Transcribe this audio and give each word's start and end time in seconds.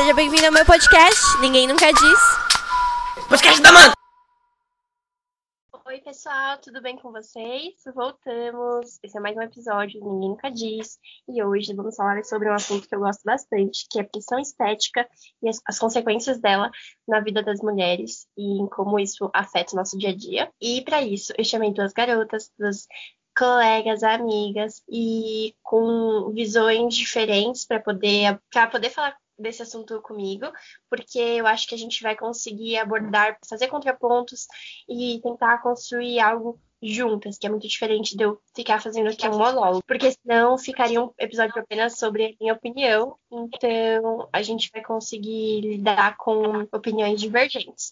seja 0.00 0.14
bem-vindo 0.14 0.46
ao 0.46 0.52
meu 0.52 0.64
podcast. 0.64 1.20
Ninguém 1.42 1.68
nunca 1.68 1.92
diz. 1.92 2.20
Podcast 3.28 3.60
da 3.60 3.70
Manda! 3.70 3.92
Oi, 5.84 5.98
pessoal, 5.98 6.56
tudo 6.56 6.80
bem 6.80 6.96
com 6.96 7.12
vocês? 7.12 7.74
Voltamos. 7.94 8.98
Esse 9.02 9.18
é 9.18 9.20
mais 9.20 9.36
um 9.36 9.42
episódio 9.42 10.00
do 10.00 10.10
Ninguém 10.10 10.30
Nunca 10.30 10.50
Diz. 10.50 10.98
E 11.28 11.42
hoje 11.42 11.74
vamos 11.74 11.96
falar 11.96 12.24
sobre 12.24 12.48
um 12.48 12.54
assunto 12.54 12.88
que 12.88 12.94
eu 12.94 13.00
gosto 13.00 13.22
bastante, 13.24 13.86
que 13.90 13.98
é 13.98 14.02
a 14.02 14.08
pressão 14.08 14.38
estética 14.38 15.06
e 15.42 15.50
as, 15.50 15.60
as 15.66 15.78
consequências 15.78 16.40
dela 16.40 16.70
na 17.06 17.20
vida 17.20 17.42
das 17.42 17.60
mulheres 17.60 18.26
e 18.38 18.58
em 18.58 18.66
como 18.68 18.98
isso 18.98 19.28
afeta 19.34 19.74
o 19.74 19.76
nosso 19.76 19.98
dia 19.98 20.10
a 20.10 20.16
dia. 20.16 20.50
E 20.62 20.80
para 20.80 21.02
isso, 21.02 21.34
eu 21.36 21.44
chamei 21.44 21.74
duas 21.74 21.92
garotas, 21.92 22.50
duas 22.58 22.86
colegas, 23.36 24.02
amigas 24.02 24.82
e 24.88 25.54
com 25.62 26.30
visões 26.32 26.94
diferentes 26.94 27.66
para 27.66 27.80
poder 27.80 28.40
para 28.50 28.66
poder 28.66 28.90
falar 28.90 29.16
desse 29.40 29.62
assunto 29.62 30.00
comigo, 30.02 30.46
porque 30.88 31.18
eu 31.18 31.46
acho 31.46 31.66
que 31.66 31.74
a 31.74 31.78
gente 31.78 32.02
vai 32.02 32.16
conseguir 32.16 32.76
abordar, 32.78 33.38
fazer 33.48 33.68
contrapontos 33.68 34.46
e 34.88 35.20
tentar 35.22 35.62
construir 35.62 36.20
algo 36.20 36.60
juntas, 36.82 37.36
que 37.36 37.46
é 37.46 37.50
muito 37.50 37.68
diferente 37.68 38.16
de 38.16 38.24
eu 38.24 38.40
ficar 38.54 38.80
fazendo 38.80 39.10
aqui 39.10 39.28
um 39.28 39.36
monólogo, 39.36 39.82
porque 39.86 40.12
senão 40.12 40.56
ficaria 40.56 41.02
um 41.02 41.12
episódio 41.18 41.60
apenas 41.60 41.98
sobre 41.98 42.24
a 42.24 42.32
minha 42.40 42.54
opinião, 42.54 43.16
então 43.30 44.28
a 44.32 44.42
gente 44.42 44.70
vai 44.72 44.82
conseguir 44.82 45.60
lidar 45.60 46.16
com 46.16 46.66
opiniões 46.72 47.20
divergentes. 47.20 47.90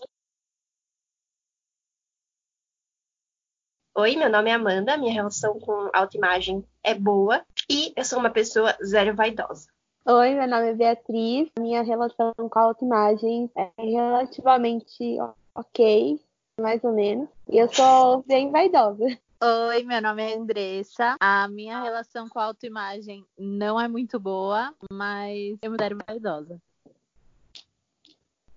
Oi, 3.94 4.16
meu 4.16 4.30
nome 4.30 4.48
é 4.48 4.54
Amanda, 4.54 4.96
minha 4.96 5.12
relação 5.12 5.58
com 5.58 5.90
autoimagem 5.92 6.64
é 6.84 6.94
boa 6.94 7.44
e 7.68 7.92
eu 7.96 8.04
sou 8.04 8.18
uma 8.20 8.30
pessoa 8.30 8.76
zero 8.82 9.14
vaidosa. 9.14 9.68
Oi, 10.10 10.34
meu 10.34 10.48
nome 10.48 10.70
é 10.70 10.74
Beatriz. 10.74 11.50
Minha 11.60 11.82
relação 11.82 12.32
com 12.34 12.58
a 12.58 12.62
autoimagem 12.62 13.50
é 13.54 13.70
relativamente 13.76 15.18
ok, 15.54 16.18
mais 16.58 16.82
ou 16.82 16.94
menos. 16.94 17.28
E 17.46 17.58
eu 17.58 17.68
sou 17.68 18.24
bem 18.26 18.50
vaidosa. 18.50 19.04
Oi, 19.04 19.82
meu 19.82 20.00
nome 20.00 20.22
é 20.22 20.34
Andressa. 20.34 21.14
A 21.20 21.46
minha 21.48 21.82
relação 21.82 22.26
com 22.26 22.38
a 22.38 22.44
autoimagem 22.44 23.22
não 23.38 23.78
é 23.78 23.86
muito 23.86 24.18
boa, 24.18 24.74
mas 24.90 25.58
eu 25.60 25.70
me 25.70 25.76
considero 25.76 25.98
vaidosa. 26.08 26.58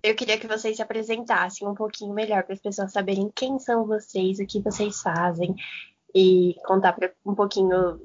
Eu 0.02 0.14
queria 0.14 0.38
que 0.38 0.48
vocês 0.48 0.76
se 0.76 0.82
apresentassem 0.82 1.68
um 1.68 1.74
pouquinho 1.74 2.14
melhor 2.14 2.44
para 2.44 2.54
as 2.54 2.62
pessoas 2.62 2.92
saberem 2.92 3.30
quem 3.34 3.58
são 3.58 3.84
vocês, 3.84 4.38
o 4.38 4.46
que 4.46 4.58
vocês 4.58 5.02
fazem 5.02 5.54
e 6.14 6.56
contar 6.64 6.94
pra, 6.94 7.12
um 7.26 7.34
pouquinho 7.34 8.00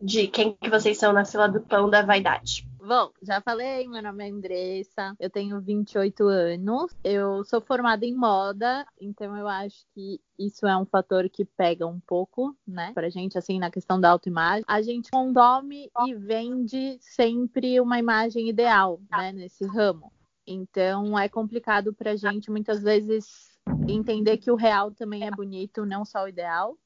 de 0.00 0.28
quem 0.28 0.54
que 0.54 0.70
vocês 0.70 0.98
são 0.98 1.12
na 1.12 1.24
fila 1.24 1.48
do 1.48 1.60
pão 1.60 1.90
da 1.90 2.02
vaidade. 2.02 2.64
Bom, 2.86 3.10
já 3.20 3.40
falei, 3.40 3.88
meu 3.88 4.00
nome 4.00 4.24
é 4.24 4.30
Andressa, 4.30 5.16
eu 5.18 5.28
tenho 5.28 5.60
28 5.60 6.22
anos, 6.22 6.94
eu 7.02 7.42
sou 7.42 7.60
formada 7.60 8.06
em 8.06 8.14
moda, 8.14 8.86
então 9.00 9.36
eu 9.36 9.48
acho 9.48 9.84
que 9.92 10.20
isso 10.38 10.68
é 10.68 10.76
um 10.76 10.86
fator 10.86 11.28
que 11.28 11.44
pega 11.44 11.84
um 11.84 11.98
pouco, 11.98 12.56
né, 12.64 12.92
pra 12.94 13.08
gente, 13.08 13.36
assim, 13.36 13.58
na 13.58 13.72
questão 13.72 14.00
da 14.00 14.10
autoimagem. 14.10 14.64
A 14.68 14.80
gente 14.82 15.10
consome 15.10 15.90
e 16.06 16.14
vende 16.14 16.96
sempre 17.00 17.80
uma 17.80 17.98
imagem 17.98 18.48
ideal, 18.48 19.00
né, 19.10 19.32
nesse 19.32 19.66
ramo. 19.66 20.12
Então 20.46 21.18
é 21.18 21.28
complicado 21.28 21.92
pra 21.92 22.14
gente 22.14 22.52
muitas 22.52 22.84
vezes 22.84 23.58
entender 23.88 24.36
que 24.36 24.50
o 24.52 24.54
real 24.54 24.92
também 24.92 25.26
é 25.26 25.30
bonito, 25.32 25.84
não 25.84 26.04
só 26.04 26.22
o 26.22 26.28
ideal. 26.28 26.78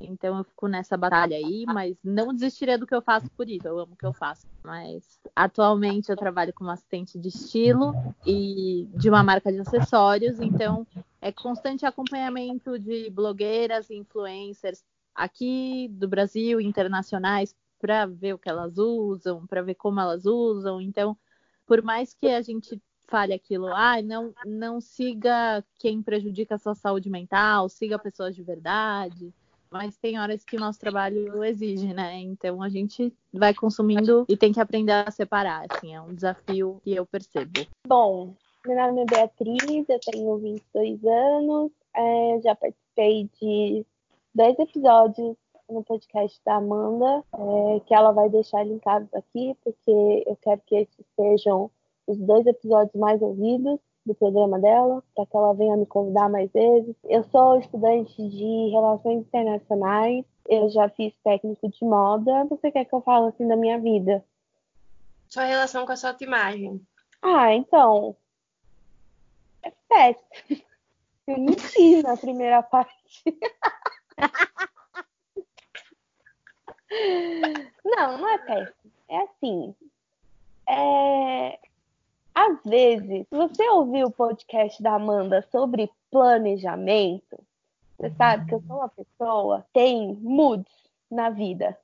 Então 0.00 0.38
eu 0.38 0.44
fico 0.44 0.66
nessa 0.66 0.96
batalha 0.96 1.36
aí, 1.36 1.64
mas 1.66 1.96
não 2.02 2.32
desistiria 2.32 2.78
do 2.78 2.86
que 2.86 2.94
eu 2.94 3.02
faço 3.02 3.28
por 3.36 3.48
isso. 3.48 3.68
Eu 3.68 3.78
amo 3.78 3.92
o 3.92 3.96
que 3.96 4.06
eu 4.06 4.12
faço. 4.12 4.46
Mas 4.64 5.20
atualmente 5.36 6.10
eu 6.10 6.16
trabalho 6.16 6.52
como 6.52 6.70
assistente 6.70 7.18
de 7.18 7.28
estilo 7.28 7.94
e 8.26 8.88
de 8.94 9.08
uma 9.08 9.22
marca 9.22 9.52
de 9.52 9.60
acessórios, 9.60 10.40
então 10.40 10.86
é 11.20 11.30
constante 11.30 11.84
acompanhamento 11.84 12.78
de 12.78 13.10
blogueiras 13.10 13.90
e 13.90 13.96
influencers 13.96 14.82
aqui 15.14 15.88
do 15.92 16.08
Brasil, 16.08 16.60
internacionais, 16.60 17.54
para 17.78 18.06
ver 18.06 18.34
o 18.34 18.38
que 18.38 18.48
elas 18.48 18.78
usam, 18.78 19.46
para 19.46 19.62
ver 19.62 19.74
como 19.74 20.00
elas 20.00 20.24
usam. 20.24 20.80
Então, 20.80 21.16
por 21.66 21.82
mais 21.82 22.14
que 22.14 22.28
a 22.28 22.42
gente 22.42 22.80
fale 23.06 23.32
aquilo, 23.32 23.66
ah, 23.68 24.00
não, 24.02 24.32
não 24.46 24.80
siga 24.80 25.64
quem 25.78 26.00
prejudica 26.00 26.54
a 26.54 26.58
sua 26.58 26.74
saúde 26.74 27.10
mental, 27.10 27.68
siga 27.68 27.98
pessoas 27.98 28.36
de 28.36 28.42
verdade. 28.42 29.34
Mas 29.72 29.96
tem 29.96 30.18
horas 30.18 30.44
que 30.44 30.56
o 30.56 30.60
nosso 30.60 30.80
trabalho 30.80 31.44
exige, 31.44 31.94
né? 31.94 32.18
Então 32.18 32.60
a 32.60 32.68
gente 32.68 33.14
vai 33.32 33.54
consumindo 33.54 34.26
e 34.28 34.36
tem 34.36 34.52
que 34.52 34.60
aprender 34.60 34.92
a 34.92 35.10
separar. 35.10 35.66
Assim, 35.70 35.94
é 35.94 36.00
um 36.00 36.12
desafio 36.12 36.80
que 36.82 36.92
eu 36.92 37.06
percebo. 37.06 37.66
Bom, 37.86 38.34
meu 38.66 38.76
nome 38.76 39.02
é 39.02 39.04
Beatriz, 39.04 39.88
eu 39.88 40.00
tenho 40.00 40.38
22 40.38 41.04
anos, 41.04 41.70
é, 41.94 42.40
já 42.42 42.54
participei 42.54 43.30
de 43.40 43.86
dois 44.34 44.58
episódios 44.58 45.36
no 45.68 45.84
podcast 45.84 46.40
da 46.44 46.56
Amanda, 46.56 47.24
é, 47.32 47.80
que 47.86 47.94
ela 47.94 48.10
vai 48.10 48.28
deixar 48.28 48.64
linkados 48.64 49.08
aqui, 49.14 49.56
porque 49.62 50.24
eu 50.26 50.36
quero 50.42 50.60
que 50.66 50.74
esses 50.74 51.06
sejam 51.14 51.70
os 52.08 52.18
dois 52.18 52.44
episódios 52.44 52.94
mais 52.96 53.22
ouvidos 53.22 53.78
do 54.10 54.14
programa 54.14 54.58
dela, 54.58 55.02
para 55.14 55.24
que 55.24 55.36
ela 55.36 55.54
venha 55.54 55.76
me 55.76 55.86
convidar 55.86 56.28
mais 56.28 56.50
vezes. 56.50 56.96
Eu 57.04 57.22
sou 57.24 57.58
estudante 57.58 58.16
de 58.28 58.70
Relações 58.70 59.20
Internacionais, 59.20 60.24
eu 60.48 60.68
já 60.70 60.88
fiz 60.88 61.14
técnico 61.22 61.68
de 61.68 61.84
moda. 61.84 62.44
Você 62.46 62.72
quer 62.72 62.84
que 62.84 62.94
eu 62.94 63.00
fale 63.00 63.28
assim 63.28 63.46
da 63.46 63.56
minha 63.56 63.78
vida? 63.78 64.24
Sua 65.28 65.44
relação 65.44 65.86
com 65.86 65.92
a 65.92 65.96
sua 65.96 66.10
autoimagem. 66.10 66.84
Ah, 67.22 67.54
então. 67.54 68.16
É 69.62 69.72
péssimo. 69.88 70.64
Eu 71.26 71.38
menti 71.38 72.02
na 72.02 72.16
primeira 72.16 72.62
parte. 72.64 73.22
não, 77.84 78.18
não 78.18 78.28
é 78.28 78.38
péssimo. 78.38 78.92
É 79.08 79.22
assim. 79.22 79.74
É 80.68 81.69
às 82.34 82.62
vezes, 82.64 83.26
se 83.28 83.36
você 83.36 83.68
ouvir 83.70 84.04
o 84.04 84.10
podcast 84.10 84.82
da 84.82 84.94
Amanda 84.94 85.46
sobre 85.50 85.90
planejamento, 86.10 87.38
você 87.98 88.10
sabe 88.16 88.46
que 88.46 88.54
eu 88.54 88.62
sou 88.66 88.76
uma 88.76 88.88
pessoa 88.88 89.60
que 89.62 89.72
tem 89.74 90.14
moods 90.14 90.72
na 91.10 91.30
vida. 91.30 91.78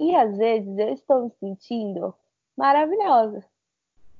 E 0.00 0.14
às 0.14 0.36
vezes 0.36 0.78
eu 0.78 0.92
estou 0.94 1.24
me 1.24 1.30
sentindo 1.40 2.14
maravilhosa. 2.56 3.44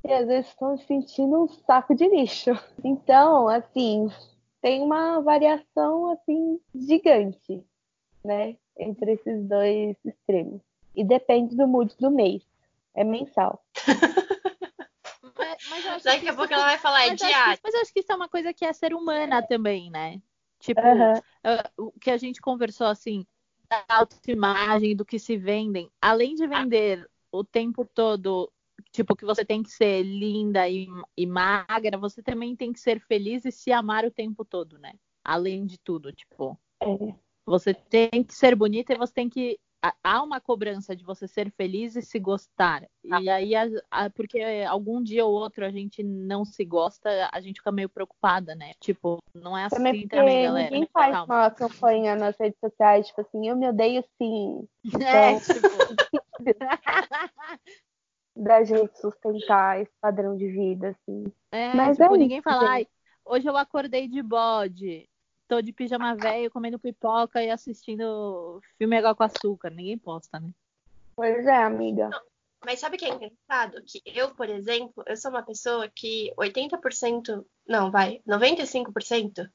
E 0.04 0.12
às 0.12 0.26
vezes 0.26 0.50
estou 0.50 0.72
me 0.72 0.78
sentindo 0.78 1.44
um 1.44 1.48
saco 1.48 1.94
de 1.94 2.06
lixo. 2.08 2.50
Então, 2.84 3.48
assim, 3.48 4.10
tem 4.60 4.82
uma 4.82 5.20
variação 5.20 6.12
assim 6.12 6.60
gigante, 6.75 7.64
né, 8.22 8.56
entre 8.78 9.12
esses 9.12 9.42
dois 9.48 9.96
extremos. 10.04 10.60
E 10.94 11.02
depende 11.02 11.56
do 11.56 11.66
mood 11.66 11.94
do 11.98 12.10
mês. 12.10 12.42
É 12.94 13.02
mensal. 13.02 13.64
Mas 15.69 16.03
Daqui 16.03 16.28
a 16.28 16.34
pouco 16.34 16.53
ela 16.53 16.65
vai 16.65 16.78
falar, 16.78 17.06
é 17.06 17.15
diário. 17.15 17.59
Mas 17.62 17.75
eu 17.75 17.81
acho 17.81 17.92
que 17.92 18.00
isso 18.00 18.12
é 18.12 18.16
uma 18.16 18.28
coisa 18.28 18.53
que 18.53 18.65
é 18.65 18.72
ser 18.72 18.94
humana 18.94 19.42
também, 19.42 19.91
né? 19.91 20.20
Tipo, 20.60 20.81
uh, 20.81 21.88
o 21.88 21.92
que 22.00 22.10
a 22.10 22.16
gente 22.16 22.41
conversou 22.41 22.87
assim, 22.87 23.26
da 23.69 23.84
autoimagem, 23.88 24.97
do 24.97 25.04
que 25.04 25.19
se 25.19 25.37
vendem, 25.37 25.91
além 26.00 26.34
de 26.34 26.47
vender 26.47 27.09
o 27.31 27.44
tempo 27.44 27.84
todo, 27.84 28.50
tipo, 28.91 29.16
que 29.16 29.25
você 29.25 29.44
tem 29.44 29.62
que 29.62 29.70
ser 29.70 30.03
linda 30.03 30.69
e, 30.69 30.87
e 31.16 31.26
magra, 31.26 31.98
você 31.98 32.22
também 32.22 32.56
tem 32.56 32.72
que 32.72 32.81
ser 32.81 33.00
feliz 33.00 33.44
e 33.44 33.53
se 33.53 33.72
amar 33.72 34.04
o 34.04 34.10
tempo 34.10 34.44
todo, 34.44 34.78
né? 34.78 34.93
Além 35.25 35.66
de 35.66 35.78
tudo, 35.78 36.12
tipo. 36.12 36.59
É. 36.81 37.14
Você 37.47 37.75
tem 37.75 38.25
que 38.25 38.34
ser 38.34 38.54
bonita 38.54 38.94
e 38.94 38.98
você 38.98 39.12
tem 39.12 39.28
que 39.28 39.59
há 40.03 40.22
uma 40.22 40.41
cobrança 40.41 40.97
de 40.97 41.05
você 41.05 41.27
ser 41.28 41.50
feliz 41.50 41.97
e 41.97 42.03
se 42.03 42.19
gostar. 42.19 42.87
Ah. 43.11 43.21
E 43.21 43.28
aí, 43.28 43.55
a, 43.55 43.65
a, 43.91 44.11
porque 44.11 44.41
algum 44.69 45.03
dia 45.03 45.25
ou 45.25 45.33
outro 45.33 45.64
a 45.64 45.70
gente 45.70 46.03
não 46.03 46.44
se 46.44 46.64
gosta, 46.64 47.29
a 47.32 47.41
gente 47.41 47.58
fica 47.61 47.73
meio 47.73 47.88
preocupada, 47.88 48.55
né? 48.55 48.73
Tipo, 48.81 49.19
não 49.35 49.56
é 49.56 49.64
assim 49.64 49.76
também, 49.76 50.08
também 50.08 50.44
galera. 50.44 50.70
Ninguém 50.70 50.88
faz 50.93 51.12
Calma. 51.12 51.35
uma 51.35 51.50
campanha 51.50 52.17
nas 52.17 52.37
redes 52.38 52.58
sociais, 52.58 53.08
tipo 53.08 53.20
assim, 53.20 53.49
eu 53.49 53.56
me 53.56 53.69
odeio 53.69 54.05
sim. 54.17 54.67
É, 55.05 55.32
então, 55.32 55.55
tipo. 55.55 55.69
da 58.37 58.64
gente 58.64 58.99
sustentar 58.99 59.81
esse 59.81 59.93
padrão 60.00 60.37
de 60.37 60.49
vida, 60.49 60.88
assim. 60.88 61.25
É, 61.53 61.73
Mas 61.75 61.97
tipo, 61.97 62.14
é 62.14 62.19
ninguém 62.19 62.38
isso, 62.38 62.44
fala, 62.50 62.69
ai, 62.69 62.87
hoje 63.25 63.49
eu 63.49 63.56
acordei 63.56 64.08
de 64.08 64.23
bode 64.23 65.08
tô 65.49 65.61
de 65.61 65.73
pijama 65.73 66.17
velho, 66.17 66.50
comendo 66.50 66.79
pipoca 66.79 67.43
e 67.43 67.50
assistindo 67.50 68.61
filme 68.79 68.99
igual 68.99 69.14
com 69.14 69.25
açúcar. 69.25 69.70
Ninguém 69.70 69.99
posta, 69.99 70.41
né? 70.41 70.50
Pois 71.17 71.46
é, 71.46 71.62
amiga. 71.62 72.08
Não, 72.08 72.20
mas 72.64 72.81
sabe 72.81 72.96
o 72.96 72.99
que 72.99 73.05
é 73.05 73.11
engraçado? 73.11 73.82
Que 73.87 74.02
eu, 74.06 74.35
por 74.35 74.49
exemplo, 74.49 75.05
eu 75.06 75.17
sou 75.17 75.31
uma 75.31 75.43
pessoa 75.43 75.88
que 75.88 76.32
80%, 76.37 77.44
não, 77.67 77.91
vai, 77.91 78.20
95%, 78.26 79.49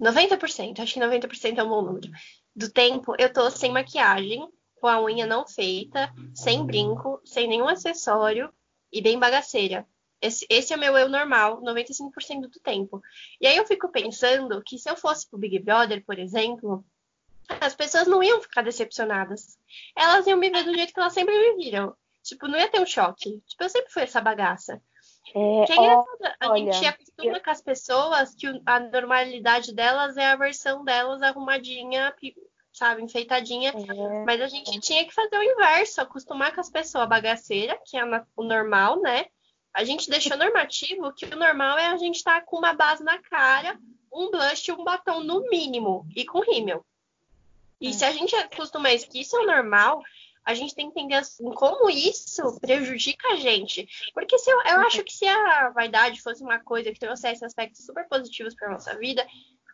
90%, 0.00 0.80
acho 0.80 0.94
que 0.94 1.00
90% 1.00 1.58
é 1.58 1.62
um 1.62 1.68
bom 1.68 1.82
número, 1.82 2.10
do 2.54 2.70
tempo 2.70 3.14
eu 3.18 3.32
tô 3.32 3.50
sem 3.50 3.72
maquiagem, 3.72 4.48
com 4.80 4.86
a 4.86 5.02
unha 5.02 5.26
não 5.26 5.46
feita, 5.46 6.12
sem 6.34 6.64
brinco, 6.64 7.20
sem 7.24 7.48
nenhum 7.48 7.68
acessório, 7.68 8.52
e 8.92 9.02
bem 9.02 9.18
bagaceira. 9.18 9.86
Esse, 10.20 10.46
esse 10.50 10.72
é 10.72 10.76
o 10.76 10.80
meu 10.80 10.96
eu 10.96 11.08
normal, 11.08 11.60
95% 11.62 12.42
do 12.42 12.60
tempo. 12.60 13.02
E 13.40 13.46
aí 13.46 13.56
eu 13.56 13.66
fico 13.66 13.88
pensando 13.88 14.62
que 14.62 14.78
se 14.78 14.90
eu 14.90 14.96
fosse 14.96 15.28
pro 15.28 15.38
Big 15.38 15.58
Brother, 15.60 16.04
por 16.04 16.18
exemplo, 16.18 16.84
as 17.60 17.74
pessoas 17.74 18.06
não 18.06 18.22
iam 18.22 18.42
ficar 18.42 18.62
decepcionadas. 18.62 19.58
Elas 19.96 20.26
iam 20.26 20.38
me 20.38 20.50
ver 20.50 20.64
do 20.64 20.74
jeito 20.74 20.92
que 20.92 21.00
elas 21.00 21.12
sempre 21.12 21.36
me 21.36 21.64
viram. 21.64 21.94
Tipo, 22.22 22.48
não 22.48 22.58
ia 22.58 22.68
ter 22.68 22.80
um 22.80 22.86
choque. 22.86 23.40
Tipo, 23.46 23.64
eu 23.64 23.68
sempre 23.70 23.92
fui 23.92 24.02
essa 24.02 24.20
bagaça. 24.20 24.82
É, 25.34 25.64
que 25.66 25.72
é 25.72 25.76
engraçado, 25.76 26.36
a 26.40 26.50
olha, 26.50 26.72
gente 26.72 26.86
acostuma 26.86 27.40
com 27.40 27.50
as 27.50 27.60
pessoas 27.60 28.34
que 28.34 28.46
a 28.64 28.80
normalidade 28.80 29.74
delas 29.74 30.16
é 30.16 30.26
a 30.26 30.36
versão 30.36 30.84
delas 30.84 31.22
arrumadinha, 31.22 32.14
sabe, 32.72 33.02
enfeitadinha. 33.02 33.70
é, 33.70 34.24
Mas 34.24 34.40
a 34.40 34.48
gente 34.48 34.80
tinha 34.80 35.04
que 35.04 35.12
fazer 35.12 35.36
o 35.36 35.42
inverso, 35.42 36.00
acostumar 36.00 36.54
com 36.54 36.60
as 36.60 36.70
pessoas 36.70 37.08
bagaceira, 37.08 37.78
que 37.84 37.96
é 37.96 38.04
o 38.36 38.42
normal, 38.42 39.00
né? 39.00 39.26
A 39.78 39.84
gente 39.84 40.10
deixou 40.10 40.36
normativo 40.36 41.12
que 41.12 41.24
o 41.24 41.36
normal 41.36 41.78
é 41.78 41.86
a 41.86 41.96
gente 41.96 42.16
estar 42.16 42.44
com 42.44 42.58
uma 42.58 42.72
base 42.72 43.04
na 43.04 43.16
cara, 43.22 43.78
um 44.12 44.28
blush 44.28 44.66
e 44.66 44.72
um 44.72 44.82
batom 44.82 45.20
no 45.20 45.48
mínimo, 45.48 46.04
e 46.16 46.24
com 46.24 46.40
rímel. 46.40 46.84
E 47.80 47.92
se 47.92 48.04
a 48.04 48.10
gente 48.10 48.34
acostuma 48.34 48.92
isso, 48.92 49.08
que 49.08 49.20
isso 49.20 49.36
é 49.36 49.38
o 49.38 49.46
normal, 49.46 50.02
a 50.44 50.52
gente 50.52 50.74
tem 50.74 50.90
que 50.90 50.98
entender 50.98 51.14
assim, 51.14 51.48
como 51.52 51.88
isso 51.88 52.58
prejudica 52.58 53.34
a 53.34 53.36
gente. 53.36 53.88
Porque 54.12 54.36
se 54.36 54.50
eu, 54.50 54.60
eu 54.62 54.80
acho 54.80 55.04
que 55.04 55.12
se 55.12 55.28
a 55.28 55.70
vaidade 55.70 56.20
fosse 56.22 56.42
uma 56.42 56.58
coisa 56.58 56.90
que 56.90 56.98
trouxesse 56.98 57.44
aspectos 57.44 57.86
super 57.86 58.04
positivos 58.08 58.56
para 58.56 58.72
nossa 58.72 58.98
vida, 58.98 59.24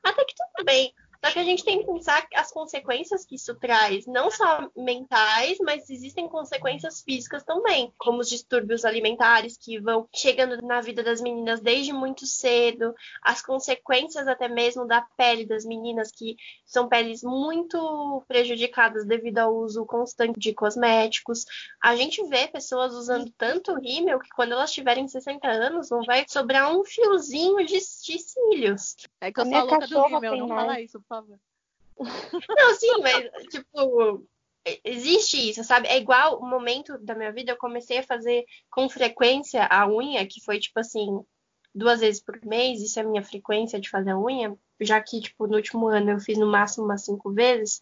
até 0.02 0.22
que 0.22 0.34
tudo 0.34 0.66
bem. 0.66 0.92
Só 1.24 1.32
que 1.32 1.38
a 1.38 1.44
gente 1.44 1.64
tem 1.64 1.78
que 1.78 1.86
pensar 1.86 2.26
as 2.34 2.52
consequências 2.52 3.24
que 3.24 3.36
isso 3.36 3.54
traz, 3.54 4.06
não 4.06 4.30
só 4.30 4.68
mentais, 4.76 5.56
mas 5.62 5.88
existem 5.88 6.28
consequências 6.28 7.00
físicas 7.00 7.42
também, 7.42 7.90
como 7.96 8.18
os 8.18 8.28
distúrbios 8.28 8.84
alimentares 8.84 9.56
que 9.56 9.80
vão 9.80 10.06
chegando 10.14 10.60
na 10.60 10.82
vida 10.82 11.02
das 11.02 11.22
meninas 11.22 11.60
desde 11.60 11.94
muito 11.94 12.26
cedo, 12.26 12.94
as 13.22 13.40
consequências 13.40 14.28
até 14.28 14.48
mesmo 14.48 14.86
da 14.86 15.00
pele 15.16 15.46
das 15.46 15.64
meninas, 15.64 16.10
que 16.10 16.36
são 16.66 16.88
peles 16.88 17.22
muito 17.22 18.22
prejudicadas 18.28 19.06
devido 19.06 19.38
ao 19.38 19.54
uso 19.56 19.86
constante 19.86 20.38
de 20.38 20.52
cosméticos. 20.52 21.46
A 21.82 21.96
gente 21.96 22.22
vê 22.28 22.48
pessoas 22.48 22.92
usando 22.92 23.32
tanto 23.38 23.74
rímel 23.74 24.18
que 24.18 24.28
quando 24.30 24.52
elas 24.52 24.72
tiverem 24.72 25.08
60 25.08 25.48
anos 25.48 25.88
não 25.88 26.02
vai 26.02 26.26
sobrar 26.28 26.70
um 26.76 26.84
fiozinho 26.84 27.64
de, 27.64 27.78
de 27.78 28.18
cílios. 28.18 28.96
É 29.22 29.32
que 29.32 29.40
eu 29.40 29.44
A 29.44 29.46
sou 29.46 29.64
louca 29.64 29.86
do 29.86 30.02
rímel, 30.06 30.36
não 30.36 30.48
mais. 30.48 30.60
fala 30.60 30.80
isso, 30.82 31.00
por 31.00 31.13
favor. 31.14 31.38
Não, 32.48 32.74
sim, 32.74 33.00
mas, 33.02 33.44
tipo, 33.46 34.26
existe 34.84 35.50
isso, 35.50 35.62
sabe? 35.62 35.88
É 35.88 35.96
igual 35.96 36.38
o 36.38 36.46
momento 36.46 36.98
da 36.98 37.14
minha 37.14 37.32
vida, 37.32 37.52
eu 37.52 37.56
comecei 37.56 37.98
a 37.98 38.02
fazer 38.02 38.44
com 38.70 38.88
frequência 38.88 39.66
a 39.66 39.86
unha, 39.88 40.26
que 40.26 40.40
foi, 40.40 40.58
tipo 40.58 40.80
assim, 40.80 41.24
duas 41.74 42.00
vezes 42.00 42.22
por 42.22 42.40
mês, 42.44 42.80
isso 42.80 42.98
é 42.98 43.02
a 43.02 43.06
minha 43.06 43.22
frequência 43.22 43.80
de 43.80 43.90
fazer 43.90 44.10
a 44.10 44.18
unha, 44.18 44.56
já 44.80 45.00
que, 45.00 45.20
tipo, 45.20 45.46
no 45.46 45.56
último 45.56 45.88
ano 45.88 46.10
eu 46.10 46.20
fiz 46.20 46.38
no 46.38 46.46
máximo 46.46 46.84
umas 46.84 47.04
cinco 47.04 47.32
vezes, 47.32 47.80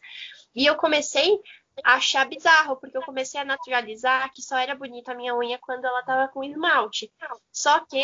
e 0.55 0.67
eu 0.67 0.77
comecei 0.77 1.39
a 1.85 1.95
achar 1.95 2.29
bizarro, 2.29 2.77
porque 2.77 2.97
eu 2.97 3.03
comecei 3.03 3.41
a 3.41 3.45
naturalizar 3.45 4.31
que 4.35 4.43
só 4.43 4.59
era 4.59 4.75
bonita 4.75 5.13
a 5.13 5.15
minha 5.15 5.35
unha 5.35 5.59
quando 5.59 5.87
ela 5.87 6.03
tava 6.03 6.29
com 6.29 6.45
esmalte. 6.45 7.11
Só 7.51 7.81
que 7.87 8.03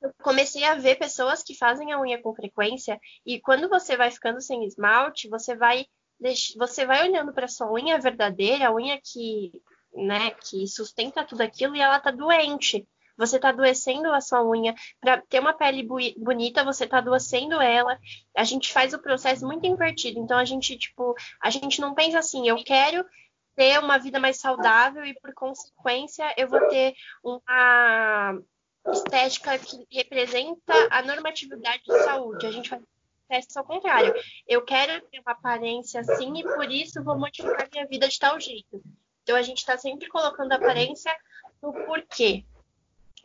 eu 0.00 0.12
comecei 0.22 0.64
a 0.64 0.74
ver 0.74 0.96
pessoas 0.96 1.42
que 1.42 1.54
fazem 1.54 1.92
a 1.92 2.00
unha 2.00 2.20
com 2.20 2.34
frequência 2.34 3.00
e 3.24 3.40
quando 3.40 3.68
você 3.68 3.96
vai 3.96 4.10
ficando 4.10 4.40
sem 4.40 4.64
esmalte, 4.64 5.28
você 5.28 5.54
vai 5.54 5.86
você 6.56 6.86
vai 6.86 7.06
olhando 7.06 7.32
para 7.32 7.48
sua 7.48 7.70
unha 7.70 8.00
verdadeira, 8.00 8.68
a 8.68 8.74
unha 8.74 8.98
que, 9.02 9.52
né, 9.94 10.30
que 10.30 10.66
sustenta 10.66 11.24
tudo 11.24 11.42
aquilo 11.42 11.76
e 11.76 11.80
ela 11.80 12.00
tá 12.00 12.10
doente. 12.10 12.88
Você 13.18 13.38
tá 13.38 13.48
adoecendo 13.50 14.12
a 14.12 14.20
sua 14.20 14.42
unha. 14.42 14.74
Para 15.00 15.22
ter 15.22 15.40
uma 15.40 15.52
pele 15.52 15.86
bonita, 16.16 16.64
você 16.64 16.86
tá 16.86 16.98
adoecendo 16.98 17.60
ela. 17.60 17.98
A 18.36 18.44
gente 18.44 18.72
faz 18.72 18.92
o 18.92 18.98
processo 18.98 19.46
muito 19.46 19.66
invertido. 19.66 20.18
Então 20.18 20.38
a 20.38 20.44
gente, 20.44 20.76
tipo, 20.78 21.14
a 21.40 21.50
gente 21.50 21.80
não 21.80 21.94
pensa 21.94 22.18
assim, 22.18 22.48
eu 22.48 22.62
quero 22.64 23.04
ter 23.54 23.78
uma 23.78 23.98
vida 23.98 24.20
mais 24.20 24.38
saudável 24.38 25.04
e 25.04 25.14
por 25.14 25.32
consequência 25.32 26.32
eu 26.36 26.46
vou 26.48 26.66
ter 26.68 26.94
uma 27.22 28.38
estética 28.92 29.58
que 29.58 29.86
representa 29.90 30.74
a 30.90 31.02
normatividade 31.02 31.82
de 31.84 32.04
saúde. 32.04 32.46
A 32.46 32.50
gente 32.50 32.68
faz 32.68 32.82
processo 33.28 33.58
ao 33.58 33.64
contrário. 33.64 34.14
Eu 34.46 34.62
quero 34.62 35.04
ter 35.06 35.20
uma 35.20 35.32
aparência 35.32 36.00
assim 36.00 36.38
e 36.38 36.42
por 36.42 36.70
isso 36.70 37.02
vou 37.02 37.18
modificar 37.18 37.68
minha 37.72 37.86
vida 37.86 38.08
de 38.08 38.18
tal 38.18 38.38
jeito. 38.40 38.82
Então 39.22 39.36
a 39.36 39.42
gente 39.42 39.58
está 39.58 39.76
sempre 39.76 40.08
colocando 40.08 40.52
a 40.52 40.56
aparência 40.56 41.14
no 41.62 41.72
porquê. 41.72 42.44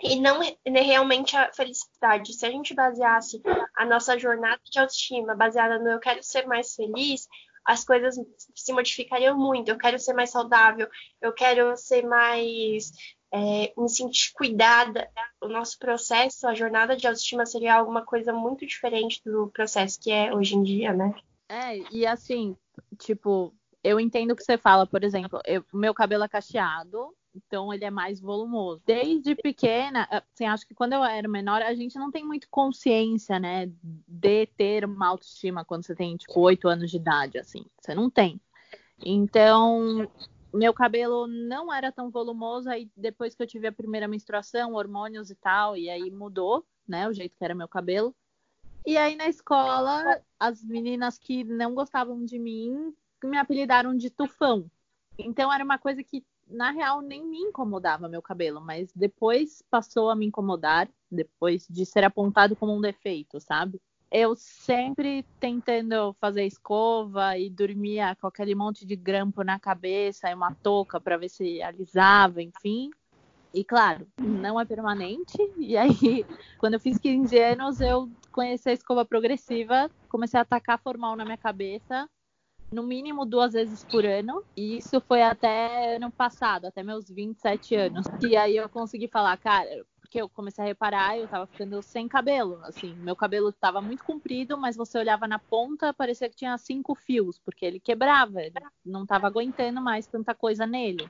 E 0.04 0.20
não 0.20 0.40
re- 0.40 0.58
realmente 0.66 1.38
a 1.38 1.54
felicidade. 1.54 2.34
Se 2.34 2.44
a 2.44 2.50
gente 2.50 2.74
baseasse 2.74 3.40
a 3.76 3.86
nossa 3.86 4.18
jornada 4.18 4.60
de 4.64 4.80
autoestima 4.80 5.36
baseada 5.36 5.78
no 5.78 5.92
eu 5.92 6.00
quero 6.00 6.24
ser 6.24 6.48
mais 6.48 6.74
feliz, 6.74 7.28
as 7.66 7.84
coisas 7.84 8.16
se 8.56 8.74
modificariam 8.74 9.38
muito. 9.38 9.70
Eu 9.70 9.78
quero 9.78 10.00
ser 10.00 10.14
mais 10.14 10.30
saudável, 10.30 10.88
eu 11.22 11.34
quero 11.34 11.76
ser 11.78 12.06
mais 12.06 12.92
é, 13.34 13.74
me 13.78 13.90
sentir 13.90 14.32
cuidada. 14.34 15.10
O 15.42 15.48
nosso 15.48 15.78
processo, 15.80 16.48
a 16.48 16.54
jornada 16.54 16.96
de 16.96 17.08
autoestima 17.08 17.46
seria 17.46 17.76
alguma 17.76 18.06
coisa 18.06 18.34
muito 18.34 18.66
diferente 18.66 19.22
do 19.24 19.48
processo 19.48 20.00
que 20.00 20.12
é 20.12 20.34
hoje 20.34 20.56
em 20.56 20.64
dia, 20.64 20.94
né? 20.94 21.14
É, 21.50 21.78
e 21.92 22.06
assim, 22.06 22.56
tipo, 22.98 23.54
eu 23.84 24.00
entendo 24.00 24.32
o 24.32 24.36
que 24.36 24.44
você 24.44 24.58
fala, 24.58 24.86
por 24.86 25.04
exemplo, 25.04 25.40
meu 25.74 25.94
cabelo 25.94 26.24
é 26.24 26.30
cacheado, 26.30 27.14
então 27.36 27.74
ele 27.74 27.86
é 27.86 27.90
mais 27.90 28.20
volumoso. 28.20 28.82
Desde 28.86 29.36
pequena, 29.36 30.08
assim, 30.10 30.46
acho 30.46 30.68
que 30.68 30.74
quando 30.74 30.94
eu 30.94 31.04
era 31.04 31.28
menor, 31.28 31.62
a 31.62 31.74
gente 31.74 31.98
não 31.98 32.12
tem 32.12 32.24
muito 32.24 32.48
consciência, 32.50 33.40
né, 33.40 33.72
de 34.08 34.46
ter 34.58 34.86
uma 34.86 35.08
autoestima 35.08 35.66
quando 35.66 35.86
você 35.86 35.96
tem, 35.96 36.18
tipo, 36.18 36.40
oito 36.40 36.68
anos 36.68 36.90
de 36.90 36.98
idade, 36.98 37.38
assim. 37.38 37.66
Você 37.80 37.96
não 37.96 38.10
tem. 38.10 38.40
Então, 39.04 40.10
meu 40.54 40.74
cabelo 40.74 41.28
não 41.28 41.74
era 41.74 41.92
tão 41.92 42.10
volumoso, 42.10 42.70
aí 42.70 42.90
depois 42.96 43.34
que 43.34 43.42
eu 43.42 43.48
tive 43.48 43.68
a 43.68 43.72
primeira 43.72 44.08
menstruação, 44.08 44.74
hormônios 44.74 45.30
e 45.30 45.36
tal, 45.36 45.78
e 45.78 45.90
aí 45.90 46.12
mudou, 46.12 46.66
né, 46.88 47.08
o 47.08 47.14
jeito 47.14 47.36
que 47.38 47.44
era 47.44 47.56
meu 47.56 47.68
cabelo. 47.68 48.16
E 48.86 48.98
aí 48.98 49.16
na 49.16 49.28
escola, 49.28 50.22
as 50.40 50.64
meninas 50.64 51.18
que 51.18 51.44
não 51.44 51.76
gostavam 51.76 52.26
de 52.26 52.40
mim 52.40 52.94
me 53.24 53.38
apelidaram 53.38 53.96
de 53.96 54.10
tufão. 54.10 54.70
Então 55.18 55.54
era 55.54 55.64
uma 55.64 55.78
coisa 55.78 56.04
que, 56.04 56.26
na 56.52 56.72
real, 56.72 57.02
nem 57.02 57.26
me 57.26 57.38
incomodava 57.40 58.08
meu 58.08 58.22
cabelo, 58.22 58.62
mas 58.62 58.92
depois 58.94 59.64
passou 59.70 60.10
a 60.10 60.16
me 60.16 60.26
incomodar, 60.26 60.90
depois 61.10 61.68
de 61.70 61.86
ser 61.86 62.04
apontado 62.04 62.56
como 62.56 62.76
um 62.76 62.82
defeito, 62.82 63.40
sabe? 63.40 63.82
Eu 64.12 64.36
sempre 64.36 65.26
tentando 65.40 66.14
fazer 66.20 66.46
escova 66.46 67.38
e 67.38 67.50
dormia 67.50 68.16
com 68.20 68.28
aquele 68.28 68.54
monte 68.54 68.86
de 68.86 68.96
grampo 68.96 69.42
na 69.42 69.58
cabeça 69.58 70.30
e 70.30 70.34
uma 70.34 70.54
touca 70.56 71.00
para 71.00 71.18
ver 71.18 71.30
se 71.30 71.62
alisava, 71.62 72.42
enfim. 72.42 72.90
E 73.54 73.64
claro, 73.64 74.08
não 74.18 74.60
é 74.60 74.66
permanente. 74.66 75.38
E 75.58 75.78
aí, 75.78 76.26
quando 76.58 76.74
eu 76.74 76.80
fiz 76.80 76.98
15 76.98 77.38
anos, 77.40 77.80
eu 77.80 78.10
conheci 78.32 78.70
a 78.70 78.74
escova 78.74 79.06
progressiva, 79.06 79.90
comecei 80.10 80.38
a 80.38 80.44
atacar 80.44 80.80
formal 80.82 81.16
na 81.16 81.24
minha 81.24 81.38
cabeça, 81.38 82.10
no 82.74 82.84
mínimo 82.84 83.26
duas 83.26 83.54
vezes 83.54 83.84
por 83.84 84.06
ano. 84.06 84.44
E 84.56 84.78
isso 84.78 85.02
foi 85.02 85.22
até 85.22 85.98
ano 85.98 86.12
passado, 86.12 86.66
até 86.66 86.82
meus 86.82 87.10
27 87.10 87.76
anos. 87.76 88.08
E 88.22 88.36
aí 88.36 88.56
eu 88.56 88.70
consegui 88.70 89.08
falar, 89.08 89.38
cara, 89.38 89.86
porque 90.00 90.22
eu 90.22 90.30
comecei 90.30 90.64
a 90.64 90.68
reparar, 90.68 91.18
eu 91.18 91.28
tava 91.28 91.46
ficando 91.48 91.82
sem 91.82 92.08
cabelo. 92.08 92.60
Assim, 92.64 92.96
meu 92.96 93.16
cabelo 93.16 93.52
tava 93.52 93.82
muito 93.82 94.04
comprido, 94.04 94.58
mas 94.58 94.76
você 94.76 94.98
olhava 94.98 95.28
na 95.28 95.40
ponta, 95.40 95.94
parecia 95.94 96.30
que 96.30 96.36
tinha 96.36 96.58
cinco 96.58 96.96
fios, 96.96 97.40
porque 97.40 97.66
ele 97.66 97.80
quebrava, 97.80 98.40
não 98.86 99.06
tava 99.06 99.28
aguentando 99.28 99.82
mais 99.82 100.08
tanta 100.08 100.34
coisa 100.34 100.66
nele. 100.66 101.08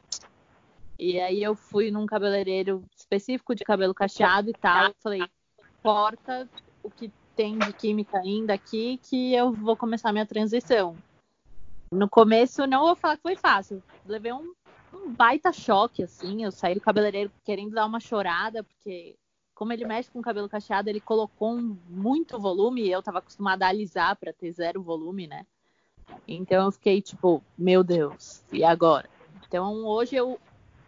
E 1.00 1.20
aí 1.20 1.42
eu 1.42 1.56
fui 1.56 1.90
num 1.90 2.06
cabeleireiro 2.06 2.84
específico 2.96 3.56
de 3.56 3.64
cabelo 3.64 3.94
cacheado 3.94 4.50
e 4.52 4.54
tal. 4.54 4.94
Falei, 5.02 5.22
corta 5.82 6.48
o 6.84 6.92
que 6.92 7.12
tem 7.36 7.58
de 7.58 7.74
química 7.74 8.20
ainda 8.20 8.54
aqui, 8.54 9.00
que 9.10 9.34
eu 9.34 9.52
vou 9.52 9.76
começar 9.76 10.12
minha 10.12 10.28
transição. 10.28 10.96
No 11.92 12.10
começo, 12.10 12.66
não 12.66 12.86
vou 12.86 12.96
falar 12.96 13.18
que 13.18 13.22
foi 13.22 13.36
fácil. 13.36 13.84
Levei 14.06 14.32
um, 14.32 14.54
um 14.94 15.12
baita 15.12 15.52
choque, 15.52 16.04
assim. 16.04 16.44
Eu 16.44 16.52
saí 16.52 16.74
do 16.74 16.80
cabeleireiro 16.80 17.30
querendo 17.44 17.72
dar 17.72 17.86
uma 17.86 18.00
chorada, 18.00 18.64
porque 18.64 19.18
como 19.54 19.74
ele 19.74 19.86
mexe 19.86 20.10
com 20.10 20.20
o 20.20 20.24
cabelo 20.24 20.48
cacheado, 20.48 20.90
ele 20.90 21.02
colocou 21.02 21.54
um, 21.54 21.78
muito 21.90 22.40
volume 22.40 22.82
e 22.82 22.92
eu 22.92 23.04
tava 23.04 23.20
acostumada 23.20 23.66
a 23.66 23.70
alisar 23.70 24.16
para 24.16 24.32
ter 24.32 24.52
zero 24.54 24.82
volume, 24.82 25.28
né? 25.28 25.46
Então 26.26 26.66
eu 26.66 26.72
fiquei 26.72 27.02
tipo, 27.02 27.44
meu 27.58 27.84
Deus, 27.84 28.42
e 28.52 28.64
agora? 28.64 29.10
Então 29.46 29.86
hoje 29.86 30.16
eu 30.16 30.40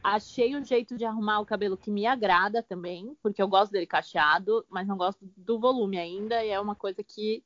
achei 0.02 0.56
um 0.56 0.64
jeito 0.64 0.98
de 0.98 1.06
arrumar 1.06 1.40
o 1.40 1.46
cabelo 1.46 1.78
que 1.78 1.92
me 1.92 2.06
agrada 2.06 2.64
também, 2.64 3.16
porque 3.22 3.42
eu 3.42 3.48
gosto 3.48 3.72
dele 3.72 3.86
cacheado, 3.86 4.66
mas 4.70 4.88
não 4.88 4.98
gosto 4.98 5.20
do 5.38 5.60
volume 5.60 5.98
ainda, 5.98 6.44
e 6.44 6.50
é 6.50 6.60
uma 6.60 6.76
coisa 6.76 7.04
que 7.04 7.44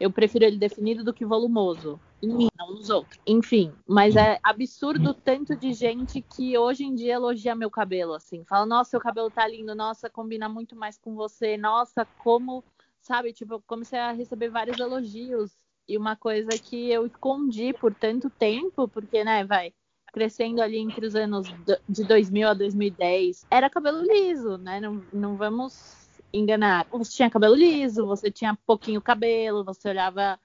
Eu 0.00 0.10
prefiro 0.10 0.44
ele 0.44 0.56
definido 0.56 1.02
do 1.02 1.12
que 1.12 1.24
volumoso. 1.24 2.00
Em 2.22 2.28
mim, 2.28 2.48
não 2.56 2.74
nos 2.74 2.90
outros. 2.90 3.20
Enfim, 3.26 3.72
mas 3.86 4.16
é 4.16 4.38
absurdo 4.42 5.14
tanto 5.14 5.56
de 5.56 5.72
gente 5.72 6.20
que 6.20 6.56
hoje 6.56 6.84
em 6.84 6.94
dia 6.94 7.14
elogia 7.14 7.54
meu 7.54 7.70
cabelo, 7.70 8.14
assim. 8.14 8.44
Fala, 8.44 8.66
nossa, 8.66 8.90
seu 8.90 9.00
cabelo 9.00 9.30
tá 9.30 9.46
lindo, 9.46 9.74
nossa, 9.74 10.10
combina 10.10 10.48
muito 10.48 10.74
mais 10.76 10.98
com 10.98 11.14
você, 11.14 11.56
nossa, 11.56 12.04
como. 12.18 12.64
Sabe, 13.00 13.32
tipo, 13.32 13.54
eu 13.54 13.62
comecei 13.66 13.98
a 13.98 14.12
receber 14.12 14.48
vários 14.48 14.78
elogios. 14.78 15.52
E 15.88 15.96
uma 15.96 16.14
coisa 16.16 16.50
que 16.50 16.90
eu 16.90 17.06
escondi 17.06 17.72
por 17.72 17.94
tanto 17.94 18.28
tempo, 18.28 18.86
porque, 18.88 19.24
né, 19.24 19.44
vai, 19.44 19.72
crescendo 20.12 20.60
ali 20.60 20.78
entre 20.78 21.06
os 21.06 21.14
anos 21.14 21.46
de 21.88 22.04
2000 22.04 22.48
a 22.48 22.54
2010, 22.54 23.46
era 23.50 23.70
cabelo 23.70 24.02
liso, 24.02 24.58
né? 24.58 24.80
Não, 24.80 25.02
não 25.12 25.36
vamos 25.36 25.97
enganar. 26.32 26.86
Você 26.90 27.12
tinha 27.12 27.30
cabelo 27.30 27.54
liso, 27.54 28.06
você 28.06 28.30
tinha 28.30 28.58
pouquinho 28.66 29.00
cabelo, 29.00 29.64
você 29.64 29.88
olhava 29.88 30.38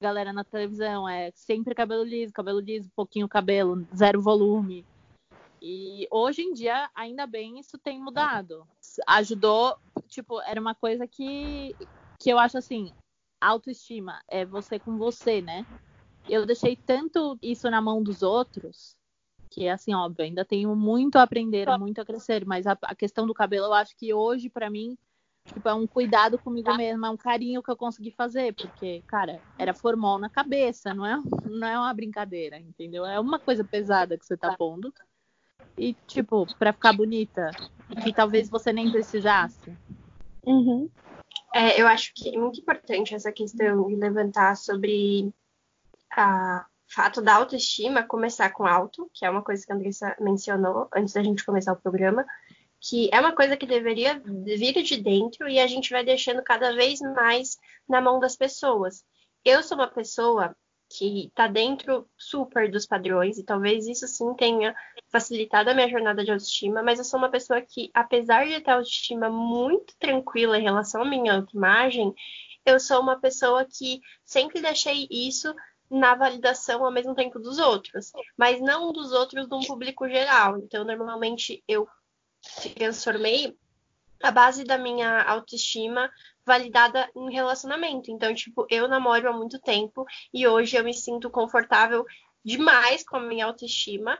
galera 0.00 0.32
na 0.32 0.42
televisão, 0.42 1.08
é 1.08 1.30
sempre 1.32 1.74
cabelo 1.74 2.02
liso, 2.02 2.32
cabelo 2.32 2.58
liso, 2.58 2.90
pouquinho 2.94 3.28
cabelo, 3.28 3.86
zero 3.94 4.20
volume. 4.20 4.84
E 5.60 6.08
hoje 6.10 6.42
em 6.42 6.52
dia, 6.52 6.90
ainda 6.92 7.24
bem, 7.24 7.60
isso 7.60 7.78
tem 7.78 8.00
mudado. 8.00 8.66
Ajudou, 9.06 9.76
tipo, 10.08 10.40
era 10.42 10.60
uma 10.60 10.74
coisa 10.74 11.06
que, 11.06 11.76
que 12.18 12.30
eu 12.30 12.38
acho 12.38 12.58
assim, 12.58 12.92
autoestima 13.40 14.20
é 14.26 14.44
você 14.44 14.78
com 14.80 14.98
você, 14.98 15.40
né? 15.40 15.64
Eu 16.28 16.44
deixei 16.44 16.74
tanto 16.74 17.38
isso 17.40 17.70
na 17.70 17.80
mão 17.80 18.02
dos 18.02 18.22
outros 18.22 18.96
que 19.52 19.66
é 19.66 19.70
assim, 19.70 19.92
óbvio, 19.94 20.24
ainda 20.24 20.46
tenho 20.46 20.74
muito 20.74 21.16
a 21.16 21.22
aprender, 21.22 21.68
muito 21.78 22.00
a 22.00 22.04
crescer, 22.06 22.46
mas 22.46 22.66
a, 22.66 22.76
a 22.82 22.94
questão 22.94 23.26
do 23.26 23.34
cabelo, 23.34 23.66
eu 23.66 23.74
acho 23.74 23.94
que 23.96 24.12
hoje, 24.14 24.48
para 24.48 24.70
mim, 24.70 24.96
tipo, 25.46 25.68
é 25.68 25.74
um 25.74 25.86
cuidado 25.86 26.38
comigo 26.38 26.70
tá. 26.70 26.76
mesma, 26.76 27.08
é 27.08 27.10
um 27.10 27.16
carinho 27.16 27.62
que 27.62 27.70
eu 27.70 27.76
consegui 27.76 28.10
fazer, 28.10 28.54
porque, 28.54 29.02
cara, 29.06 29.40
era 29.58 29.74
formol 29.74 30.18
na 30.18 30.28
cabeça, 30.28 30.94
não 30.94 31.04
é, 31.04 31.20
não 31.44 31.68
é 31.68 31.78
uma 31.78 31.94
brincadeira, 31.94 32.58
entendeu? 32.58 33.04
É 33.04 33.18
uma 33.18 33.38
coisa 33.38 33.64
pesada 33.64 34.16
que 34.16 34.24
você 34.24 34.36
tá 34.36 34.56
pondo. 34.56 34.92
E, 35.76 35.94
tipo, 36.06 36.46
para 36.58 36.72
ficar 36.72 36.92
bonita, 36.92 37.50
que 38.02 38.12
talvez 38.12 38.48
você 38.48 38.72
nem 38.72 38.90
precisasse. 38.90 39.76
Uhum. 40.44 40.90
É, 41.54 41.80
eu 41.80 41.86
acho 41.86 42.12
que 42.14 42.34
é 42.34 42.38
muito 42.38 42.60
importante 42.60 43.14
essa 43.14 43.32
questão 43.32 43.86
de 43.86 43.96
levantar 43.96 44.56
sobre 44.56 45.32
a 46.10 46.66
fato 46.94 47.22
da 47.22 47.34
autoestima 47.36 48.02
começar 48.02 48.50
com 48.50 48.66
alto, 48.66 49.10
que 49.14 49.24
é 49.24 49.30
uma 49.30 49.42
coisa 49.42 49.64
que 49.64 49.72
a 49.72 49.74
Andressa 49.74 50.16
mencionou 50.20 50.88
antes 50.94 51.14
da 51.14 51.22
gente 51.22 51.44
começar 51.44 51.72
o 51.72 51.80
programa, 51.80 52.26
que 52.82 53.08
é 53.12 53.20
uma 53.20 53.32
coisa 53.32 53.56
que 53.56 53.64
deveria 53.64 54.20
vir 54.44 54.82
de 54.82 54.96
dentro 54.96 55.48
e 55.48 55.60
a 55.60 55.66
gente 55.68 55.90
vai 55.90 56.04
deixando 56.04 56.42
cada 56.42 56.74
vez 56.74 57.00
mais 57.00 57.56
na 57.88 58.00
mão 58.00 58.18
das 58.18 58.34
pessoas. 58.34 59.04
Eu 59.44 59.62
sou 59.62 59.76
uma 59.78 59.86
pessoa 59.86 60.54
que 60.90 61.26
está 61.28 61.46
dentro 61.46 62.06
super 62.18 62.70
dos 62.70 62.84
padrões 62.84 63.38
e 63.38 63.44
talvez 63.44 63.86
isso 63.86 64.06
sim 64.08 64.34
tenha 64.34 64.74
facilitado 65.10 65.70
a 65.70 65.74
minha 65.74 65.88
jornada 65.88 66.24
de 66.24 66.32
autoestima, 66.32 66.82
mas 66.82 66.98
eu 66.98 67.04
sou 67.04 67.18
uma 67.18 67.30
pessoa 67.30 67.62
que, 67.62 67.88
apesar 67.94 68.46
de 68.46 68.60
ter 68.60 68.72
autoestima 68.72 69.30
muito 69.30 69.94
tranquila 69.98 70.58
em 70.58 70.62
relação 70.62 71.02
à 71.02 71.04
minha 71.04 71.36
autoimagem, 71.36 72.12
eu 72.66 72.80
sou 72.80 73.00
uma 73.00 73.18
pessoa 73.18 73.64
que 73.64 74.00
sempre 74.24 74.60
deixei 74.60 75.06
isso 75.10 75.54
na 75.88 76.14
validação 76.14 76.84
ao 76.84 76.90
mesmo 76.90 77.14
tempo 77.14 77.38
dos 77.38 77.58
outros, 77.58 78.12
mas 78.36 78.60
não 78.60 78.92
dos 78.92 79.12
outros 79.12 79.46
de 79.46 79.54
um 79.54 79.60
público 79.60 80.08
geral. 80.08 80.58
Então, 80.58 80.84
normalmente 80.84 81.62
eu 81.68 81.86
transformei 82.74 83.56
a 84.22 84.30
base 84.30 84.64
da 84.64 84.78
minha 84.78 85.22
autoestima 85.22 86.10
validada 86.44 87.10
em 87.14 87.32
relacionamento. 87.32 88.10
Então, 88.10 88.34
tipo, 88.34 88.66
eu 88.70 88.88
namoro 88.88 89.28
há 89.28 89.32
muito 89.32 89.60
tempo 89.60 90.06
e 90.32 90.46
hoje 90.46 90.76
eu 90.76 90.84
me 90.84 90.94
sinto 90.94 91.30
confortável 91.30 92.04
demais 92.44 93.04
com 93.04 93.16
a 93.16 93.20
minha 93.20 93.46
autoestima 93.46 94.18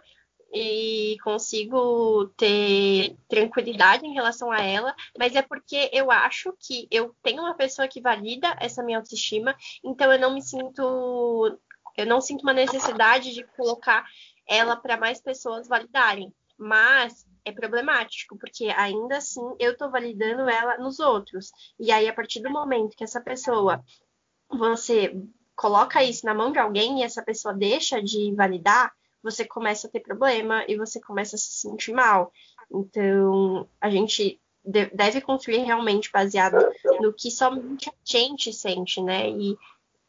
e 0.52 1.16
consigo 1.24 2.26
ter 2.36 3.16
tranquilidade 3.26 4.04
em 4.04 4.12
relação 4.12 4.52
a 4.52 4.60
ela, 4.60 4.94
mas 5.18 5.34
é 5.34 5.40
porque 5.40 5.88
eu 5.92 6.10
acho 6.10 6.54
que 6.60 6.86
eu 6.90 7.16
tenho 7.22 7.42
uma 7.42 7.54
pessoa 7.54 7.88
que 7.88 8.02
valida 8.02 8.54
essa 8.60 8.82
minha 8.82 8.98
autoestima, 8.98 9.56
então 9.82 10.12
eu 10.12 10.18
não 10.18 10.34
me 10.34 10.42
sinto 10.42 11.58
eu 11.96 12.06
não 12.06 12.20
sinto 12.20 12.42
uma 12.42 12.52
necessidade 12.52 13.34
de 13.34 13.44
colocar 13.56 14.06
ela 14.46 14.76
para 14.76 14.96
mais 14.96 15.20
pessoas 15.20 15.68
validarem, 15.68 16.32
mas 16.58 17.26
é 17.44 17.52
problemático, 17.52 18.38
porque 18.38 18.66
ainda 18.66 19.16
assim 19.16 19.42
eu 19.58 19.72
estou 19.72 19.90
validando 19.90 20.48
ela 20.48 20.78
nos 20.78 20.98
outros. 21.00 21.50
E 21.78 21.90
aí, 21.90 22.08
a 22.08 22.14
partir 22.14 22.40
do 22.40 22.50
momento 22.50 22.96
que 22.96 23.04
essa 23.04 23.20
pessoa, 23.20 23.82
você 24.48 25.14
coloca 25.54 26.02
isso 26.02 26.24
na 26.26 26.34
mão 26.34 26.52
de 26.52 26.58
alguém 26.58 27.00
e 27.00 27.02
essa 27.02 27.22
pessoa 27.22 27.54
deixa 27.54 28.02
de 28.02 28.34
validar, 28.34 28.92
você 29.22 29.44
começa 29.44 29.86
a 29.86 29.90
ter 29.90 30.00
problema 30.00 30.64
e 30.66 30.76
você 30.76 31.00
começa 31.00 31.36
a 31.36 31.38
se 31.38 31.60
sentir 31.60 31.92
mal. 31.92 32.32
Então, 32.70 33.68
a 33.80 33.88
gente 33.90 34.40
deve 34.64 35.20
construir 35.20 35.58
realmente 35.58 36.10
baseado 36.12 36.56
no 37.00 37.12
que 37.12 37.30
somente 37.30 37.88
a 37.88 37.92
gente 38.04 38.52
sente, 38.52 39.02
né? 39.02 39.28
E 39.28 39.56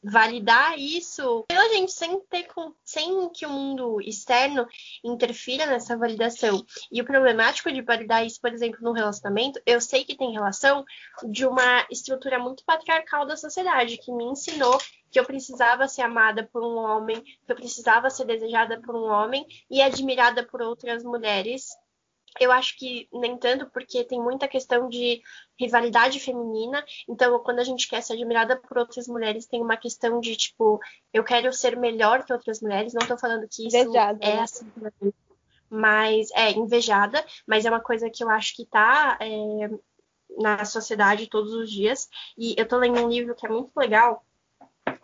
validar 0.04 0.78
isso 0.78 1.46
pela 1.48 1.70
gente 1.70 1.92
sem 1.92 2.20
ter 2.22 2.48
sem 2.84 3.30
que 3.30 3.46
o 3.46 3.50
mundo 3.50 4.02
externo 4.02 4.68
interfira 5.04 5.66
nessa 5.66 5.98
validação. 5.98 6.66
E 6.92 7.02
o 7.02 7.06
problemático 7.06 7.72
de 7.72 7.82
validar 7.82 8.26
isso, 8.26 8.42
por 8.42 8.54
exemplo, 8.54 8.80
no 8.82 8.92
relacionamento, 8.92 9.62
eu 9.66 9.80
sei 9.80 10.04
que 10.04 10.18
tem 10.18 10.34
relação 10.34 10.84
de 11.24 11.46
uma 11.46 11.86
estrutura 11.90 12.38
muito 12.38 12.64
patriarcal 12.66 13.26
da 13.26 13.38
sociedade 13.38 13.98
que 13.98 14.12
me 14.12 14.26
ensinou 14.26 14.78
que 15.10 15.20
eu 15.20 15.26
precisava 15.26 15.88
ser 15.88 16.02
amada 16.02 16.50
por 16.52 16.64
um 16.64 16.76
homem, 16.76 17.22
que 17.22 17.52
eu 17.52 17.56
precisava 17.56 18.10
ser 18.10 18.26
desejada 18.26 18.82
por 18.82 18.96
um 18.96 19.06
homem 19.06 19.46
e 19.70 19.80
admirada 19.80 20.44
por 20.44 20.60
outras 20.60 21.04
mulheres 21.04 21.70
eu 22.40 22.52
acho 22.52 22.78
que 22.78 23.08
nem 23.12 23.38
tanto, 23.38 23.70
porque 23.72 24.04
tem 24.04 24.22
muita 24.22 24.48
questão 24.48 24.90
de 24.90 25.22
rivalidade 25.60 26.20
feminina. 26.20 26.84
Então, 27.08 27.38
quando 27.40 27.60
a 27.60 27.64
gente 27.64 27.88
quer 27.88 28.02
ser 28.02 28.14
admirada 28.14 28.58
por 28.58 28.78
outras 28.78 29.08
mulheres, 29.08 29.46
tem 29.46 29.62
uma 29.62 29.78
questão 29.78 30.20
de 30.20 30.36
tipo, 30.36 30.80
eu 31.14 31.24
quero 31.24 31.52
ser 31.54 31.78
melhor 31.78 32.24
que 32.24 32.34
outras 32.34 32.62
mulheres. 32.62 32.94
Não 32.94 33.08
tô 33.08 33.18
falando 33.18 33.48
que 33.50 33.68
isso 33.68 33.78
invejada, 33.78 34.20
é 34.22 34.36
né? 34.36 34.42
assim 34.42 34.66
mas 35.74 36.30
é 36.36 36.52
invejada, 36.52 37.26
mas 37.48 37.66
é 37.66 37.70
uma 37.70 37.80
coisa 37.80 38.08
que 38.08 38.24
eu 38.24 38.30
acho 38.30 38.56
que 38.56 38.64
tá 38.64 39.18
é, 39.20 39.70
na 40.38 40.64
sociedade 40.66 41.26
todos 41.26 41.52
os 41.52 41.72
dias. 41.72 42.08
E 42.38 42.54
eu 42.56 42.68
tô 42.68 42.78
lendo 42.78 43.04
um 43.04 43.10
livro 43.10 43.34
que 43.34 43.48
é 43.48 43.50
muito 43.50 43.72
legal, 43.76 44.24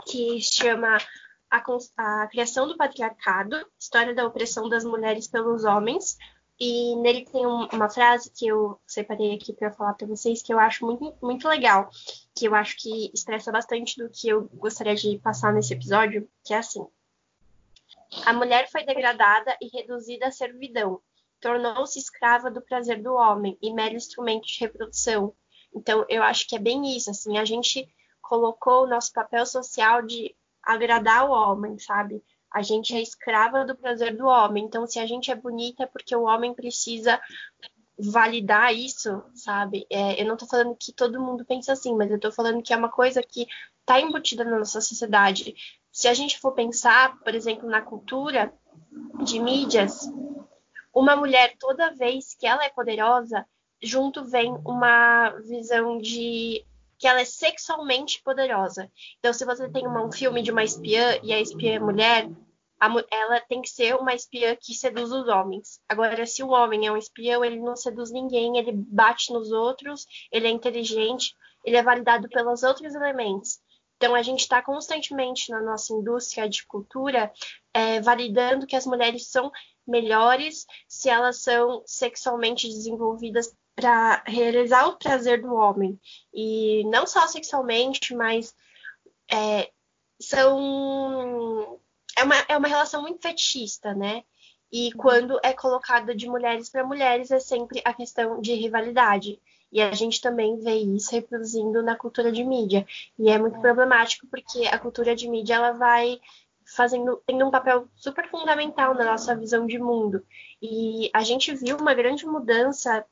que 0.05 0.39
chama 0.39 0.97
a, 1.49 1.63
a 1.97 2.27
Criação 2.27 2.67
do 2.67 2.77
Patriarcado, 2.77 3.65
História 3.79 4.13
da 4.13 4.27
Opressão 4.27 4.69
das 4.69 4.83
Mulheres 4.83 5.27
pelos 5.27 5.63
Homens, 5.63 6.17
e 6.59 6.95
nele 6.97 7.23
tem 7.23 7.45
um, 7.47 7.67
uma 7.67 7.89
frase 7.89 8.29
que 8.31 8.45
eu 8.45 8.79
separei 8.85 9.33
aqui 9.33 9.53
para 9.53 9.71
falar 9.71 9.93
para 9.93 10.05
vocês 10.05 10.41
que 10.41 10.53
eu 10.53 10.59
acho 10.59 10.85
muito, 10.85 11.15
muito 11.21 11.47
legal, 11.47 11.89
que 12.35 12.45
eu 12.45 12.53
acho 12.53 12.75
que 12.77 13.09
expressa 13.13 13.51
bastante 13.51 13.97
do 13.97 14.09
que 14.09 14.27
eu 14.27 14.49
gostaria 14.55 14.95
de 14.95 15.17
passar 15.19 15.53
nesse 15.53 15.73
episódio, 15.73 16.29
que 16.43 16.53
é 16.53 16.57
assim: 16.57 16.85
A 18.25 18.33
mulher 18.33 18.69
foi 18.69 18.83
degradada 18.83 19.57
e 19.61 19.67
reduzida 19.67 20.27
à 20.27 20.31
servidão, 20.31 21.01
tornou-se 21.39 21.97
escrava 21.97 22.51
do 22.51 22.61
prazer 22.61 23.01
do 23.01 23.13
homem 23.13 23.57
e 23.61 23.71
mero 23.73 23.95
instrumento 23.95 24.45
de 24.45 24.59
reprodução. 24.59 25.33
Então, 25.73 26.05
eu 26.09 26.21
acho 26.23 26.45
que 26.45 26.57
é 26.57 26.59
bem 26.59 26.97
isso, 26.97 27.09
assim, 27.09 27.37
a 27.37 27.45
gente 27.45 27.87
colocou 28.21 28.83
o 28.83 28.87
nosso 28.87 29.13
papel 29.13 29.45
social 29.45 30.01
de 30.01 30.35
agradar 30.61 31.29
o 31.29 31.31
homem, 31.31 31.79
sabe? 31.79 32.21
A 32.51 32.61
gente 32.61 32.95
é 32.95 33.01
escrava 33.01 33.65
do 33.65 33.75
prazer 33.75 34.15
do 34.15 34.25
homem. 34.25 34.65
Então, 34.65 34.87
se 34.87 34.99
a 34.99 35.05
gente 35.05 35.31
é 35.31 35.35
bonita, 35.35 35.83
é 35.83 35.87
porque 35.87 36.15
o 36.15 36.23
homem 36.23 36.53
precisa 36.53 37.19
validar 37.97 38.73
isso, 38.73 39.21
sabe? 39.35 39.85
É, 39.89 40.21
eu 40.21 40.25
não 40.25 40.37
tô 40.37 40.45
falando 40.45 40.75
que 40.75 40.93
todo 40.93 41.21
mundo 41.21 41.43
pensa 41.45 41.73
assim, 41.73 41.95
mas 41.95 42.09
eu 42.09 42.19
tô 42.19 42.31
falando 42.31 42.63
que 42.63 42.73
é 42.73 42.77
uma 42.77 42.89
coisa 42.89 43.21
que 43.21 43.45
tá 43.85 43.99
embutida 43.99 44.43
na 44.43 44.57
nossa 44.57 44.79
sociedade. 44.79 45.53
Se 45.91 46.07
a 46.07 46.13
gente 46.13 46.39
for 46.39 46.53
pensar, 46.53 47.19
por 47.19 47.35
exemplo, 47.35 47.69
na 47.69 47.81
cultura 47.81 48.53
de 49.23 49.39
mídias, 49.39 50.07
uma 50.93 51.15
mulher, 51.15 51.55
toda 51.59 51.93
vez 51.93 52.33
que 52.33 52.47
ela 52.47 52.63
é 52.63 52.69
poderosa, 52.69 53.45
junto 53.81 54.23
vem 54.25 54.51
uma 54.65 55.29
visão 55.41 55.97
de 55.97 56.65
que 56.99 57.07
ela 57.07 57.21
é 57.21 57.25
sexualmente 57.25 58.21
poderosa. 58.21 58.91
Então, 59.17 59.33
se 59.33 59.45
você 59.45 59.69
tem 59.69 59.87
um 59.87 60.11
filme 60.11 60.43
de 60.43 60.51
uma 60.51 60.63
espiã 60.63 61.17
e 61.23 61.33
a 61.33 61.39
espiã 61.39 61.75
é 61.75 61.79
mulher, 61.79 62.29
ela 63.09 63.39
tem 63.41 63.61
que 63.61 63.69
ser 63.69 63.95
uma 63.95 64.13
espiã 64.13 64.55
que 64.55 64.73
seduz 64.73 65.11
os 65.11 65.27
homens. 65.27 65.79
Agora, 65.87 66.25
se 66.25 66.43
o 66.43 66.49
homem 66.49 66.87
é 66.87 66.91
um 66.91 66.97
espião, 66.97 67.43
ele 67.43 67.59
não 67.59 67.75
seduz 67.75 68.11
ninguém, 68.11 68.57
ele 68.57 68.73
bate 68.73 69.31
nos 69.31 69.51
outros, 69.51 70.05
ele 70.29 70.47
é 70.47 70.49
inteligente, 70.49 71.33
ele 71.63 71.77
é 71.77 71.83
validado 71.83 72.27
pelos 72.27 72.63
outros 72.63 72.93
elementos. 72.93 73.59
Então, 73.95 74.13
a 74.13 74.21
gente 74.21 74.41
está 74.41 74.61
constantemente 74.61 75.51
na 75.51 75.61
nossa 75.61 75.93
indústria 75.93 76.49
de 76.49 76.65
cultura 76.65 77.31
é, 77.73 78.01
validando 78.01 78.67
que 78.67 78.75
as 78.75 78.85
mulheres 78.85 79.29
são 79.29 79.51
melhores 79.87 80.65
se 80.87 81.09
elas 81.09 81.41
são 81.41 81.81
sexualmente 81.85 82.67
desenvolvidas 82.67 83.53
para 83.79 84.23
realizar 84.27 84.87
o 84.87 84.97
prazer 84.97 85.41
do 85.41 85.53
homem. 85.53 85.99
E 86.33 86.83
não 86.85 87.07
só 87.07 87.25
sexualmente, 87.27 88.13
mas 88.13 88.53
é, 89.31 89.69
são 90.19 91.79
é 92.17 92.23
uma, 92.23 92.35
é 92.49 92.57
uma 92.57 92.67
relação 92.67 93.01
muito 93.01 93.21
fetichista, 93.21 93.93
né? 93.93 94.23
E 94.71 94.91
quando 94.93 95.39
é 95.41 95.53
colocada 95.53 96.13
de 96.13 96.27
mulheres 96.27 96.69
para 96.69 96.83
mulheres 96.83 97.31
é 97.31 97.39
sempre 97.39 97.81
a 97.85 97.93
questão 97.93 98.39
de 98.41 98.53
rivalidade. 98.53 99.41
E 99.71 99.81
a 99.81 99.91
gente 99.93 100.19
também 100.19 100.59
vê 100.59 100.75
isso 100.75 101.11
reproduzindo 101.11 101.81
na 101.81 101.95
cultura 101.95 102.31
de 102.31 102.43
mídia. 102.43 102.85
E 103.17 103.29
é 103.29 103.39
muito 103.39 103.57
é. 103.57 103.61
problemático 103.61 104.27
porque 104.27 104.67
a 104.67 104.77
cultura 104.77 105.15
de 105.15 105.27
mídia 105.27 105.55
ela 105.55 105.71
vai 105.71 106.19
fazendo 106.75 107.19
tendo 107.25 107.47
um 107.47 107.51
papel 107.51 107.87
super 107.95 108.29
fundamental 108.29 108.93
na 108.93 109.05
nossa 109.05 109.35
visão 109.35 109.65
de 109.65 109.79
mundo. 109.79 110.23
E 110.61 111.09
a 111.13 111.23
gente 111.23 111.53
viu 111.55 111.77
uma 111.77 111.93
grande 111.93 112.25
mudança 112.25 113.05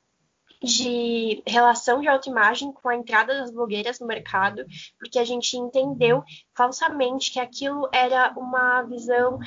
de 0.61 1.43
relação 1.45 2.01
de 2.01 2.07
autoimagem 2.07 2.71
com 2.71 2.89
a 2.89 2.95
entrada 2.95 3.37
das 3.37 3.51
blogueiras 3.51 3.99
no 3.99 4.07
mercado, 4.07 4.65
porque 4.99 5.19
a 5.19 5.25
gente 5.25 5.55
entendeu 5.55 6.23
falsamente 6.55 7.31
que 7.31 7.39
aquilo 7.39 7.87
era 7.93 8.33
uma 8.37 8.81
visão 8.83 9.39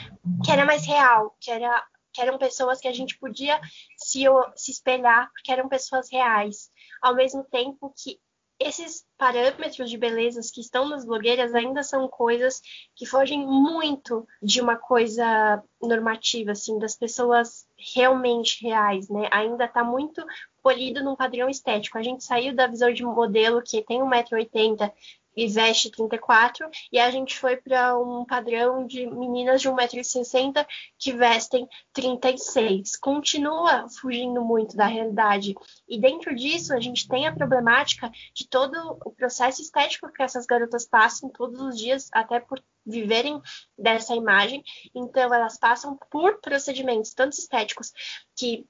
que 0.44 0.50
era 0.50 0.64
mais 0.64 0.86
real, 0.86 1.36
que, 1.40 1.50
era, 1.50 1.84
que 2.12 2.20
eram 2.20 2.38
pessoas 2.38 2.80
que 2.80 2.88
a 2.88 2.92
gente 2.92 3.18
podia 3.18 3.60
se, 3.96 4.24
se 4.54 4.70
espelhar, 4.70 5.30
porque 5.32 5.52
eram 5.52 5.68
pessoas 5.68 6.10
reais, 6.10 6.70
ao 7.02 7.14
mesmo 7.14 7.44
tempo 7.44 7.92
que 7.96 8.20
esses 8.60 9.06
parâmetros 9.16 9.88
de 9.88 9.96
belezas 9.96 10.50
que 10.50 10.60
estão 10.60 10.86
nas 10.86 11.06
blogueiras 11.06 11.54
ainda 11.54 11.82
são 11.82 12.06
coisas 12.06 12.60
que 12.94 13.06
fogem 13.06 13.44
muito 13.44 14.28
de 14.42 14.60
uma 14.60 14.76
coisa 14.76 15.64
normativa, 15.80 16.52
assim, 16.52 16.78
das 16.78 16.94
pessoas 16.94 17.66
realmente 17.94 18.62
reais, 18.62 19.08
né? 19.08 19.30
Ainda 19.32 19.64
está 19.64 19.82
muito 19.82 20.22
polido 20.62 21.02
num 21.02 21.16
padrão 21.16 21.48
estético. 21.48 21.98
A 21.98 22.02
gente 22.02 22.24
saiu 22.24 22.54
da 22.54 22.66
visão 22.66 22.92
de 22.92 23.02
modelo 23.02 23.62
que 23.62 23.82
tem 23.82 24.00
1,80m 24.00 24.92
e 25.36 25.46
veste 25.46 25.90
34, 25.90 26.68
e 26.92 26.98
a 26.98 27.10
gente 27.10 27.38
foi 27.38 27.56
para 27.56 27.96
um 27.98 28.24
padrão 28.24 28.86
de 28.86 29.06
meninas 29.06 29.60
de 29.60 29.68
1,60m 29.68 30.66
que 30.98 31.12
vestem 31.12 31.68
36. 31.92 32.96
Continua 32.96 33.88
fugindo 33.88 34.44
muito 34.44 34.76
da 34.76 34.86
realidade. 34.86 35.54
E 35.88 35.98
dentro 35.98 36.34
disso, 36.34 36.74
a 36.74 36.80
gente 36.80 37.08
tem 37.08 37.26
a 37.26 37.34
problemática 37.34 38.10
de 38.34 38.48
todo 38.48 38.74
o 39.04 39.12
processo 39.12 39.62
estético 39.62 40.12
que 40.12 40.22
essas 40.22 40.46
garotas 40.46 40.86
passam 40.86 41.30
todos 41.30 41.60
os 41.60 41.78
dias, 41.78 42.08
até 42.12 42.40
por 42.40 42.62
viverem 42.84 43.40
dessa 43.78 44.14
imagem. 44.14 44.62
Então, 44.94 45.32
elas 45.32 45.58
passam 45.58 45.98
por 46.10 46.40
procedimentos 46.40 47.14
tanto 47.14 47.32
estéticos 47.32 47.92
que 48.36 48.66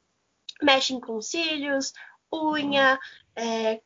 mexem 0.62 1.00
com 1.00 1.20
cílios, 1.20 1.92
unha, 2.32 2.98
é, 3.36 3.80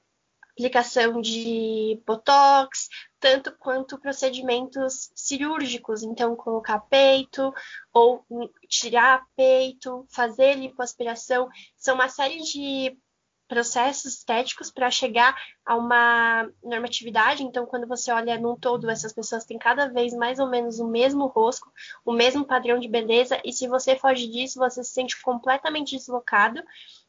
aplicação 0.55 1.21
de 1.21 2.01
botox, 2.07 2.89
tanto 3.19 3.53
quanto 3.59 3.99
procedimentos 3.99 5.11
cirúrgicos, 5.15 6.03
então 6.03 6.37
colocar 6.37 6.79
peito 6.81 7.53
ou 7.93 8.25
tirar 8.69 9.27
peito, 9.37 10.07
fazer 10.09 10.55
lipoaspiração, 10.55 11.49
são 11.77 11.97
uma 11.97 12.09
série 12.09 12.41
de 12.41 12.97
processos 13.49 14.15
estéticos 14.15 14.71
para 14.71 14.91
chegar 14.91 15.37
a 15.65 15.77
uma 15.77 16.49
normatividade. 16.63 17.43
Então, 17.43 17.67
quando 17.67 17.87
você 17.87 18.11
olha 18.11 18.39
num 18.39 18.57
todo, 18.57 18.91
essas 18.91 19.13
pessoas 19.13 19.45
têm 19.45 19.59
cada 19.59 19.89
vez 19.89 20.15
mais 20.15 20.39
ou 20.39 20.49
menos 20.49 20.79
o 20.81 20.89
mesmo 20.89 21.27
rosto, 21.27 21.71
o 22.05 22.13
mesmo 22.13 22.45
padrão 22.45 22.79
de 22.79 22.89
beleza, 22.89 23.41
e 23.45 23.53
se 23.53 23.69
você 23.69 23.97
foge 23.97 24.27
disso, 24.29 24.59
você 24.59 24.83
se 24.83 24.91
sente 24.91 25.21
completamente 25.23 25.97
deslocado 25.97 26.63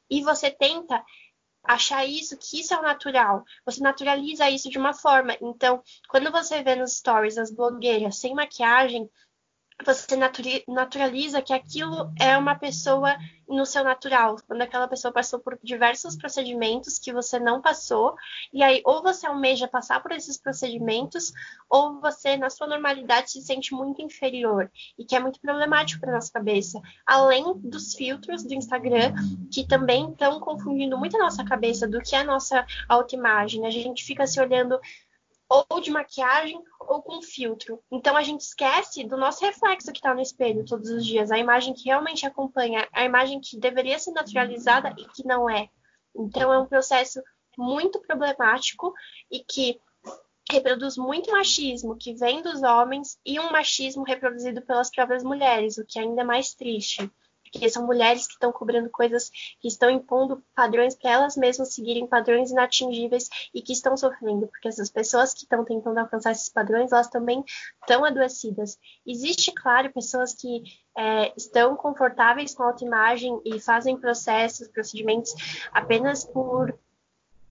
e 0.09 0.21
você 0.21 0.51
tenta 0.51 1.03
achar 1.63 2.05
isso, 2.05 2.37
que 2.37 2.59
isso 2.59 2.73
é 2.73 2.79
o 2.79 2.83
natural. 2.83 3.43
Você 3.65 3.81
naturaliza 3.81 4.49
isso 4.49 4.69
de 4.69 4.77
uma 4.77 4.93
forma. 4.93 5.35
Então, 5.41 5.81
quando 6.07 6.31
você 6.31 6.61
vê 6.61 6.75
nos 6.75 6.97
stories 6.97 7.37
as 7.37 7.51
blogueiras 7.51 8.17
sem 8.17 8.35
maquiagem, 8.35 9.09
você 9.83 10.15
naturaliza 10.67 11.41
que 11.41 11.53
aquilo 11.53 12.11
é 12.19 12.37
uma 12.37 12.55
pessoa 12.55 13.15
no 13.47 13.65
seu 13.65 13.83
natural, 13.83 14.37
quando 14.47 14.61
aquela 14.61 14.87
pessoa 14.87 15.11
passou 15.11 15.39
por 15.39 15.57
diversos 15.61 16.15
procedimentos 16.15 16.97
que 16.97 17.13
você 17.13 17.39
não 17.39 17.61
passou, 17.61 18.15
e 18.51 18.63
aí 18.63 18.81
ou 18.83 19.03
você 19.03 19.27
almeja 19.27 19.67
passar 19.67 20.01
por 20.01 20.11
esses 20.11 20.37
procedimentos, 20.37 21.31
ou 21.69 21.99
você, 22.01 22.37
na 22.37 22.49
sua 22.49 22.65
normalidade, 22.65 23.31
se 23.31 23.41
sente 23.41 23.73
muito 23.73 24.01
inferior, 24.01 24.71
e 24.97 25.05
que 25.05 25.15
é 25.15 25.19
muito 25.19 25.39
problemático 25.39 26.01
para 26.01 26.13
nossa 26.13 26.31
cabeça. 26.31 26.81
Além 27.05 27.43
dos 27.59 27.93
filtros 27.93 28.43
do 28.43 28.53
Instagram, 28.53 29.13
que 29.51 29.67
também 29.67 30.09
estão 30.09 30.39
confundindo 30.39 30.97
muito 30.97 31.15
a 31.17 31.19
nossa 31.19 31.43
cabeça 31.43 31.87
do 31.87 32.01
que 32.01 32.15
é 32.15 32.19
a 32.19 32.23
nossa 32.23 32.65
autoimagem. 32.89 33.67
A 33.67 33.71
gente 33.71 34.03
fica 34.03 34.25
se 34.25 34.39
olhando 34.39 34.79
ou 35.49 35.79
de 35.79 35.91
maquiagem 35.91 36.61
ou 36.79 37.01
com 37.01 37.21
filtro. 37.21 37.81
Então 37.91 38.15
a 38.17 38.23
gente 38.23 38.41
esquece 38.41 39.03
do 39.03 39.17
nosso 39.17 39.43
reflexo 39.45 39.91
que 39.91 39.99
está 39.99 40.13
no 40.13 40.21
espelho 40.21 40.65
todos 40.65 40.89
os 40.89 41.05
dias, 41.05 41.31
a 41.31 41.37
imagem 41.37 41.73
que 41.73 41.85
realmente 41.85 42.25
acompanha, 42.25 42.87
a 42.91 43.03
imagem 43.03 43.39
que 43.39 43.59
deveria 43.59 43.99
ser 43.99 44.11
naturalizada 44.11 44.93
e 44.97 45.05
que 45.09 45.25
não 45.25 45.49
é. 45.49 45.69
Então 46.15 46.51
é 46.51 46.59
um 46.59 46.65
processo 46.65 47.21
muito 47.57 48.01
problemático 48.01 48.93
e 49.31 49.39
que 49.39 49.79
reproduz 50.51 50.97
muito 50.97 51.31
machismo 51.31 51.97
que 51.97 52.13
vem 52.13 52.41
dos 52.41 52.61
homens 52.61 53.17
e 53.25 53.39
um 53.39 53.51
machismo 53.51 54.03
reproduzido 54.03 54.61
pelas 54.61 54.91
próprias 54.91 55.23
mulheres, 55.23 55.77
o 55.77 55.85
que 55.85 55.97
é 55.97 56.03
ainda 56.03 56.23
mais 56.23 56.53
triste 56.53 57.09
porque 57.55 57.69
são 57.69 57.85
mulheres 57.85 58.27
que 58.27 58.33
estão 58.33 58.51
cobrando 58.51 58.89
coisas 58.89 59.29
que 59.61 59.67
estão 59.69 59.89
impondo 59.89 60.43
padrões 60.53 60.93
para 60.93 61.11
elas 61.11 61.37
mesmas 61.37 61.73
seguirem 61.73 62.05
padrões 62.05 62.51
inatingíveis 62.51 63.29
e 63.53 63.61
que 63.61 63.71
estão 63.71 63.95
sofrendo, 63.95 64.47
porque 64.47 64.67
essas 64.67 64.89
pessoas 64.89 65.33
que 65.33 65.43
estão 65.43 65.63
tentando 65.63 65.97
alcançar 65.97 66.31
esses 66.31 66.49
padrões, 66.49 66.91
elas 66.91 67.07
também 67.07 67.43
estão 67.81 68.03
adoecidas. 68.03 68.77
Existe, 69.07 69.53
claro, 69.53 69.91
pessoas 69.93 70.33
que 70.33 70.63
é, 70.97 71.33
estão 71.37 71.77
confortáveis 71.77 72.53
com 72.53 72.63
a 72.63 72.67
autoimagem 72.67 73.39
e 73.45 73.57
fazem 73.59 73.97
processos, 73.97 74.67
procedimentos 74.67 75.33
apenas 75.71 76.25
por 76.25 76.77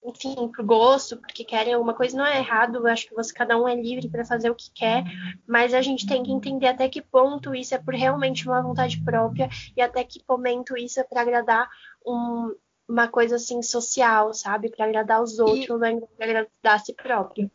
enfim, 0.04 0.48
por 0.48 0.64
gosto, 0.64 1.16
porque 1.16 1.44
querem 1.44 1.72
alguma 1.72 1.94
coisa, 1.94 2.16
não 2.16 2.26
é 2.26 2.38
errado, 2.38 2.76
eu 2.76 2.86
acho 2.86 3.08
que 3.08 3.14
você, 3.14 3.32
cada 3.32 3.56
um 3.56 3.66
é 3.66 3.74
livre 3.74 4.08
para 4.08 4.24
fazer 4.24 4.50
o 4.50 4.54
que 4.54 4.70
quer, 4.70 5.02
mas 5.46 5.72
a 5.72 5.80
gente 5.80 6.06
tem 6.06 6.22
que 6.22 6.30
entender 6.30 6.66
até 6.66 6.88
que 6.88 7.00
ponto 7.00 7.54
isso 7.54 7.74
é 7.74 7.78
por 7.78 7.94
realmente 7.94 8.46
uma 8.46 8.62
vontade 8.62 9.00
própria 9.02 9.48
e 9.74 9.80
até 9.80 10.04
que 10.04 10.22
momento 10.28 10.76
isso 10.76 11.00
é 11.00 11.04
para 11.04 11.22
agradar 11.22 11.70
um, 12.06 12.54
uma 12.86 13.08
coisa 13.08 13.36
assim 13.36 13.62
social, 13.62 14.34
sabe? 14.34 14.68
Para 14.68 14.84
agradar 14.84 15.22
os 15.22 15.38
outros, 15.38 15.80
não 15.80 15.86
é 15.86 16.00
para 16.00 16.26
agradar 16.26 16.50
a 16.64 16.78
si 16.78 16.92
próprio. 16.92 17.50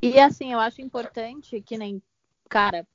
E 0.00 0.18
assim, 0.18 0.52
eu 0.52 0.60
acho 0.60 0.80
importante 0.80 1.60
que 1.60 1.76
nem, 1.76 2.02
cara, 2.48 2.86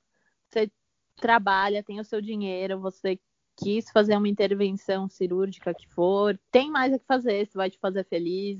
você 0.49 0.71
trabalha, 1.15 1.83
tem 1.83 1.99
o 1.99 2.03
seu 2.03 2.21
dinheiro, 2.21 2.79
você 2.79 3.19
quis 3.59 3.91
fazer 3.91 4.15
uma 4.15 4.29
intervenção 4.29 5.09
cirúrgica 5.09 5.73
que 5.73 5.87
for, 5.87 6.39
tem 6.49 6.71
mais 6.71 6.93
a 6.93 6.99
que 6.99 7.05
fazer, 7.05 7.45
se 7.45 7.57
vai 7.57 7.69
te 7.69 7.77
fazer 7.77 8.05
feliz, 8.05 8.59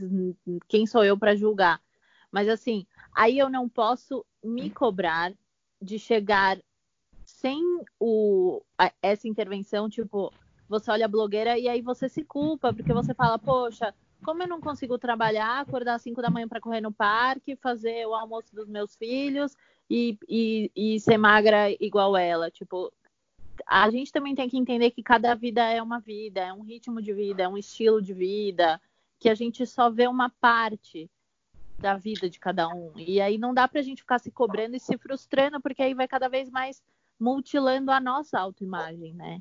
quem 0.67 0.85
sou 0.85 1.03
eu 1.05 1.17
para 1.17 1.35
julgar? 1.35 1.81
Mas 2.29 2.49
assim, 2.49 2.85
aí 3.15 3.39
eu 3.39 3.49
não 3.49 3.69
posso 3.69 4.25
me 4.43 4.69
cobrar 4.69 5.33
de 5.81 5.97
chegar 5.97 6.59
sem 7.25 7.61
o, 7.99 8.61
essa 9.01 9.27
intervenção, 9.27 9.89
tipo, 9.89 10.33
você 10.67 10.91
olha 10.91 11.05
a 11.05 11.09
blogueira 11.09 11.57
e 11.57 11.69
aí 11.69 11.81
você 11.81 12.09
se 12.09 12.23
culpa, 12.23 12.73
porque 12.73 12.93
você 12.93 13.13
fala, 13.13 13.39
poxa, 13.39 13.93
como 14.23 14.43
eu 14.43 14.47
não 14.47 14.59
consigo 14.59 14.97
trabalhar, 14.97 15.61
acordar 15.61 15.95
às 15.95 16.01
5 16.01 16.21
da 16.21 16.29
manhã 16.29 16.47
para 16.47 16.59
correr 16.59 16.81
no 16.81 16.91
parque, 16.91 17.55
fazer 17.55 18.05
o 18.05 18.13
almoço 18.13 18.53
dos 18.53 18.67
meus 18.67 18.95
filhos 18.97 19.55
e, 19.89 20.17
e, 20.27 20.71
e 20.75 20.99
ser 20.99 21.17
magra 21.17 21.71
igual 21.79 22.17
ela? 22.17 22.51
Tipo, 22.51 22.91
a 23.69 23.87
gente 23.91 24.11
também 24.11 24.33
tem 24.33 24.49
que 24.49 24.57
entender 24.57 24.89
que 24.89 25.03
cada 25.03 25.35
vida 25.35 25.61
é 25.61 25.79
uma 25.79 25.99
vida, 25.99 26.41
é 26.41 26.51
um 26.51 26.63
ritmo 26.63 26.99
de 26.99 27.13
vida, 27.13 27.43
é 27.43 27.47
um 27.47 27.55
estilo 27.55 28.01
de 28.01 28.15
vida, 28.15 28.81
que 29.19 29.29
a 29.29 29.35
gente 29.35 29.63
só 29.67 29.91
vê 29.91 30.07
uma 30.07 30.27
parte 30.41 31.07
da 31.77 31.95
vida 31.95 32.27
de 32.27 32.39
cada 32.39 32.67
um. 32.67 32.91
E 32.97 33.21
aí 33.21 33.37
não 33.37 33.53
dá 33.53 33.67
pra 33.67 33.83
gente 33.83 34.01
ficar 34.01 34.17
se 34.17 34.31
cobrando 34.31 34.75
e 34.75 34.79
se 34.79 34.97
frustrando, 34.97 35.61
porque 35.61 35.83
aí 35.83 35.93
vai 35.93 36.07
cada 36.07 36.27
vez 36.27 36.49
mais 36.49 36.81
mutilando 37.19 37.91
a 37.91 37.99
nossa 37.99 38.39
autoimagem, 38.39 39.13
né? 39.13 39.39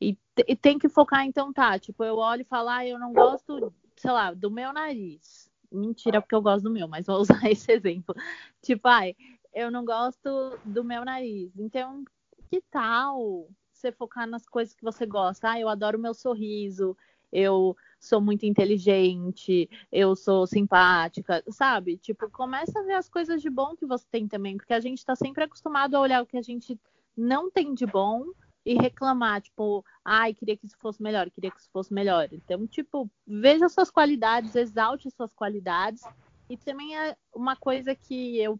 E, 0.00 0.16
e 0.46 0.54
tem 0.54 0.78
que 0.78 0.88
focar, 0.88 1.26
então, 1.26 1.52
tá, 1.52 1.76
tipo, 1.76 2.04
eu 2.04 2.16
olho 2.18 2.42
e 2.42 2.44
falo, 2.44 2.68
ah, 2.68 2.86
eu 2.86 2.96
não 2.96 3.12
gosto, 3.12 3.74
sei 3.96 4.12
lá, 4.12 4.32
do 4.32 4.52
meu 4.52 4.72
nariz. 4.72 5.50
Mentira, 5.72 6.20
porque 6.20 6.34
eu 6.36 6.42
gosto 6.42 6.62
do 6.62 6.70
meu, 6.70 6.86
mas 6.86 7.06
vou 7.06 7.18
usar 7.20 7.50
esse 7.50 7.72
exemplo. 7.72 8.14
Tipo, 8.62 8.86
ai, 8.86 9.16
eu 9.52 9.68
não 9.68 9.84
gosto 9.84 10.56
do 10.64 10.84
meu 10.84 11.04
nariz. 11.04 11.50
Então, 11.58 12.04
que 12.48 12.60
tal 12.70 13.48
você 13.84 13.92
focar 13.92 14.26
nas 14.26 14.46
coisas 14.46 14.74
que 14.74 14.82
você 14.82 15.04
gosta? 15.04 15.50
Ah, 15.50 15.60
eu 15.60 15.68
adoro 15.68 15.98
meu 15.98 16.14
sorriso, 16.14 16.96
eu 17.30 17.76
sou 18.00 18.20
muito 18.20 18.46
inteligente, 18.46 19.68
eu 19.92 20.16
sou 20.16 20.46
simpática, 20.46 21.42
sabe? 21.50 21.98
Tipo, 21.98 22.30
começa 22.30 22.78
a 22.78 22.82
ver 22.82 22.94
as 22.94 23.08
coisas 23.08 23.42
de 23.42 23.50
bom 23.50 23.76
que 23.76 23.84
você 23.84 24.06
tem 24.10 24.26
também, 24.26 24.56
porque 24.56 24.72
a 24.72 24.80
gente 24.80 24.98
está 24.98 25.14
sempre 25.14 25.44
acostumado 25.44 25.96
a 25.96 26.00
olhar 26.00 26.22
o 26.22 26.26
que 26.26 26.38
a 26.38 26.42
gente 26.42 26.80
não 27.16 27.50
tem 27.50 27.74
de 27.74 27.84
bom 27.86 28.24
e 28.64 28.74
reclamar, 28.74 29.42
tipo, 29.42 29.84
ai, 30.02 30.32
queria 30.32 30.56
que 30.56 30.64
isso 30.64 30.78
fosse 30.78 31.02
melhor, 31.02 31.30
queria 31.30 31.50
que 31.50 31.60
isso 31.60 31.70
fosse 31.70 31.92
melhor. 31.92 32.28
Então, 32.32 32.66
tipo, 32.66 33.10
veja 33.26 33.68
suas 33.68 33.90
qualidades, 33.90 34.54
exalte 34.54 35.10
suas 35.10 35.34
qualidades. 35.34 36.02
E 36.48 36.56
também 36.56 36.96
é 36.96 37.14
uma 37.34 37.56
coisa 37.56 37.94
que 37.94 38.38
eu 38.38 38.58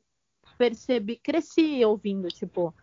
percebi, 0.58 1.16
cresci 1.16 1.82
ouvindo, 1.84 2.28
tipo, 2.28 2.74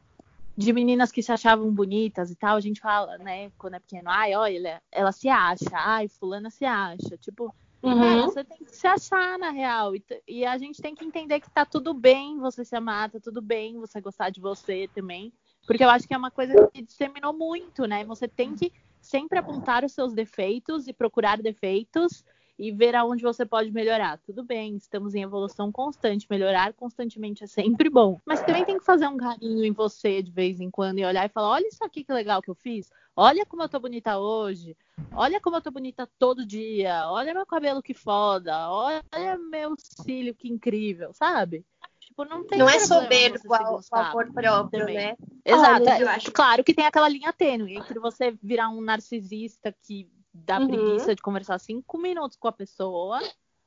de 0.62 0.74
meninas 0.74 1.12
que 1.12 1.24
se 1.24 1.32
achavam 1.32 1.74
bonitas 1.74 2.32
e 2.32 2.36
tal, 2.36 2.56
a 2.56 2.62
gente 2.62 2.80
fala, 2.80 3.18
né, 3.18 3.52
quando 3.58 3.76
é 3.76 3.80
pequeno, 3.80 4.10
ai, 4.10 4.36
olha, 4.36 4.82
ela 4.92 5.12
se 5.12 5.28
acha, 5.28 5.70
ai, 5.74 6.08
fulana 6.08 6.50
se 6.50 6.66
acha, 6.66 7.18
tipo, 7.18 7.54
Uhum. 7.84 8.04
é, 8.04 8.22
você 8.28 8.44
tem 8.44 8.60
que 8.60 8.76
se 8.76 8.86
achar 8.86 9.40
na 9.40 9.50
real, 9.50 9.96
e, 9.96 10.04
e, 10.28 10.46
a 10.46 10.56
gente 10.56 10.80
tem 10.80 10.94
que 10.94 11.04
entender 11.04 11.40
que 11.40 11.50
tá 11.50 11.66
tudo 11.66 11.96
bem 11.96 12.38
você 12.38 12.64
se 12.64 12.76
amar, 12.76 13.10
tá 13.10 13.20
tudo 13.20 13.42
bem 13.42 13.80
você 13.80 14.00
gostar 14.00 14.30
de 14.30 14.40
você 14.40 14.88
também, 14.94 15.34
porque 15.66 15.84
eu 15.84 15.90
acho 15.90 16.08
que 16.08 16.14
é 16.14 16.18
uma 16.18 16.30
coisa 16.30 16.54
que 16.72 16.84
disseminou 16.84 17.34
muito, 17.34 17.86
né, 17.86 18.06
você 18.06 18.28
tem 18.28 18.54
que 18.54 18.72
sempre 19.02 19.40
apontar 19.40 19.84
os 19.84 19.94
seus 19.94 20.14
defeitos 20.14 20.88
e 20.88 20.94
procurar 20.94 21.42
defeitos 21.42 22.24
e 22.58 22.72
ver 22.72 22.96
aonde 22.96 23.24
você 23.24 23.46
pode 23.46 23.72
melhorar. 23.72 24.20
Tudo 24.20 24.44
bem, 24.44 24.76
estamos 24.76 25.16
em 25.16 25.22
evolução 25.24 25.72
constante, 25.72 26.28
melhorar 26.30 26.74
constantemente 26.74 27.44
é 27.44 27.48
sempre 27.48 27.90
bom. 27.90 28.20
Mas 28.26 28.42
também 28.44 28.64
tem 28.66 28.78
que 28.78 28.86
fazer 28.86 29.08
um 29.08 29.18
carinho 29.18 29.64
em 29.66 29.72
você 29.72 30.22
de 30.22 30.32
vez 30.32 30.60
em 30.60 30.70
quando 30.70 31.00
e 31.00 31.06
olhar 31.06 31.26
e 31.26 31.30
falar: 31.30 31.50
olha 31.50 31.68
isso 31.68 31.84
aqui 31.84 32.04
que 32.04 32.14
legal 32.14 32.42
que 32.42 32.50
eu 32.50 32.56
fiz. 32.56 32.90
Olha 33.16 33.46
como 33.46 33.62
eu 33.64 33.70
tô 33.70 33.80
bonita 33.80 34.18
hoje. 34.18 34.76
Olha 35.14 35.42
como 35.42 35.58
eu 35.58 35.62
tô 35.62 35.72
bonita 35.72 36.08
todo 36.18 36.46
dia. 36.46 37.04
Olha 37.10 37.34
meu 37.34 37.46
cabelo 37.46 37.82
que 37.82 37.94
foda. 37.94 38.70
Olha 38.70 39.38
meu 39.38 39.76
cílio 39.78 40.34
que 40.34 40.48
incrível, 40.48 41.12
sabe? 41.14 41.66
Tipo, 42.00 42.26
não 42.26 42.46
tem 42.46 42.60
Não 42.60 42.70
é 42.70 42.80
soberbo 42.80 43.54
ao, 43.54 43.80
ao 43.92 44.02
amor 44.02 44.32
próprio, 44.34 44.80
também. 44.82 44.96
né? 44.96 45.16
Exato. 45.46 45.84
Olha, 45.90 46.00
eu 46.00 46.08
é, 46.08 46.16
acho- 46.16 46.32
Claro 46.32 46.64
que 46.64 46.74
tem 46.74 46.86
aquela 46.86 47.10
linha 47.10 47.34
tênue 47.34 47.76
entre 47.76 48.00
você 48.00 48.32
virar 48.42 48.70
um 48.70 48.82
narcisista 48.82 49.74
que 49.84 50.10
dá 50.34 50.60
Uhum. 50.60 50.68
preguiça 50.68 51.16
de 51.16 51.22
conversar 51.22 51.60
cinco 51.60 51.98
minutos 51.98 52.38
com 52.38 52.48
a 52.48 52.52
pessoa 52.52 53.20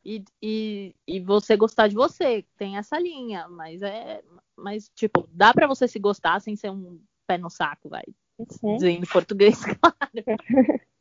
e, 0.04 0.24
e, 0.42 0.94
e 1.06 1.20
você 1.20 1.56
gostar 1.56 1.88
de 1.88 1.94
você. 1.94 2.44
Tem 2.56 2.76
essa 2.76 2.98
linha, 2.98 3.48
mas 3.48 3.82
é. 3.82 4.22
Mas, 4.56 4.90
tipo, 4.94 5.28
dá 5.32 5.52
pra 5.52 5.66
você 5.66 5.88
se 5.88 5.98
gostar 5.98 6.40
sem 6.40 6.54
ser 6.56 6.70
um 6.70 7.00
pé 7.26 7.38
no 7.38 7.50
saco, 7.50 7.88
vai. 7.88 8.04
Uhum. 8.38 8.74
Dizendo 8.76 9.04
em 9.04 9.08
português, 9.08 9.60
claro. 9.80 9.98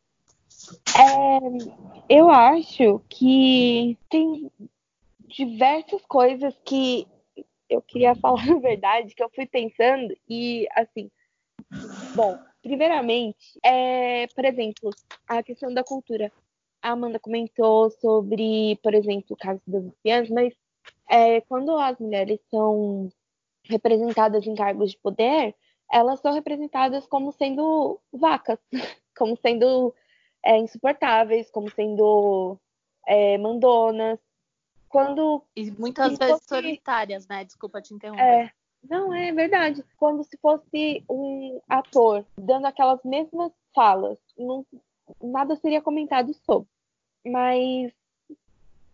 É, 0.95 1.39
eu 2.08 2.30
acho 2.30 3.02
que 3.10 3.97
tem 4.10 4.52
diversas 5.28 6.06
coisas 6.06 6.56
que 6.63 7.08
eu 7.69 7.82
queria 7.82 8.15
falar 8.21 8.45
na 8.45 8.60
verdade, 8.60 9.15
que 9.15 9.23
eu 9.23 9.30
fui 9.34 9.45
pensando 9.45 10.15
e 10.30 10.67
assim, 10.76 11.10
bom, 12.15 12.39
primeiramente, 12.63 13.60
é, 13.63 14.26
por 14.28 14.43
exemplo, 14.45 14.89
a 15.28 15.43
questão 15.43 15.71
da 15.73 15.84
cultura. 15.84 16.32
A 16.82 16.91
Amanda 16.91 17.19
comentou 17.19 17.89
sobre, 17.91 18.78
por 18.82 18.93
exemplo, 18.93 19.28
o 19.30 19.38
caso 19.38 19.62
das 19.67 19.84
espiãs, 19.86 20.30
mas 20.30 20.54
é, 21.10 21.41
quando 21.41 21.78
as 21.78 21.97
mulheres 21.99 22.39
são 22.49 23.10
representadas 23.65 24.45
em 24.47 24.56
cargos 24.56 24.91
de 24.91 24.97
poder, 24.97 25.56
elas 25.91 26.19
são 26.19 26.34
representadas 26.34 27.06
como 27.06 27.32
sendo 27.32 27.99
vacas, 28.12 28.60
como 29.15 29.38
sendo 29.38 29.93
é, 30.43 30.58
insuportáveis, 30.58 31.49
como 31.52 31.69
sendo 31.69 32.58
é, 33.08 33.38
mandonas. 33.38 34.19
Quando 34.89 35.43
E 35.56 35.71
muitas 35.71 36.17
vezes 36.17 36.34
fosse- 36.34 36.47
solitárias, 36.47 37.28
né? 37.28 37.43
Desculpa 37.45 37.82
te 37.82 37.93
interromper. 37.93 38.23
é, 38.47 38.52
não 38.89 39.13
é 39.13 39.31
verdade, 39.31 39.83
quando 39.97 40.23
se 40.23 40.37
fosse 40.37 41.03
um 41.09 41.59
ator 41.67 42.25
dando 42.37 42.65
aquelas 42.65 43.03
mesmas 43.03 43.51
falas, 43.73 44.17
não, 44.37 44.65
nada 45.21 45.55
seria 45.55 45.81
comentado 45.81 46.33
sobre. 46.45 46.67
Mas 47.25 47.91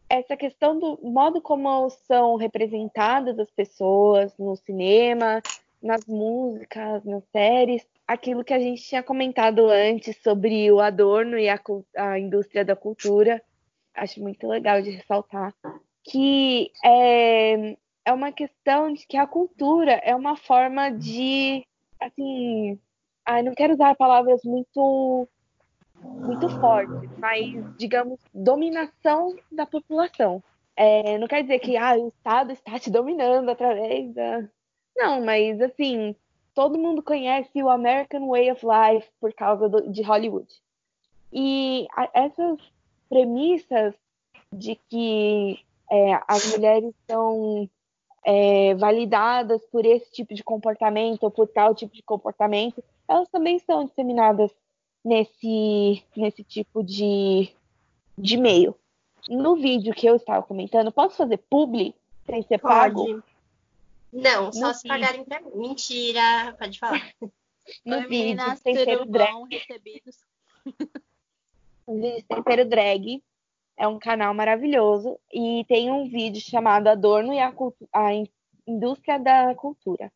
essa 0.09 0.35
questão 0.35 0.77
do 0.77 0.99
modo 1.01 1.41
como 1.41 1.89
são 1.89 2.35
representadas 2.35 3.37
as 3.39 3.49
pessoas 3.51 4.35
no 4.37 4.55
cinema, 4.55 5.41
nas 5.81 6.05
músicas, 6.05 7.03
nas 7.05 7.23
séries, 7.31 7.87
aquilo 8.07 8.43
que 8.43 8.53
a 8.53 8.59
gente 8.59 8.83
tinha 8.83 9.03
comentado 9.03 9.67
antes 9.69 10.17
sobre 10.21 10.71
o 10.71 10.79
Adorno 10.79 11.37
e 11.37 11.47
a, 11.47 11.59
a 11.95 12.19
indústria 12.19 12.65
da 12.65 12.75
cultura, 12.75 13.41
acho 13.93 14.21
muito 14.21 14.47
legal 14.47 14.81
de 14.81 14.91
ressaltar 14.91 15.53
que 16.03 16.71
é, 16.83 17.77
é 18.09 18.13
uma 18.13 18.31
questão 18.31 18.91
de 18.91 19.05
que 19.05 19.15
a 19.17 19.27
cultura 19.27 19.93
é 20.03 20.15
uma 20.15 20.35
forma 20.35 20.89
de, 20.89 21.63
assim, 22.01 22.79
ai, 23.25 23.43
não 23.43 23.53
quero 23.53 23.73
usar 23.73 23.95
palavras 23.95 24.41
muito 24.43 25.27
muito 26.25 26.49
fortes, 26.49 27.09
mas 27.17 27.65
digamos 27.77 28.19
dominação 28.33 29.35
da 29.51 29.65
população. 29.65 30.43
É, 30.75 31.17
não 31.17 31.27
quer 31.27 31.43
dizer 31.43 31.59
que 31.59 31.77
ah, 31.77 31.95
o 31.97 32.07
Estado 32.07 32.51
está 32.51 32.79
te 32.79 32.89
dominando 32.89 33.49
através 33.49 34.13
da. 34.13 34.49
Não, 34.97 35.23
mas 35.23 35.61
assim, 35.61 36.15
todo 36.55 36.79
mundo 36.79 37.03
conhece 37.03 37.61
o 37.61 37.69
American 37.69 38.27
Way 38.27 38.51
of 38.51 38.65
Life 38.65 39.09
por 39.19 39.33
causa 39.33 39.69
do- 39.69 39.91
de 39.91 40.01
Hollywood. 40.01 40.47
E 41.31 41.85
a- 41.95 42.09
essas 42.13 42.59
premissas 43.09 43.93
de 44.53 44.75
que 44.89 45.59
é, 45.91 46.19
as 46.27 46.45
mulheres 46.55 46.93
são 47.09 47.69
é, 48.25 48.75
validadas 48.75 49.61
por 49.71 49.85
esse 49.85 50.11
tipo 50.11 50.33
de 50.33 50.43
comportamento 50.43 51.23
ou 51.23 51.31
por 51.31 51.47
tal 51.47 51.73
tipo 51.75 51.93
de 51.95 52.03
comportamento, 52.03 52.83
elas 53.07 53.27
também 53.29 53.59
são 53.59 53.85
disseminadas 53.85 54.51
nesse, 55.03 56.03
nesse 56.15 56.43
tipo 56.43 56.83
de, 56.83 57.49
de 58.17 58.37
meio. 58.37 58.75
No 59.27 59.55
vídeo 59.55 59.93
que 59.93 60.07
eu 60.07 60.15
estava 60.15 60.43
comentando, 60.45 60.91
posso 60.91 61.15
fazer 61.17 61.37
publi 61.49 61.93
sem 62.25 62.41
ser 62.43 62.59
pago? 62.59 63.05
Pode. 63.05 63.23
Não, 64.11 64.51
só 64.51 64.67
No 64.69 64.73
se 64.73 64.83
vídeo. 64.83 64.89
pagarem 64.99 65.23
pra 65.23 65.41
mim. 65.41 65.51
Mentira, 65.55 66.55
pode 66.59 66.79
falar. 66.79 67.01
No 67.85 67.97
Oi, 67.97 68.07
vídeo, 68.07 68.09
meninas, 68.25 68.59
tempero 68.61 68.99
tudo 69.01 69.11
drag. 69.11 69.31
bom? 69.31 69.43
Recebidos. 69.51 70.17
O 71.85 71.95
vídeo 71.99 72.23
Tempero 72.27 72.65
Drag 72.65 73.23
é 73.79 73.87
um 73.87 73.97
canal 73.97 74.33
maravilhoso 74.33 75.17
e 75.33 75.63
tem 75.69 75.89
um 75.89 76.09
vídeo 76.09 76.41
chamado 76.41 76.87
Adorno 76.89 77.33
e 77.33 77.39
a, 77.39 77.51
a 77.93 78.13
In- 78.13 78.27
Indústria 78.67 79.17
da 79.17 79.55
Cultura. 79.55 80.11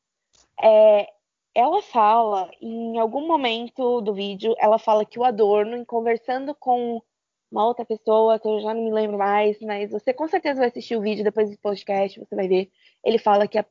É, 0.62 1.10
ela 1.56 1.82
fala, 1.82 2.52
em 2.62 3.00
algum 3.00 3.26
momento 3.26 4.02
do 4.02 4.14
vídeo, 4.14 4.54
ela 4.60 4.78
fala 4.78 5.06
que 5.06 5.18
o 5.18 5.24
Adorno, 5.24 5.78
em 5.78 5.86
conversando 5.86 6.54
com 6.54 7.02
uma 7.50 7.66
outra 7.66 7.86
pessoa, 7.86 8.38
que 8.38 8.48
eu 8.48 8.60
já 8.60 8.74
não 8.74 8.84
me 8.84 8.92
lembro 8.92 9.18
mais, 9.18 9.58
mas 9.62 9.92
você 9.92 10.14
com 10.14 10.28
certeza 10.28 10.60
vai 10.60 10.68
assistir 10.68 10.98
o 10.98 11.02
vídeo 11.02 11.24
depois 11.24 11.50
do 11.50 11.58
podcast, 11.58 12.20
você 12.20 12.36
vai 12.36 12.48
ver. 12.50 12.70
Ele 13.04 13.18
fala 13.18 13.48
que 13.48 13.58
a- 13.58 13.66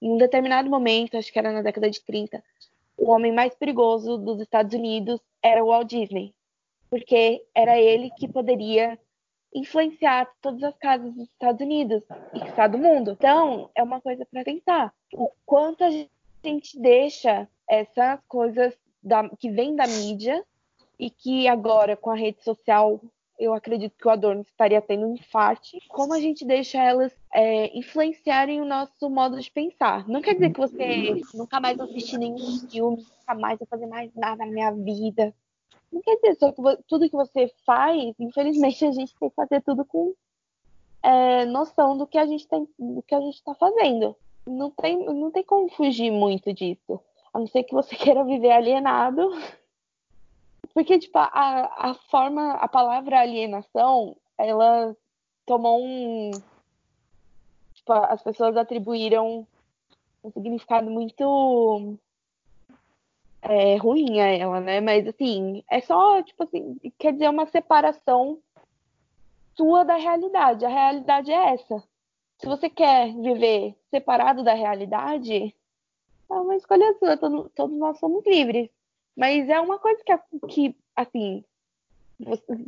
em 0.00 0.10
um 0.12 0.16
determinado 0.16 0.70
momento, 0.70 1.18
acho 1.18 1.30
que 1.32 1.38
era 1.38 1.52
na 1.52 1.60
década 1.60 1.90
de 1.90 2.02
30, 2.02 2.42
o 2.96 3.10
homem 3.10 3.32
mais 3.32 3.54
perigoso 3.54 4.16
dos 4.16 4.40
Estados 4.40 4.72
Unidos 4.72 5.20
era 5.42 5.62
o 5.62 5.68
Walt 5.68 5.88
Disney 5.88 6.32
porque 6.90 7.44
era 7.52 7.76
ele 7.76 8.08
que 8.16 8.28
poderia 8.28 8.96
influenciar 9.54 10.28
todas 10.42 10.62
as 10.62 10.76
casas 10.78 11.12
dos 11.14 11.28
Estados 11.28 11.60
Unidos 11.60 12.02
e 12.34 12.40
quiçá 12.40 12.66
do 12.66 12.78
mundo. 12.78 13.12
Então, 13.12 13.70
é 13.74 13.82
uma 13.82 14.00
coisa 14.00 14.26
para 14.26 14.42
pensar. 14.44 14.92
O 15.12 15.30
quanto 15.46 15.84
a 15.84 15.90
gente 16.44 16.78
deixa 16.80 17.48
essas 17.68 18.20
coisas 18.28 18.74
da- 19.02 19.28
que 19.28 19.50
vêm 19.50 19.76
da 19.76 19.86
mídia 19.86 20.44
e 20.98 21.08
que 21.10 21.46
agora, 21.48 21.96
com 21.96 22.10
a 22.10 22.16
rede 22.16 22.42
social, 22.42 23.00
eu 23.38 23.52
acredito 23.52 23.96
que 23.98 24.06
o 24.06 24.10
Adorno 24.10 24.42
estaria 24.42 24.80
tendo 24.80 25.06
um 25.06 25.14
infarte, 25.14 25.78
como 25.88 26.14
a 26.14 26.20
gente 26.20 26.44
deixa 26.44 26.80
elas 26.80 27.12
é, 27.34 27.76
influenciarem 27.76 28.60
o 28.60 28.64
nosso 28.64 29.10
modo 29.10 29.40
de 29.40 29.50
pensar. 29.50 30.06
Não 30.08 30.22
quer 30.22 30.34
dizer 30.34 30.52
que 30.52 30.60
você 30.60 31.20
nunca 31.34 31.58
mais 31.58 31.76
vai 31.76 31.86
assistir 31.86 32.16
nenhum 32.16 32.38
filme, 32.70 32.96
nunca 32.98 33.40
mais 33.40 33.58
vai 33.58 33.66
fazer 33.66 33.86
mais 33.86 34.14
nada 34.14 34.44
na 34.44 34.50
minha 34.52 34.70
vida. 34.70 35.34
Não 35.94 36.02
quer 36.02 36.16
dizer 36.16 36.34
só 36.34 36.50
que 36.50 36.60
tudo 36.88 37.08
que 37.08 37.14
você 37.14 37.46
faz, 37.64 38.12
infelizmente 38.18 38.84
a 38.84 38.90
gente 38.90 39.14
tem 39.16 39.28
que 39.30 39.34
fazer 39.36 39.62
tudo 39.62 39.84
com 39.84 40.12
é, 41.00 41.44
noção 41.44 41.96
do 41.96 42.04
que 42.04 42.18
a 42.18 42.26
gente 42.26 42.48
tem, 42.48 42.68
do 42.76 43.00
que 43.00 43.14
a 43.14 43.20
gente 43.20 43.36
está 43.36 43.54
fazendo. 43.54 44.16
Não 44.44 44.72
tem, 44.72 45.04
não 45.04 45.30
tem 45.30 45.44
como 45.44 45.68
fugir 45.70 46.10
muito 46.10 46.52
disso. 46.52 47.00
A 47.32 47.38
não 47.38 47.46
ser 47.46 47.62
que 47.62 47.72
você 47.72 47.94
queira 47.94 48.24
viver 48.24 48.50
alienado. 48.50 49.30
Porque, 50.74 50.98
tipo, 50.98 51.16
a, 51.16 51.90
a 51.90 51.94
forma, 52.10 52.54
a 52.54 52.66
palavra 52.66 53.20
alienação, 53.20 54.16
ela 54.36 54.96
tomou 55.46 55.80
um. 55.80 56.32
Tipo, 57.74 57.92
as 57.92 58.20
pessoas 58.20 58.56
atribuíram 58.56 59.46
um 60.24 60.30
significado 60.32 60.90
muito 60.90 61.96
é, 63.44 63.76
ruim 63.76 64.20
a 64.20 64.26
ela, 64.26 64.60
né? 64.60 64.80
Mas 64.80 65.06
assim, 65.06 65.62
é 65.70 65.80
só, 65.80 66.22
tipo 66.22 66.42
assim, 66.44 66.78
quer 66.98 67.12
dizer 67.12 67.28
uma 67.28 67.46
separação 67.46 68.38
sua 69.56 69.84
da 69.84 69.96
realidade. 69.96 70.64
A 70.64 70.68
realidade 70.68 71.30
é 71.30 71.54
essa. 71.54 71.82
Se 72.38 72.46
você 72.46 72.68
quer 72.68 73.12
viver 73.14 73.74
separado 73.90 74.42
da 74.42 74.54
realidade, 74.54 75.54
é 76.30 76.34
uma 76.34 76.56
escolha 76.56 76.94
sua. 76.98 77.16
Todo- 77.16 77.50
todos 77.54 77.76
nós 77.76 77.98
somos 77.98 78.24
livres. 78.26 78.68
Mas 79.16 79.48
é 79.48 79.60
uma 79.60 79.78
coisa 79.78 80.02
que, 80.02 80.18
que 80.48 80.76
assim, 80.96 81.44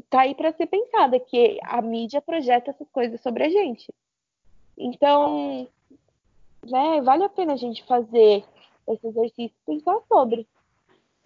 tá 0.09 0.21
aí 0.21 0.35
para 0.35 0.53
ser 0.53 0.67
pensada, 0.67 1.19
que 1.19 1.59
a 1.65 1.83
mídia 1.83 2.21
projeta 2.23 2.71
essas 2.71 2.89
coisas 2.91 3.21
sobre 3.21 3.45
a 3.45 3.49
gente. 3.49 3.93
Então, 4.79 5.67
né, 6.65 7.01
vale 7.01 7.25
a 7.25 7.29
pena 7.29 7.55
a 7.55 7.57
gente 7.57 7.83
fazer 7.85 8.45
esse 8.87 9.07
exercício 9.07 9.57
e 9.57 9.67
pensar 9.67 9.99
sobre. 10.07 10.47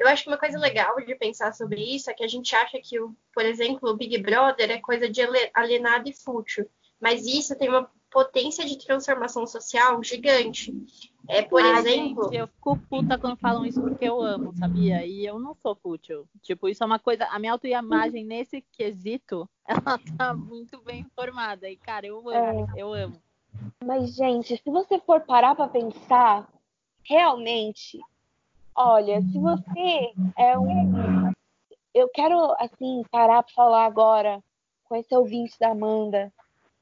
Eu 0.00 0.08
acho 0.08 0.22
que 0.22 0.30
uma 0.30 0.38
coisa 0.38 0.58
legal 0.58 0.96
de 0.96 1.14
pensar 1.14 1.52
sobre 1.52 1.82
isso 1.82 2.10
é 2.10 2.14
que 2.14 2.24
a 2.24 2.28
gente 2.28 2.56
acha 2.56 2.80
que, 2.82 2.98
o, 2.98 3.14
por 3.34 3.44
exemplo, 3.44 3.90
o 3.90 3.96
Big 3.96 4.16
Brother 4.16 4.70
é 4.70 4.80
coisa 4.80 5.10
de 5.10 5.20
alienado 5.52 6.08
e 6.08 6.12
fútil. 6.14 6.66
Mas 6.98 7.26
isso 7.26 7.54
tem 7.54 7.68
uma 7.68 7.86
potência 8.10 8.64
de 8.64 8.78
transformação 8.78 9.46
social 9.46 10.02
gigante. 10.02 10.74
É, 11.28 11.42
por 11.42 11.62
ah, 11.62 11.78
exemplo. 11.78 12.24
Gente, 12.24 12.36
eu 12.36 12.46
fico 12.48 12.78
puta 12.88 13.18
quando 13.18 13.36
falam 13.36 13.66
isso 13.66 13.78
porque 13.82 14.06
eu 14.06 14.22
amo, 14.22 14.56
sabia? 14.56 15.04
E 15.04 15.26
eu 15.26 15.38
não 15.38 15.54
sou 15.54 15.74
fútil. 15.74 16.26
Tipo, 16.40 16.66
isso 16.66 16.82
é 16.82 16.86
uma 16.86 16.98
coisa. 16.98 17.26
A 17.26 17.38
minha 17.38 17.52
autoimagem 17.52 18.24
nesse 18.24 18.62
quesito, 18.72 19.46
ela 19.68 20.00
tá 20.16 20.32
muito 20.32 20.80
bem 20.80 21.06
formada. 21.14 21.68
E, 21.68 21.76
cara, 21.76 22.06
eu 22.06 22.26
amo, 22.26 22.68
é. 22.74 22.80
eu 22.80 22.94
amo. 22.94 23.20
Mas, 23.84 24.14
gente, 24.14 24.56
se 24.56 24.70
você 24.70 24.98
for 24.98 25.20
parar 25.20 25.54
pra 25.54 25.68
pensar, 25.68 26.50
realmente, 27.04 28.00
olha, 28.74 29.20
se 29.22 29.38
você 29.38 30.12
é 30.38 30.59
um. 30.59 31.33
Eu 31.92 32.09
quero, 32.09 32.54
assim, 32.59 33.02
parar 33.11 33.42
pra 33.42 33.52
falar 33.54 33.85
agora 33.85 34.42
com 34.85 34.96
esse 34.96 35.14
ouvinte 35.14 35.59
da 35.59 35.70
Amanda 35.70 36.33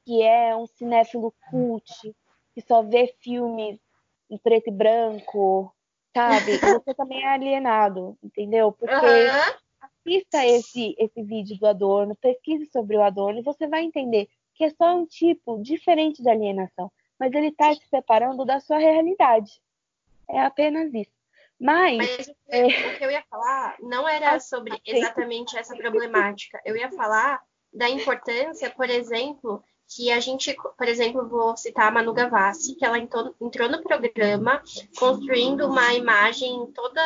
que 0.09 0.23
é 0.23 0.55
um 0.55 0.65
cinéfilo 0.65 1.31
cult, 1.51 2.15
que 2.55 2.61
só 2.61 2.81
vê 2.81 3.13
filmes 3.19 3.79
em 4.27 4.39
preto 4.39 4.69
e 4.69 4.71
branco, 4.71 5.71
sabe? 6.15 6.57
Você 6.83 6.95
também 6.95 7.23
é 7.23 7.27
alienado, 7.27 8.17
entendeu? 8.23 8.71
Porque 8.71 8.95
uhum. 8.95 9.55
assista 9.81 10.43
esse, 10.47 10.95
esse 10.97 11.21
vídeo 11.21 11.59
do 11.59 11.67
Adorno, 11.67 12.15
pesquise 12.15 12.65
sobre 12.71 12.97
o 12.97 13.03
Adorno 13.03 13.39
e 13.39 13.43
você 13.43 13.67
vai 13.67 13.83
entender 13.83 14.27
que 14.55 14.63
é 14.63 14.71
só 14.71 14.95
um 14.95 15.05
tipo 15.05 15.61
diferente 15.61 16.23
de 16.23 16.29
alienação, 16.29 16.91
mas 17.19 17.31
ele 17.33 17.49
está 17.49 17.71
se 17.75 17.87
separando 17.87 18.43
da 18.43 18.59
sua 18.59 18.79
realidade. 18.79 19.61
É 20.27 20.39
apenas 20.41 20.91
isso. 20.91 21.18
Mas, 21.59 21.97
mas 21.97 22.31
é... 22.47 22.65
o 22.65 22.97
que 22.97 23.05
eu 23.05 23.11
ia 23.11 23.23
falar 23.29 23.75
não 23.81 24.07
era 24.07 24.39
sobre 24.39 24.79
exatamente 24.85 25.57
essa 25.57 25.75
problemática. 25.75 26.61
Eu 26.65 26.77
ia 26.77 26.89
falar 26.91 27.41
da 27.73 27.89
importância, 27.89 28.69
por 28.69 28.89
exemplo, 28.89 29.63
que 29.93 30.11
a 30.11 30.19
gente, 30.19 30.55
por 30.77 30.87
exemplo, 30.87 31.27
vou 31.27 31.57
citar 31.57 31.87
a 31.87 31.91
Manu 31.91 32.13
Gavassi, 32.13 32.75
que 32.75 32.85
ela 32.85 32.97
entrou, 32.97 33.35
entrou 33.41 33.67
no 33.69 33.83
programa 33.83 34.61
construindo 34.97 35.67
uma 35.67 35.93
imagem 35.93 36.71
toda 36.73 37.01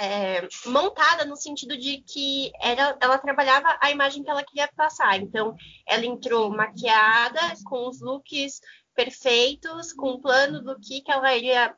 é, 0.00 0.48
montada 0.66 1.24
no 1.24 1.36
sentido 1.36 1.76
de 1.76 1.98
que 2.02 2.50
era, 2.60 2.96
ela 3.00 3.18
trabalhava 3.18 3.78
a 3.80 3.90
imagem 3.90 4.22
que 4.22 4.30
ela 4.30 4.44
queria 4.44 4.68
passar. 4.76 5.16
Então, 5.20 5.54
ela 5.86 6.04
entrou 6.04 6.50
maquiada, 6.50 7.40
com 7.64 7.88
os 7.88 8.00
looks 8.00 8.60
perfeitos, 8.94 9.92
com 9.92 10.12
um 10.12 10.20
plano 10.20 10.62
do 10.62 10.78
que, 10.78 11.02
que 11.02 11.10
ela 11.10 11.34
iria 11.34 11.74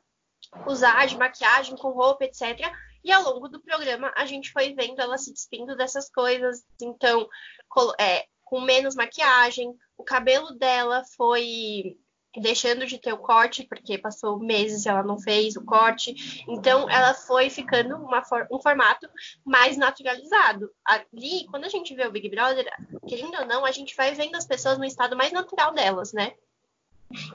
usar 0.67 1.05
de 1.05 1.17
maquiagem, 1.17 1.75
com 1.75 1.89
roupa, 1.89 2.25
etc. 2.25 2.59
E 3.03 3.11
ao 3.11 3.23
longo 3.23 3.47
do 3.47 3.61
programa, 3.61 4.11
a 4.15 4.25
gente 4.25 4.51
foi 4.51 4.73
vendo 4.73 4.99
ela 4.99 5.17
se 5.17 5.31
despindo 5.31 5.75
dessas 5.75 6.09
coisas. 6.09 6.63
Então, 6.81 7.27
é, 7.99 8.25
com 8.43 8.61
menos 8.61 8.95
maquiagem. 8.95 9.75
O 9.97 10.03
cabelo 10.03 10.51
dela 10.53 11.03
foi 11.17 11.97
deixando 12.37 12.85
de 12.85 12.97
ter 12.97 13.13
o 13.13 13.17
corte, 13.17 13.63
porque 13.63 13.97
passou 13.97 14.39
meses 14.39 14.85
e 14.85 14.89
ela 14.89 15.03
não 15.03 15.19
fez 15.19 15.55
o 15.55 15.63
corte. 15.63 16.43
Então, 16.47 16.89
ela 16.89 17.13
foi 17.13 17.49
ficando 17.49 17.95
uma, 17.95 18.21
um 18.51 18.59
formato 18.59 19.07
mais 19.43 19.77
naturalizado. 19.77 20.69
Ali, 20.85 21.45
quando 21.49 21.65
a 21.65 21.69
gente 21.69 21.95
vê 21.95 22.05
o 22.05 22.11
Big 22.11 22.29
Brother, 22.29 22.69
querendo 23.07 23.39
ou 23.39 23.45
não, 23.45 23.65
a 23.65 23.71
gente 23.71 23.95
vai 23.95 24.13
vendo 24.13 24.35
as 24.35 24.45
pessoas 24.45 24.77
no 24.77 24.85
estado 24.85 25.15
mais 25.15 25.31
natural 25.31 25.73
delas, 25.73 26.11
né? 26.11 26.33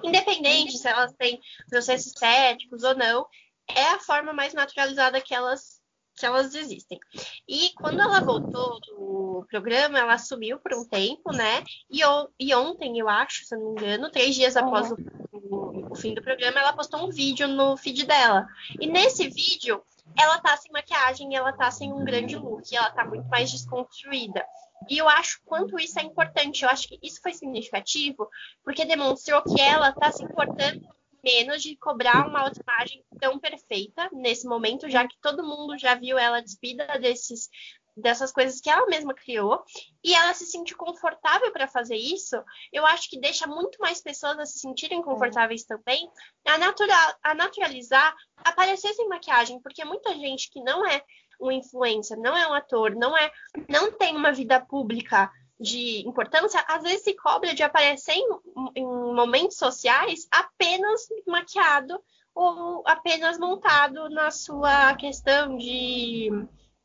Independente 0.02 0.78
se 0.78 0.88
elas 0.88 1.12
têm 1.14 1.40
processos 1.68 2.08
estéticos 2.08 2.82
ou 2.82 2.94
não, 2.94 3.26
é 3.68 3.84
a 3.88 4.00
forma 4.00 4.32
mais 4.32 4.52
naturalizada 4.52 5.20
que 5.20 5.34
elas 5.34 5.80
que 6.20 6.26
elas 6.26 6.54
existem. 6.54 7.00
E 7.48 7.70
quando 7.74 8.00
ela 8.00 8.20
voltou 8.20 8.78
do 8.80 9.46
programa, 9.48 9.98
ela 9.98 10.18
sumiu 10.18 10.58
por 10.58 10.74
um 10.74 10.84
tempo, 10.84 11.32
né? 11.32 11.64
E, 11.90 12.00
e 12.38 12.54
ontem, 12.54 12.98
eu 12.98 13.08
acho, 13.08 13.44
se 13.44 13.54
eu 13.54 13.58
não 13.58 13.72
me 13.72 13.80
engano, 13.80 14.10
três 14.10 14.34
dias 14.34 14.54
após 14.54 14.90
uhum. 14.90 14.98
o, 15.32 15.92
o, 15.92 15.94
fim 15.94 16.12
do 16.12 16.22
programa, 16.22 16.60
ela 16.60 16.74
postou 16.74 17.06
um 17.06 17.10
vídeo 17.10 17.48
no 17.48 17.74
feed 17.74 18.04
dela. 18.04 18.46
E 18.78 18.86
nesse 18.86 19.28
vídeo, 19.28 19.82
ela 20.18 20.38
tá 20.40 20.56
sem 20.58 20.70
maquiagem, 20.70 21.34
ela 21.34 21.52
tá 21.54 21.70
sem 21.70 21.90
um 21.90 22.04
grande 22.04 22.36
look, 22.36 22.64
ela 22.76 22.90
tá 22.90 23.04
muito 23.04 23.26
mais 23.28 23.50
desconstruída. 23.50 24.44
E 24.88 24.98
eu 24.98 25.08
acho 25.08 25.40
quanto 25.44 25.78
isso 25.78 25.98
é 25.98 26.02
importante. 26.02 26.62
Eu 26.62 26.70
acho 26.70 26.88
que 26.88 26.98
isso 27.02 27.20
foi 27.22 27.32
significativo, 27.32 28.28
porque 28.64 28.84
demonstrou 28.84 29.42
que 29.42 29.60
ela 29.60 29.92
tá 29.92 30.10
se 30.10 30.22
importando 30.22 30.86
menos 31.22 31.62
de 31.62 31.76
cobrar 31.76 32.26
uma 32.26 32.40
autoimagem 32.40 33.04
tão 33.20 33.38
perfeita 33.38 34.08
nesse 34.12 34.46
momento, 34.46 34.88
já 34.88 35.06
que 35.06 35.18
todo 35.20 35.46
mundo 35.46 35.78
já 35.78 35.94
viu 35.94 36.18
ela 36.18 36.40
despida 36.40 36.98
desses 36.98 37.48
dessas 37.96 38.32
coisas 38.32 38.60
que 38.60 38.70
ela 38.70 38.86
mesma 38.86 39.12
criou 39.12 39.62
e 40.02 40.14
ela 40.14 40.32
se 40.32 40.46
sentir 40.46 40.74
confortável 40.74 41.52
para 41.52 41.68
fazer 41.68 41.96
isso, 41.96 42.36
eu 42.72 42.86
acho 42.86 43.10
que 43.10 43.20
deixa 43.20 43.46
muito 43.46 43.78
mais 43.78 44.00
pessoas 44.00 44.38
a 44.38 44.46
se 44.46 44.58
sentirem 44.58 45.02
confortáveis 45.02 45.64
é. 45.64 45.66
também 45.66 46.10
a, 46.46 46.56
natural, 46.56 47.14
a 47.22 47.34
naturalizar 47.34 48.14
aparecer 48.36 48.94
sem 48.94 49.08
maquiagem, 49.08 49.60
porque 49.60 49.84
muita 49.84 50.14
gente 50.14 50.50
que 50.50 50.62
não 50.62 50.86
é 50.86 51.02
um 51.40 51.50
influencer, 51.50 52.18
não 52.18 52.36
é 52.36 52.46
um 52.46 52.54
ator, 52.54 52.94
não 52.94 53.16
é, 53.16 53.30
não 53.68 53.92
tem 53.92 54.16
uma 54.16 54.32
vida 54.32 54.60
pública 54.60 55.30
de 55.58 56.06
importância, 56.08 56.64
às 56.68 56.82
vezes 56.82 57.02
se 57.02 57.14
cobra 57.14 57.54
de 57.54 57.62
aparecer 57.62 58.14
em, 58.14 58.28
em 58.76 58.84
momentos 58.84 59.58
sociais 59.58 60.26
apenas 60.30 61.06
maquiado 61.26 62.00
ou 62.34 62.82
apenas 62.86 63.38
montado 63.38 64.08
na 64.08 64.30
sua 64.30 64.94
questão 64.94 65.56
de 65.56 66.30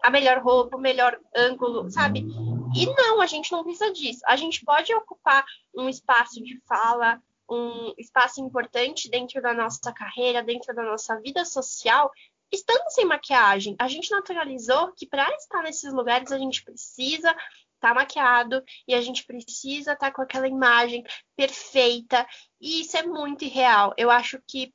a 0.03 0.09
melhor 0.09 0.39
roupa, 0.39 0.77
o 0.77 0.79
melhor 0.79 1.17
ângulo, 1.35 1.89
sabe? 1.89 2.19
E 2.75 2.85
não, 2.85 3.21
a 3.21 3.25
gente 3.25 3.51
não 3.51 3.63
precisa 3.63 3.91
disso. 3.91 4.19
A 4.25 4.35
gente 4.35 4.63
pode 4.63 4.93
ocupar 4.93 5.45
um 5.75 5.87
espaço 5.87 6.43
de 6.43 6.59
fala, 6.67 7.19
um 7.49 7.93
espaço 7.97 8.41
importante 8.41 9.09
dentro 9.09 9.41
da 9.41 9.53
nossa 9.53 9.91
carreira, 9.93 10.43
dentro 10.43 10.75
da 10.75 10.83
nossa 10.83 11.19
vida 11.21 11.45
social, 11.45 12.11
estando 12.55 12.89
sem 12.89 13.05
maquiagem. 13.05 13.75
A 13.79 13.87
gente 13.87 14.09
naturalizou 14.11 14.91
que 14.93 15.07
para 15.07 15.29
estar 15.35 15.61
nesses 15.61 15.93
lugares 15.93 16.31
a 16.31 16.37
gente 16.37 16.63
precisa 16.63 17.35
tá 17.79 17.93
maquiado 17.93 18.63
e 18.87 18.95
a 18.95 19.01
gente 19.01 19.25
precisa 19.25 19.93
estar 19.93 20.07
tá 20.07 20.11
com 20.11 20.21
aquela 20.21 20.47
imagem 20.47 21.03
perfeita. 21.35 22.25
E 22.59 22.81
isso 22.81 22.97
é 22.97 23.03
muito 23.03 23.45
irreal. 23.45 23.93
Eu 23.97 24.09
acho 24.09 24.41
que 24.47 24.73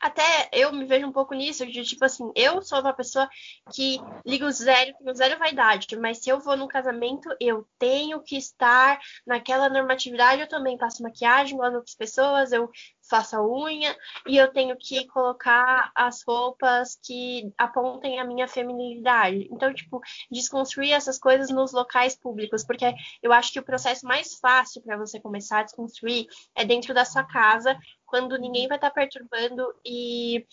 até 0.00 0.48
eu 0.52 0.72
me 0.72 0.86
vejo 0.86 1.06
um 1.06 1.12
pouco 1.12 1.34
nisso, 1.34 1.66
de 1.66 1.84
tipo 1.84 2.02
assim, 2.06 2.32
eu 2.34 2.62
sou 2.62 2.80
uma 2.80 2.94
pessoa 2.94 3.28
que 3.74 3.98
ligo 4.24 4.50
zero, 4.50 4.94
tenho 4.96 5.14
zero 5.14 5.38
vaidade, 5.38 5.94
mas 5.98 6.22
se 6.22 6.30
eu 6.30 6.40
vou 6.40 6.56
num 6.56 6.66
casamento, 6.66 7.28
eu 7.38 7.68
tenho 7.78 8.18
que 8.22 8.36
estar 8.36 8.98
naquela 9.26 9.68
normatividade, 9.68 10.40
eu 10.40 10.48
também 10.48 10.78
passo 10.78 11.02
maquiagem 11.02 11.52
igual 11.54 11.68
as 11.68 11.74
outras 11.74 11.94
pessoas, 11.94 12.50
eu 12.50 12.70
faço 13.10 13.36
a 13.36 13.44
unha 13.46 13.94
e 14.26 14.36
eu 14.36 14.50
tenho 14.52 14.76
que 14.76 15.06
colocar 15.08 15.90
as 15.94 16.22
roupas 16.22 16.98
que 17.02 17.52
apontem 17.58 18.18
a 18.20 18.24
minha 18.24 18.46
feminilidade. 18.46 19.48
Então, 19.50 19.74
tipo, 19.74 20.00
desconstruir 20.30 20.92
essas 20.92 21.18
coisas 21.18 21.50
nos 21.50 21.72
locais 21.72 22.16
públicos, 22.16 22.64
porque 22.64 22.94
eu 23.22 23.32
acho 23.32 23.52
que 23.52 23.58
o 23.58 23.64
processo 23.64 24.06
mais 24.06 24.38
fácil 24.38 24.80
para 24.82 24.96
você 24.96 25.20
começar 25.20 25.60
a 25.60 25.64
desconstruir 25.64 26.26
é 26.54 26.64
dentro 26.64 26.94
da 26.94 27.04
sua 27.04 27.24
casa, 27.24 27.76
quando 28.06 28.38
ninguém 28.38 28.68
vai 28.68 28.78
estar 28.78 28.90
tá 28.90 28.94
perturbando 28.94 29.66
e 29.84 30.46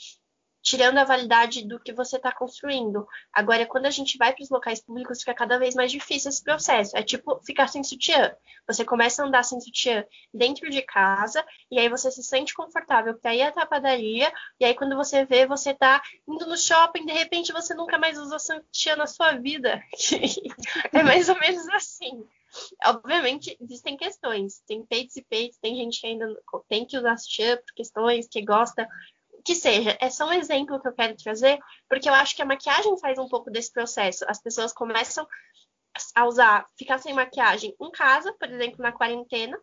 tirando 0.68 0.98
a 0.98 1.06
validade 1.06 1.66
do 1.66 1.80
que 1.80 1.94
você 1.94 2.18
está 2.18 2.30
construindo. 2.30 3.08
Agora, 3.32 3.66
quando 3.66 3.86
a 3.86 3.90
gente 3.90 4.18
vai 4.18 4.34
para 4.34 4.44
os 4.44 4.50
locais 4.50 4.82
públicos, 4.82 5.20
fica 5.20 5.34
cada 5.34 5.58
vez 5.58 5.76
mais 5.76 5.90
difícil 5.90 6.28
esse 6.28 6.44
processo. 6.44 6.98
É 6.98 7.02
tipo 7.02 7.40
ficar 7.46 7.68
sem 7.70 7.82
sutiã. 7.86 8.36
Você 8.68 8.84
começa 8.84 9.24
a 9.24 9.28
andar 9.28 9.44
sem 9.44 9.62
sutiã 9.62 10.04
dentro 10.34 10.70
de 10.70 10.82
casa, 10.82 11.42
e 11.72 11.80
aí 11.80 11.88
você 11.88 12.12
se 12.12 12.22
sente 12.22 12.54
confortável 12.54 13.18
para 13.18 13.34
ir 13.34 13.44
até 13.44 13.62
a 13.62 13.66
padaria, 13.66 14.30
e 14.60 14.66
aí 14.66 14.74
quando 14.74 14.98
você 14.98 15.24
vê, 15.24 15.46
você 15.46 15.72
está 15.72 16.02
indo 16.28 16.46
no 16.46 16.58
shopping, 16.58 17.06
de 17.06 17.14
repente 17.14 17.54
você 17.54 17.74
nunca 17.74 17.98
mais 17.98 18.18
usou 18.18 18.38
sutiã 18.38 18.98
na 18.98 19.08
sua 19.08 19.38
vida. 19.38 19.82
é 20.92 21.02
mais 21.02 21.30
ou 21.30 21.40
menos 21.40 21.66
assim. 21.70 22.28
Obviamente, 22.84 23.58
existem 23.62 23.96
questões. 23.96 24.62
Tem 24.68 24.86
peitos 24.86 25.16
e 25.16 25.22
peitos, 25.22 25.60
tem 25.60 25.78
gente 25.78 26.02
que 26.02 26.08
ainda 26.08 26.28
tem 26.68 26.86
que 26.86 26.98
usar 26.98 27.16
sutiã 27.16 27.56
por 27.56 27.74
questões, 27.74 28.28
que 28.28 28.42
gosta 28.42 28.86
que 29.48 29.56
seja, 29.56 29.98
é 30.02 30.10
só 30.10 30.28
um 30.28 30.34
exemplo 30.34 30.78
que 30.78 30.90
eu 30.90 30.94
quero 30.94 31.16
trazer, 31.16 31.58
porque 31.88 32.10
eu 32.10 32.14
acho 32.14 32.36
que 32.36 32.42
a 32.42 32.46
maquiagem 32.46 33.00
faz 33.00 33.18
um 33.18 33.30
pouco 33.30 33.50
desse 33.50 33.72
processo. 33.72 34.26
As 34.28 34.42
pessoas 34.42 34.74
começam 34.74 35.26
a 36.14 36.26
usar, 36.26 36.68
ficar 36.78 36.98
sem 36.98 37.14
maquiagem 37.14 37.74
em 37.80 37.92
casa, 37.92 38.34
por 38.34 38.52
exemplo, 38.52 38.82
na 38.82 38.92
quarentena, 38.92 39.58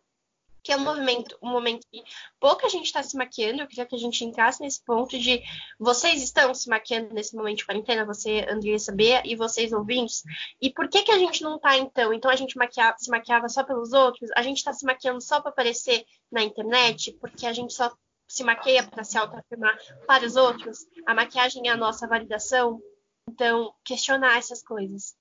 que 0.63 0.71
é 0.71 0.75
um 0.75 0.79
movimento, 0.79 1.37
um 1.39 1.51
momento 1.51 1.85
que 1.91 2.03
pouca 2.39 2.67
gente 2.67 2.87
está 2.87 3.03
se 3.03 3.15
maquiando. 3.15 3.61
Eu 3.61 3.67
queria 3.67 3.85
que 3.85 3.93
a 3.93 3.99
gente 3.99 4.25
entrasse 4.25 4.59
nesse 4.59 4.83
ponto 4.83 5.19
de 5.19 5.43
vocês 5.79 6.23
estão 6.23 6.51
se 6.55 6.67
maquiando 6.67 7.13
nesse 7.13 7.35
momento 7.35 7.57
de 7.57 7.65
quarentena, 7.67 8.03
você, 8.03 8.43
Andressa 8.49 8.91
B, 8.91 9.21
e 9.23 9.35
vocês 9.35 9.71
ouvintes. 9.71 10.23
E 10.59 10.71
por 10.71 10.89
que 10.89 11.03
que 11.03 11.11
a 11.11 11.19
gente 11.19 11.43
não 11.43 11.57
está 11.57 11.77
então? 11.77 12.11
Então 12.11 12.31
a 12.31 12.35
gente 12.35 12.55
se 12.97 13.11
maquiava 13.11 13.47
só 13.49 13.63
pelos 13.63 13.93
outros? 13.93 14.31
A 14.35 14.41
gente 14.41 14.57
está 14.57 14.73
se 14.73 14.83
maquiando 14.83 15.21
só 15.21 15.39
para 15.39 15.51
aparecer 15.51 16.03
na 16.31 16.41
internet? 16.41 17.11
Porque 17.21 17.45
a 17.45 17.53
gente 17.53 17.71
só 17.71 17.95
se 18.27 18.43
maqueia 18.43 18.83
para 18.83 19.03
se 19.03 19.17
autoafirmar 19.17 19.77
para 20.07 20.25
os 20.25 20.35
outros. 20.35 20.79
A 21.05 21.13
maquiagem 21.13 21.67
é 21.67 21.71
a 21.71 21.77
nossa 21.77 22.07
validação. 22.07 22.81
Então, 23.29 23.73
questionar 23.83 24.37
essas 24.37 24.63
coisas. 24.63 25.15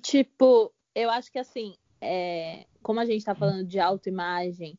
Tipo, 0.00 0.72
eu 0.94 1.10
acho 1.10 1.30
que 1.30 1.38
assim, 1.38 1.76
é, 2.00 2.66
como 2.82 3.00
a 3.00 3.04
gente 3.04 3.18
está 3.18 3.34
falando 3.34 3.64
de 3.64 3.78
autoimagem, 3.78 4.78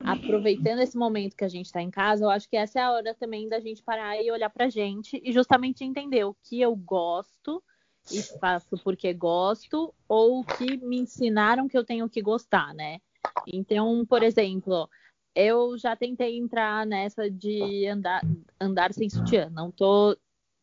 aproveitando 0.00 0.80
esse 0.80 0.96
momento 0.96 1.36
que 1.36 1.44
a 1.44 1.48
gente 1.48 1.66
está 1.66 1.80
em 1.80 1.90
casa, 1.90 2.24
eu 2.24 2.30
acho 2.30 2.48
que 2.48 2.56
essa 2.56 2.78
é 2.78 2.82
a 2.82 2.92
hora 2.92 3.14
também 3.14 3.48
da 3.48 3.60
gente 3.60 3.82
parar 3.82 4.20
e 4.20 4.30
olhar 4.30 4.50
pra 4.50 4.68
gente 4.68 5.20
e 5.24 5.32
justamente 5.32 5.84
entender 5.84 6.24
o 6.24 6.36
que 6.42 6.60
eu 6.60 6.74
gosto 6.74 7.62
e 8.10 8.22
faço 8.38 8.76
porque 8.82 9.12
gosto, 9.14 9.94
ou 10.06 10.40
o 10.40 10.44
que 10.44 10.76
me 10.76 10.98
ensinaram 10.98 11.68
que 11.68 11.76
eu 11.76 11.84
tenho 11.84 12.08
que 12.08 12.20
gostar, 12.20 12.74
né? 12.74 12.98
Então, 13.46 14.04
por 14.04 14.22
exemplo, 14.22 14.88
eu 15.34 15.76
já 15.76 15.96
tentei 15.96 16.38
entrar 16.38 16.86
nessa 16.86 17.30
de 17.30 17.86
andar, 17.86 18.22
andar 18.60 18.92
sem 18.92 19.10
sutiã. 19.10 19.50
Não 19.50 19.70
tô 19.70 20.16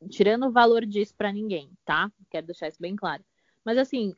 tirando 0.09 0.47
o 0.47 0.51
valor 0.51 0.85
disso 0.85 1.13
para 1.15 1.31
ninguém, 1.31 1.71
tá? 1.85 2.11
Quero 2.29 2.47
deixar 2.47 2.67
isso 2.67 2.81
bem 2.81 2.95
claro. 2.95 3.23
Mas 3.63 3.77
assim, 3.77 4.15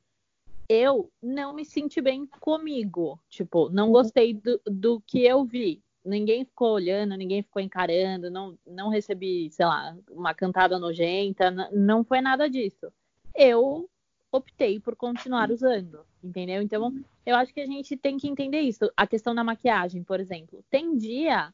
eu 0.70 1.12
não 1.22 1.54
me 1.54 1.66
senti 1.66 2.02
bem 2.02 2.26
comigo. 2.40 3.20
Tipo, 3.30 3.70
não 3.70 3.92
gostei 3.92 4.34
do, 4.34 4.62
do 4.66 5.02
que 5.02 5.24
eu 5.26 5.44
vi. 5.44 5.84
Ninguém 6.06 6.44
ficou 6.46 6.74
olhando, 6.74 7.16
ninguém 7.16 7.42
ficou 7.42 7.62
encarando, 7.62 8.30
não, 8.30 8.58
não 8.68 8.90
recebi, 8.90 9.50
sei 9.52 9.66
lá, 9.66 9.98
uma 10.12 10.34
cantada 10.34 10.78
nojenta, 10.78 11.50
não 11.72 12.04
foi 12.04 12.20
nada 12.20 12.50
disso. 12.50 12.92
Eu 13.34 13.90
optei 14.34 14.80
por 14.80 14.96
continuar 14.96 15.52
usando, 15.52 16.06
entendeu? 16.24 16.62
Então, 16.62 16.94
eu 17.26 17.36
acho 17.36 17.54
que 17.54 17.62
a 17.62 17.66
gente 17.66 17.96
tem 17.96 18.18
que 18.18 18.28
entender 18.28 18.62
isso. 18.62 18.92
A 18.98 19.06
questão 19.06 19.36
da 19.36 19.44
maquiagem, 19.44 20.04
por 20.04 20.20
exemplo. 20.20 20.64
Tem 20.70 20.98
dia 20.98 21.54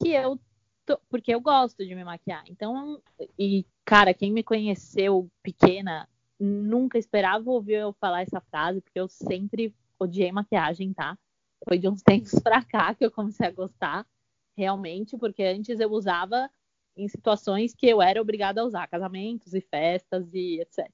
que 0.00 0.10
eu. 0.10 0.38
Tô... 0.84 0.98
Porque 1.08 1.34
eu 1.34 1.40
gosto 1.40 1.84
de 1.84 1.94
me 1.94 2.04
maquiar. 2.04 2.44
Então, 2.46 3.00
e, 3.38 3.66
cara, 3.84 4.12
quem 4.12 4.30
me 4.30 4.42
conheceu 4.42 5.30
pequena 5.42 6.08
nunca 6.38 6.98
esperava 6.98 7.50
ouvir 7.50 7.74
eu 7.74 7.92
falar 7.94 8.22
essa 8.22 8.40
frase, 8.40 8.80
porque 8.80 9.00
eu 9.00 9.08
sempre 9.08 9.74
odiei 9.98 10.30
maquiagem, 10.30 10.92
tá? 10.92 11.18
Foi 11.66 11.78
de 11.78 11.88
uns 11.88 12.02
tempos 12.04 12.38
pra 12.40 12.62
cá 12.62 12.94
que 12.94 13.04
eu 13.04 13.10
comecei 13.10 13.46
a 13.46 13.50
gostar, 13.50 14.06
realmente, 14.56 15.16
porque 15.16 15.42
antes 15.42 15.80
eu 15.80 15.90
usava 15.90 16.48
em 16.96 17.08
situações 17.08 17.74
que 17.74 17.86
eu 17.86 18.02
era 18.02 18.20
obrigada 18.20 18.60
a 18.60 18.64
usar, 18.64 18.86
casamentos 18.88 19.54
e 19.54 19.60
festas 19.60 20.28
e 20.32 20.60
etc. 20.60 20.90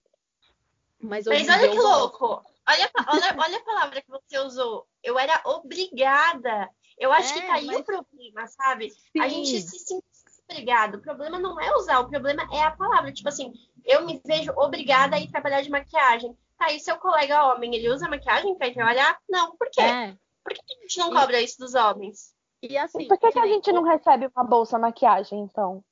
Mas, 1.04 1.26
Mas 1.26 1.48
olha 1.48 1.70
que 1.70 1.78
louco! 1.78 2.42
Olha, 2.66 2.90
olha, 3.08 3.36
olha 3.38 3.58
a 3.58 3.64
palavra 3.64 4.00
que 4.00 4.10
você 4.10 4.38
usou. 4.38 4.86
Eu 5.02 5.18
era 5.18 5.38
obrigada. 5.44 6.70
Eu 6.98 7.12
acho 7.12 7.34
é, 7.34 7.40
que 7.40 7.46
tá 7.46 7.54
aí 7.54 7.66
mas... 7.66 7.76
o 7.76 7.84
problema, 7.84 8.46
sabe? 8.46 8.90
Sim. 8.90 9.20
A 9.20 9.28
gente 9.28 9.60
se 9.60 9.78
sente 9.78 10.04
obrigado. 10.48 10.94
O 10.94 11.02
problema 11.02 11.38
não 11.38 11.60
é 11.60 11.74
usar, 11.76 12.00
o 12.00 12.08
problema 12.08 12.48
é 12.52 12.62
a 12.62 12.70
palavra. 12.70 13.12
Tipo 13.12 13.28
assim, 13.28 13.52
eu 13.84 14.06
me 14.06 14.20
vejo 14.24 14.50
obrigada 14.56 15.16
a 15.16 15.20
ir 15.20 15.30
trabalhar 15.30 15.60
de 15.60 15.70
maquiagem. 15.70 16.34
Tá 16.56 16.66
aí 16.66 16.80
seu 16.80 16.96
colega 16.96 17.52
homem, 17.52 17.74
ele 17.74 17.90
usa 17.90 18.08
maquiagem 18.08 18.54
pra 18.54 18.68
ir 18.68 18.74
trabalhar? 18.74 19.18
Não, 19.28 19.54
por 19.56 19.68
quê? 19.70 19.82
É. 19.82 20.16
Por 20.42 20.54
que 20.54 20.60
a 20.60 20.82
gente 20.82 20.98
não 20.98 21.10
cobra 21.10 21.42
isso 21.42 21.58
dos 21.58 21.74
homens? 21.74 22.34
E 22.62 22.78
assim. 22.78 23.06
Por 23.06 23.18
que, 23.18 23.30
que 23.30 23.38
a 23.38 23.46
gente 23.46 23.70
não 23.72 23.82
recebe 23.82 24.30
uma 24.34 24.44
bolsa 24.44 24.78
maquiagem, 24.78 25.40
então? 25.40 25.84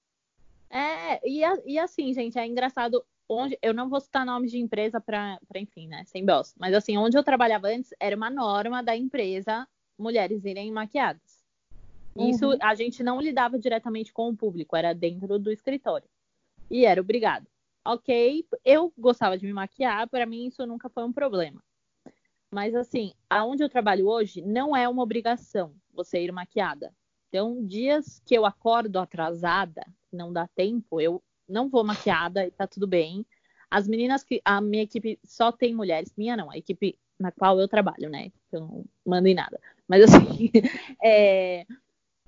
É, 0.70 1.20
e, 1.28 1.42
e 1.66 1.78
assim, 1.78 2.14
gente, 2.14 2.38
é 2.38 2.46
engraçado 2.46 3.04
onde 3.32 3.58
eu 3.62 3.72
não 3.72 3.88
vou 3.88 4.00
citar 4.00 4.24
nomes 4.24 4.50
de 4.50 4.58
empresa 4.58 5.00
para, 5.00 5.38
enfim, 5.56 5.88
né, 5.88 6.04
sem 6.04 6.24
boss, 6.24 6.54
mas 6.58 6.74
assim, 6.74 6.96
onde 6.96 7.16
eu 7.16 7.24
trabalhava 7.24 7.68
antes 7.68 7.94
era 7.98 8.16
uma 8.16 8.30
norma 8.30 8.82
da 8.82 8.96
empresa 8.96 9.66
mulheres 9.98 10.44
irem 10.44 10.70
maquiadas. 10.70 11.42
Isso 12.16 12.46
uhum. 12.46 12.58
a 12.60 12.74
gente 12.74 13.02
não 13.02 13.20
lidava 13.20 13.58
diretamente 13.58 14.12
com 14.12 14.28
o 14.28 14.36
público, 14.36 14.76
era 14.76 14.94
dentro 14.94 15.38
do 15.38 15.50
escritório. 15.50 16.08
E 16.70 16.84
era 16.84 17.00
obrigado. 17.00 17.46
Ok, 17.84 18.46
eu 18.64 18.92
gostava 18.96 19.36
de 19.36 19.46
me 19.46 19.52
maquiar, 19.52 20.08
para 20.08 20.26
mim 20.26 20.46
isso 20.46 20.64
nunca 20.66 20.88
foi 20.88 21.04
um 21.04 21.12
problema. 21.12 21.62
Mas 22.50 22.74
assim, 22.74 23.12
aonde 23.30 23.62
eu 23.62 23.68
trabalho 23.68 24.06
hoje 24.06 24.42
não 24.42 24.76
é 24.76 24.88
uma 24.88 25.02
obrigação 25.02 25.74
você 25.92 26.22
ir 26.22 26.32
maquiada. 26.32 26.94
Então, 27.28 27.64
dias 27.64 28.20
que 28.26 28.34
eu 28.34 28.44
acordo 28.44 28.98
atrasada, 28.98 29.82
não 30.12 30.30
dá 30.30 30.46
tempo, 30.48 31.00
eu 31.00 31.22
não 31.48 31.68
vou 31.68 31.84
maquiada 31.84 32.46
e 32.46 32.50
tá 32.50 32.66
tudo 32.66 32.86
bem. 32.86 33.26
As 33.70 33.88
meninas 33.88 34.22
que. 34.22 34.40
A 34.44 34.60
minha 34.60 34.82
equipe 34.82 35.18
só 35.24 35.50
tem 35.50 35.74
mulheres. 35.74 36.12
Minha 36.16 36.36
não, 36.36 36.50
a 36.50 36.58
equipe 36.58 36.98
na 37.18 37.30
qual 37.32 37.58
eu 37.60 37.68
trabalho, 37.68 38.10
né? 38.10 38.30
Eu 38.50 38.60
não 38.60 38.84
mando 39.06 39.28
em 39.28 39.34
nada. 39.34 39.58
Mas 39.88 40.02
assim. 40.12 40.50
é... 41.02 41.64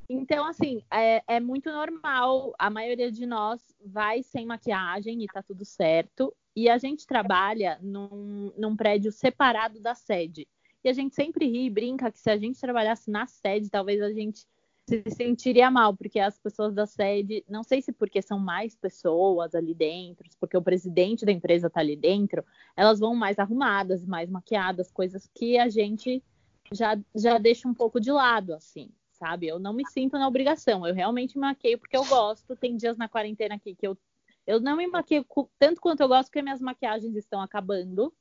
Então, 0.08 0.46
assim, 0.46 0.82
é, 0.92 1.22
é, 1.26 1.40
muito 1.40 1.70
normal. 1.70 2.54
A 2.58 2.68
maioria 2.68 3.10
de 3.10 3.26
nós 3.26 3.60
vai 3.84 4.22
sem 4.22 4.46
maquiagem 4.46 5.22
e 5.22 5.26
tá 5.26 5.42
tudo 5.42 5.64
certo. 5.64 6.34
E 6.54 6.68
a 6.68 6.78
gente 6.78 7.06
trabalha 7.06 7.78
num, 7.82 8.52
num 8.56 8.76
prédio 8.76 9.10
separado 9.10 9.80
da 9.80 9.94
sede. 9.94 10.46
E 10.84 10.88
a 10.88 10.92
gente 10.92 11.14
sempre 11.14 11.46
ri 11.46 11.66
e 11.66 11.70
brinca 11.70 12.12
que 12.12 12.18
se 12.18 12.30
a 12.30 12.36
gente 12.36 12.60
trabalhasse 12.60 13.10
na 13.10 13.26
sede, 13.26 13.70
talvez 13.70 14.02
a 14.02 14.12
gente 14.12 14.46
se 14.86 15.02
sentiria 15.10 15.70
mal, 15.70 15.96
porque 15.96 16.18
as 16.18 16.38
pessoas 16.38 16.74
da 16.74 16.86
sede, 16.86 17.44
não 17.48 17.62
sei 17.62 17.80
se 17.80 17.90
porque 17.90 18.20
são 18.20 18.38
mais 18.38 18.76
pessoas 18.76 19.54
ali 19.54 19.74
dentro, 19.74 20.28
porque 20.38 20.56
o 20.56 20.62
presidente 20.62 21.24
da 21.24 21.32
empresa 21.32 21.68
está 21.68 21.80
ali 21.80 21.96
dentro, 21.96 22.44
elas 22.76 23.00
vão 23.00 23.14
mais 23.14 23.38
arrumadas, 23.38 24.04
mais 24.04 24.28
maquiadas, 24.28 24.90
coisas 24.90 25.26
que 25.34 25.58
a 25.58 25.68
gente 25.68 26.22
já, 26.72 26.98
já 27.14 27.38
deixa 27.38 27.66
um 27.66 27.74
pouco 27.74 27.98
de 27.98 28.12
lado, 28.12 28.52
assim, 28.52 28.90
sabe? 29.12 29.46
Eu 29.46 29.58
não 29.58 29.72
me 29.72 29.86
sinto 29.86 30.18
na 30.18 30.28
obrigação, 30.28 30.86
eu 30.86 30.94
realmente 30.94 31.38
maqueio 31.38 31.78
porque 31.78 31.96
eu 31.96 32.04
gosto. 32.04 32.54
Tem 32.56 32.76
dias 32.76 32.96
na 32.96 33.08
quarentena 33.08 33.54
aqui 33.54 33.74
que 33.74 33.86
eu, 33.86 33.96
eu 34.46 34.60
não 34.60 34.76
me 34.76 34.86
maqueio 34.86 35.24
tanto 35.58 35.80
quanto 35.80 36.00
eu 36.00 36.08
gosto, 36.08 36.28
porque 36.28 36.42
minhas 36.42 36.60
maquiagens 36.60 37.16
estão 37.16 37.40
acabando. 37.40 38.12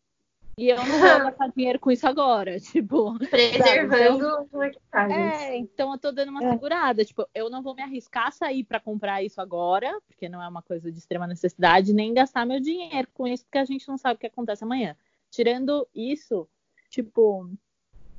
E 0.58 0.70
eu 0.70 0.78
não 0.78 0.86
vou 0.86 1.02
gastar 1.02 1.48
dinheiro 1.48 1.80
com 1.80 1.92
isso 1.92 2.08
agora, 2.08 2.60
tipo. 2.62 3.18
Preservando 3.18 4.48
então, 4.52 4.68
É, 4.94 5.58
então 5.58 5.92
eu 5.92 5.98
tô 5.98 6.12
dando 6.12 6.30
uma 6.30 6.44
é. 6.44 6.52
segurada. 6.52 7.04
Tipo, 7.04 7.28
eu 7.34 7.50
não 7.50 7.63
vou 7.63 7.74
me 7.74 7.82
arriscar 7.82 8.28
a 8.28 8.32
sair 8.32 8.63
para 8.63 8.80
comprar 8.80 9.24
isso 9.24 9.42
agora, 9.42 10.00
porque 10.08 10.30
não 10.30 10.42
é 10.42 10.48
uma 10.48 10.62
coisa 10.62 10.92
de 10.92 10.98
extrema 10.98 11.26
necessidade, 11.26 11.94
nem 11.94 12.13
gastar 12.13 12.46
meu 12.46 12.60
dinheiro 12.60 13.08
com 13.13 13.28
isso, 13.28 13.44
porque 13.46 13.58
a 13.58 13.66
gente 13.66 13.88
não 13.88 13.98
sabe 13.98 14.16
o 14.16 14.20
que 14.20 14.28
acontece 14.28 14.63
amanhã. 14.63 14.96
Tirando 15.32 15.88
isso, 15.94 16.48
tipo. 16.89 17.50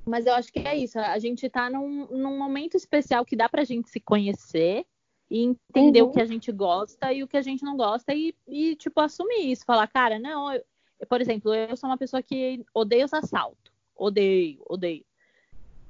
Mas 0.05 0.27
eu 0.27 0.35
acho 0.35 0.53
que 0.53 0.59
é 0.59 0.77
isso. 0.77 0.99
A 0.99 1.19
gente 1.19 1.49
tá 1.49 1.71
num, 1.71 2.07
num 2.11 2.37
momento 2.37 2.77
especial 2.77 3.25
que 3.25 3.37
dá 3.37 3.49
pra 3.49 3.65
gente 3.65 3.89
se 3.89 4.01
conhecer 4.01 4.85
e 5.31 5.43
entender 5.45 6.03
uhum. 6.03 6.11
o 6.11 6.13
que 6.13 6.21
a 6.21 6.27
gente 6.27 6.53
gosta 6.53 7.11
e 7.13 7.23
o 7.23 7.29
que 7.29 7.39
a 7.39 7.43
gente 7.43 7.63
não 7.65 7.77
gosta 7.77 8.13
e, 8.13 8.35
e 8.47 8.77
tipo, 8.77 9.01
assumir 9.01 9.51
isso. 9.51 9.65
Falar, 9.65 9.87
cara, 9.87 10.19
não, 10.19 10.53
eu 10.53 10.63
por 11.05 11.21
exemplo, 11.21 11.55
eu 11.55 11.77
sou 11.77 11.89
uma 11.89 11.99
pessoa 11.99 12.23
que 12.23 12.65
odeia 12.73 13.05
usar 13.05 13.23
salto. 13.23 13.73
Odeio, 13.97 14.63
odeio. 14.69 15.05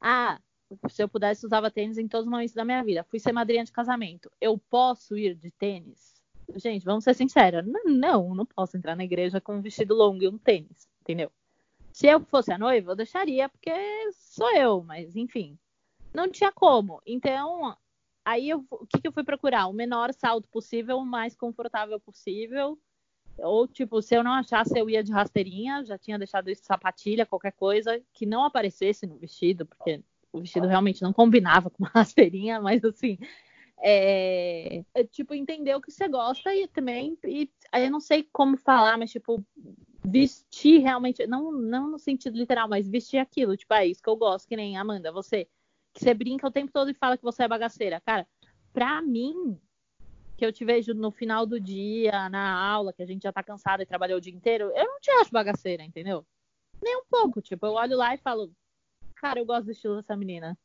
Ah, 0.01 0.39
se 0.89 1.03
eu 1.03 1.09
pudesse, 1.09 1.47
usava 1.47 1.71
tênis 1.71 1.99
em 1.99 2.09
todos 2.09 2.27
os 2.27 2.31
momentos 2.31 2.55
da 2.55 2.65
minha 2.65 2.83
vida. 2.83 3.05
Fui 3.05 3.19
ser 3.19 3.33
madrinha 3.33 3.65
de 3.65 3.73
casamento. 3.73 4.31
Eu 4.41 4.59
posso 4.59 5.17
ir 5.17 5.35
de 5.35 5.51
tênis? 5.51 6.23
Gente, 6.57 6.85
vamos 6.85 7.05
ser 7.05 7.15
sinceros. 7.15 7.65
Não, 7.85 8.35
não 8.35 8.47
posso 8.47 8.77
entrar 8.77 8.97
na 8.97 9.05
igreja 9.05 9.41
com 9.41 9.57
um 9.57 9.63
vestido 9.63 9.95
longo 9.95 10.23
e 10.23 10.29
um 10.29 10.39
tênis, 10.39 10.89
entendeu? 11.01 11.31
Se 11.93 12.07
eu 12.07 12.21
fosse 12.21 12.53
a 12.53 12.59
noiva, 12.59 12.93
eu 12.93 12.97
deixaria, 12.97 13.49
porque 13.49 13.73
sou 14.13 14.51
eu, 14.55 14.83
mas 14.83 15.17
enfim. 15.17 15.59
Não 16.13 16.31
tinha 16.31 16.53
como. 16.53 17.01
Então, 17.07 17.77
aí 18.25 18.51
eu, 18.51 18.65
o 18.71 18.87
que, 18.87 19.01
que 19.01 19.09
eu 19.09 19.13
fui 19.13 19.25
procurar? 19.25 19.67
O 19.67 19.73
menor 19.73 20.13
salto 20.13 20.49
possível, 20.49 20.99
o 20.99 21.07
mais 21.07 21.37
confortável 21.37 21.99
possível 22.01 22.79
ou, 23.39 23.67
tipo, 23.67 24.01
se 24.01 24.15
eu 24.17 24.23
não 24.23 24.33
achasse, 24.33 24.79
eu 24.79 24.89
ia 24.89 25.03
de 25.03 25.13
rasteirinha, 25.13 25.85
já 25.85 25.99
tinha 25.99 26.19
deixado 26.19 26.51
isso 26.51 26.65
sapatilha, 26.65 27.27
qualquer 27.27 27.53
coisa 27.53 28.01
que 28.13 28.27
não 28.27 28.45
aparecesse 28.45 29.07
no 29.07 29.17
vestido, 29.17 29.67
porque 29.67 30.03
o 30.33 30.41
vestido 30.41 30.67
realmente 30.67 31.03
não 31.03 31.13
combinava 31.13 31.71
com 31.71 31.85
uma 31.85 31.91
rasteirinha, 31.95 32.61
mas 32.61 32.85
assim. 32.85 33.19
É, 33.87 34.85
é, 34.95 35.05
tipo, 35.05 35.35
entender 35.35 35.75
o 35.75 35.81
que 35.81 35.91
você 35.91 36.09
gosta 36.09 36.55
e 36.55 36.67
também. 36.69 37.19
E, 37.25 37.51
eu 37.75 37.91
não 37.91 38.01
sei 38.01 38.27
como 38.33 38.57
falar, 38.57 38.97
mas, 38.97 39.11
tipo, 39.11 39.45
vestir 40.05 40.81
realmente. 40.81 41.27
Não, 41.27 41.53
não 41.53 41.91
no 41.91 41.99
sentido 41.99 42.37
literal, 42.37 42.69
mas 42.69 42.89
vestir 42.89 43.19
aquilo. 43.19 43.57
Tipo, 43.57 43.75
é 43.75 43.87
isso 43.87 44.03
que 44.03 44.09
eu 44.09 44.17
gosto, 44.17 44.49
que 44.49 44.57
nem 44.57 44.77
Amanda, 44.77 45.13
você. 45.13 45.49
Que 45.93 46.03
você 46.03 46.15
brinca 46.15 46.47
o 46.47 46.51
tempo 46.51 46.73
todo 46.73 46.91
e 46.91 46.95
fala 46.95 47.17
que 47.17 47.23
você 47.23 47.45
é 47.45 47.49
bagaceira. 47.49 48.01
Cara, 48.01 48.27
pra 48.73 49.01
mim, 49.01 49.59
que 50.45 50.47
eu 50.47 50.53
te 50.53 50.65
vejo 50.65 50.93
no 50.93 51.11
final 51.11 51.47
do 51.47 51.59
dia, 51.59 52.29
na 52.29 52.53
aula, 52.53 52.93
que 52.93 53.03
a 53.03 53.07
gente 53.07 53.23
já 53.23 53.33
tá 53.33 53.43
cansado 53.43 53.83
e 53.83 53.87
trabalhou 53.87 54.19
o 54.19 54.21
dia 54.21 54.33
inteiro, 54.33 54.71
eu 54.75 54.85
não 54.85 55.01
te 55.01 55.11
acho 55.13 55.31
bagaceira, 55.31 55.83
entendeu? 55.83 56.25
Nem 56.83 56.97
um 56.97 57.05
pouco. 57.11 57.41
Tipo, 57.41 57.67
eu 57.67 57.73
olho 57.73 57.97
lá 57.97 58.15
e 58.15 58.19
falo, 58.19 58.53
cara, 59.17 59.41
eu 59.41 59.47
gosto 59.47 59.65
do 59.65 59.73
estilo 59.73 59.97
dessa 59.97 60.17
menina. 60.17 60.57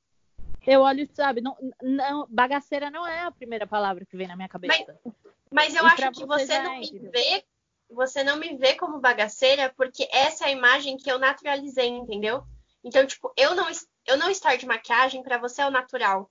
Eu 0.68 0.82
olho, 0.82 1.08
sabe, 1.14 1.40
não, 1.40 1.56
não, 1.82 2.28
bagaceira 2.30 2.92
não 2.92 3.08
é 3.08 3.24
a 3.24 3.32
primeira 3.32 3.66
palavra 3.66 4.06
que 4.06 4.18
vem 4.18 4.28
na 4.28 4.36
minha 4.36 4.50
cabeça. 4.50 5.00
Mas, 5.06 5.14
mas 5.50 5.76
eu 5.76 5.84
e 5.84 5.88
acho 5.88 6.12
que 6.12 6.26
você, 6.26 6.46
você 6.46 6.60
não 6.60 6.74
é, 6.74 6.80
me 6.80 6.88
entendeu? 6.88 7.12
vê, 7.12 7.46
você 7.90 8.24
não 8.24 8.38
me 8.38 8.58
vê 8.58 8.76
como 8.76 9.00
bagaceira 9.00 9.74
porque 9.78 10.10
essa 10.12 10.46
é 10.46 10.48
a 10.50 10.52
imagem 10.52 10.98
que 10.98 11.10
eu 11.10 11.18
naturalizei, 11.18 11.88
entendeu? 11.88 12.44
Então, 12.84 13.06
tipo, 13.08 13.32
eu 13.38 13.56
não, 13.56 13.68
eu 14.06 14.18
não 14.18 14.30
estar 14.30 14.58
de 14.58 14.66
maquiagem 14.66 15.24
para 15.24 15.38
você 15.38 15.62
é 15.62 15.68
o 15.68 15.72
natural. 15.72 16.30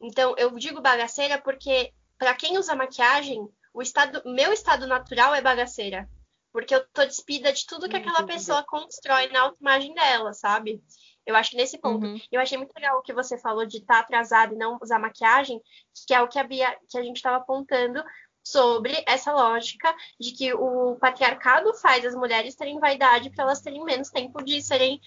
Então, 0.00 0.34
eu 0.36 0.50
digo 0.56 0.82
bagaceira 0.82 1.40
porque, 1.40 1.92
para 2.22 2.34
quem 2.34 2.56
usa 2.56 2.76
maquiagem, 2.76 3.48
o 3.74 3.82
estado, 3.82 4.22
meu 4.24 4.52
estado 4.52 4.86
natural 4.86 5.34
é 5.34 5.42
bagaceira. 5.42 6.08
Porque 6.52 6.72
eu 6.72 6.86
tô 6.92 7.04
despida 7.04 7.52
de 7.52 7.66
tudo 7.66 7.88
que 7.88 7.96
aquela 7.96 8.22
pessoa 8.22 8.62
constrói 8.62 9.26
na 9.30 9.40
autoimagem 9.40 9.92
dela, 9.92 10.32
sabe? 10.32 10.80
Eu 11.26 11.34
acho 11.34 11.50
que 11.50 11.56
nesse 11.56 11.78
ponto. 11.78 12.06
Uhum. 12.06 12.20
Eu 12.30 12.40
achei 12.40 12.56
muito 12.56 12.72
legal 12.76 12.96
o 12.96 13.02
que 13.02 13.12
você 13.12 13.36
falou 13.36 13.66
de 13.66 13.78
estar 13.78 13.94
tá 13.94 14.00
atrasado 14.00 14.54
e 14.54 14.56
não 14.56 14.78
usar 14.80 15.00
maquiagem, 15.00 15.60
que 16.06 16.14
é 16.14 16.22
o 16.22 16.28
que 16.28 16.38
a, 16.38 16.44
Bia, 16.44 16.78
que 16.88 16.96
a 16.96 17.02
gente 17.02 17.16
estava 17.16 17.38
apontando 17.38 18.00
sobre 18.40 19.02
essa 19.04 19.32
lógica 19.32 19.92
de 20.20 20.30
que 20.30 20.54
o 20.54 20.94
patriarcado 21.00 21.74
faz 21.74 22.04
as 22.06 22.14
mulheres 22.14 22.54
terem 22.54 22.78
vaidade 22.78 23.30
para 23.30 23.42
elas 23.42 23.60
terem 23.60 23.82
menos 23.82 24.10
tempo 24.10 24.44
de 24.44 24.62
serem 24.62 25.00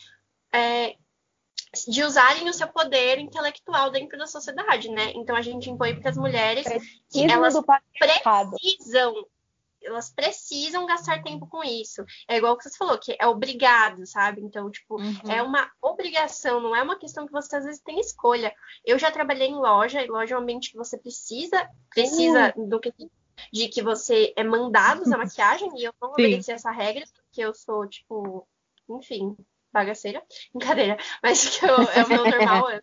é, 0.54 0.98
de 1.84 2.04
usarem 2.04 2.48
o 2.48 2.54
seu 2.54 2.68
poder 2.68 3.20
intelectual 3.20 3.92
dentro 3.92 4.18
da 4.18 4.28
sociedade, 4.28 4.90
né? 4.90 5.12
Então 5.16 5.36
a 5.36 5.42
gente 5.42 5.70
impõe 5.70 6.00
para 6.00 6.10
as 6.10 6.18
mulheres 6.18 6.66
que 7.12 7.32
elas 7.32 7.56
precisam 8.00 9.26
elas 9.86 10.10
precisam 10.10 10.86
gastar 10.86 11.24
tempo 11.24 11.48
com 11.48 11.64
isso. 11.64 12.04
É 12.28 12.38
igual 12.38 12.58
que 12.58 12.68
você 12.68 12.76
falou, 12.78 12.98
que 12.98 13.16
é 13.20 13.28
obrigado, 13.28 14.06
sabe? 14.06 14.42
Então, 14.42 14.70
tipo, 14.70 15.00
uhum. 15.00 15.32
é 15.32 15.42
uma 15.42 15.72
obrigação, 15.82 16.60
não 16.60 16.76
é 16.76 16.82
uma 16.82 16.98
questão 16.98 17.26
que 17.26 17.32
você 17.32 17.56
às 17.56 17.66
vezes 17.66 17.82
tem 17.82 18.00
escolha. 18.00 18.54
Eu 18.84 18.98
já 18.98 19.12
trabalhei 19.12 19.48
em 19.48 19.56
loja, 19.56 20.02
e 20.02 20.08
loja 20.08 20.36
é 20.36 20.38
um 20.38 20.42
ambiente 20.42 20.72
que 20.72 20.78
você 20.78 20.98
precisa, 20.98 21.70
precisa 21.92 22.54
uhum. 22.58 22.68
do 22.68 22.80
que 22.80 22.92
de 23.52 23.68
que 23.68 23.82
você 23.82 24.34
é 24.36 24.44
mandado 24.44 25.02
usar 25.02 25.18
maquiagem, 25.20 25.70
e 25.78 25.84
eu 25.84 25.94
não 26.02 26.12
obedeci 26.12 26.52
essa 26.52 26.72
regra, 26.72 27.04
porque 27.16 27.42
eu 27.42 27.54
sou, 27.54 27.88
tipo, 27.88 28.48
enfim, 28.90 29.36
bagaceira, 29.76 30.24
brincadeira, 30.54 30.98
mas 31.22 31.58
que 31.58 31.66
eu, 31.66 31.76
é 31.76 32.04
o 32.04 32.08
meu 32.08 32.24
normal, 32.26 32.72
eu 32.72 32.82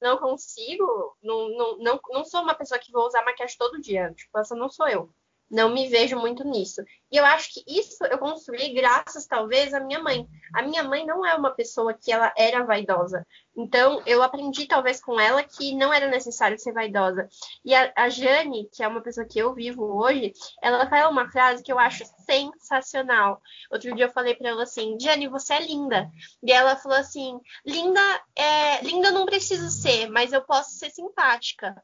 não 0.00 0.18
consigo, 0.18 1.16
não, 1.22 1.48
não, 1.48 1.78
não, 1.78 2.00
não 2.10 2.24
sou 2.24 2.42
uma 2.42 2.54
pessoa 2.54 2.78
que 2.78 2.92
vou 2.92 3.06
usar 3.06 3.24
maquiagem 3.24 3.56
todo 3.58 3.80
dia, 3.80 4.12
tipo, 4.14 4.38
essa 4.38 4.54
não 4.54 4.68
sou 4.68 4.86
eu. 4.88 5.10
Não 5.50 5.70
me 5.70 5.88
vejo 5.88 6.18
muito 6.18 6.44
nisso. 6.44 6.82
E 7.10 7.16
eu 7.16 7.24
acho 7.24 7.54
que 7.54 7.64
isso 7.66 8.04
eu 8.04 8.18
construí 8.18 8.74
graças, 8.74 9.26
talvez, 9.26 9.72
à 9.72 9.80
minha 9.80 9.98
mãe. 9.98 10.28
A 10.54 10.62
minha 10.62 10.82
mãe 10.82 11.06
não 11.06 11.24
é 11.24 11.34
uma 11.34 11.50
pessoa 11.50 11.94
que 11.94 12.12
ela 12.12 12.32
era 12.36 12.64
vaidosa. 12.64 13.26
Então, 13.56 14.02
eu 14.04 14.22
aprendi, 14.22 14.66
talvez, 14.66 15.00
com 15.00 15.18
ela 15.18 15.42
que 15.42 15.74
não 15.74 15.92
era 15.92 16.06
necessário 16.08 16.58
ser 16.58 16.72
vaidosa. 16.72 17.28
E 17.64 17.74
a, 17.74 17.92
a 17.96 18.08
Jane, 18.10 18.68
que 18.72 18.82
é 18.82 18.88
uma 18.88 19.00
pessoa 19.00 19.26
que 19.26 19.38
eu 19.38 19.54
vivo 19.54 19.84
hoje, 19.84 20.32
ela 20.62 20.88
fala 20.88 21.08
uma 21.08 21.30
frase 21.30 21.62
que 21.62 21.72
eu 21.72 21.78
acho 21.78 22.04
sensacional. 22.26 23.40
Outro 23.70 23.94
dia 23.94 24.04
eu 24.04 24.12
falei 24.12 24.34
para 24.34 24.50
ela 24.50 24.64
assim, 24.64 24.98
Jane, 25.00 25.28
você 25.28 25.54
é 25.54 25.66
linda. 25.66 26.10
E 26.42 26.52
ela 26.52 26.76
falou 26.76 26.98
assim, 26.98 27.40
linda, 27.66 28.00
é, 28.36 28.82
linda 28.82 29.10
não 29.10 29.24
preciso 29.24 29.70
ser, 29.70 30.10
mas 30.10 30.32
eu 30.32 30.42
posso 30.42 30.72
ser 30.72 30.90
simpática. 30.90 31.74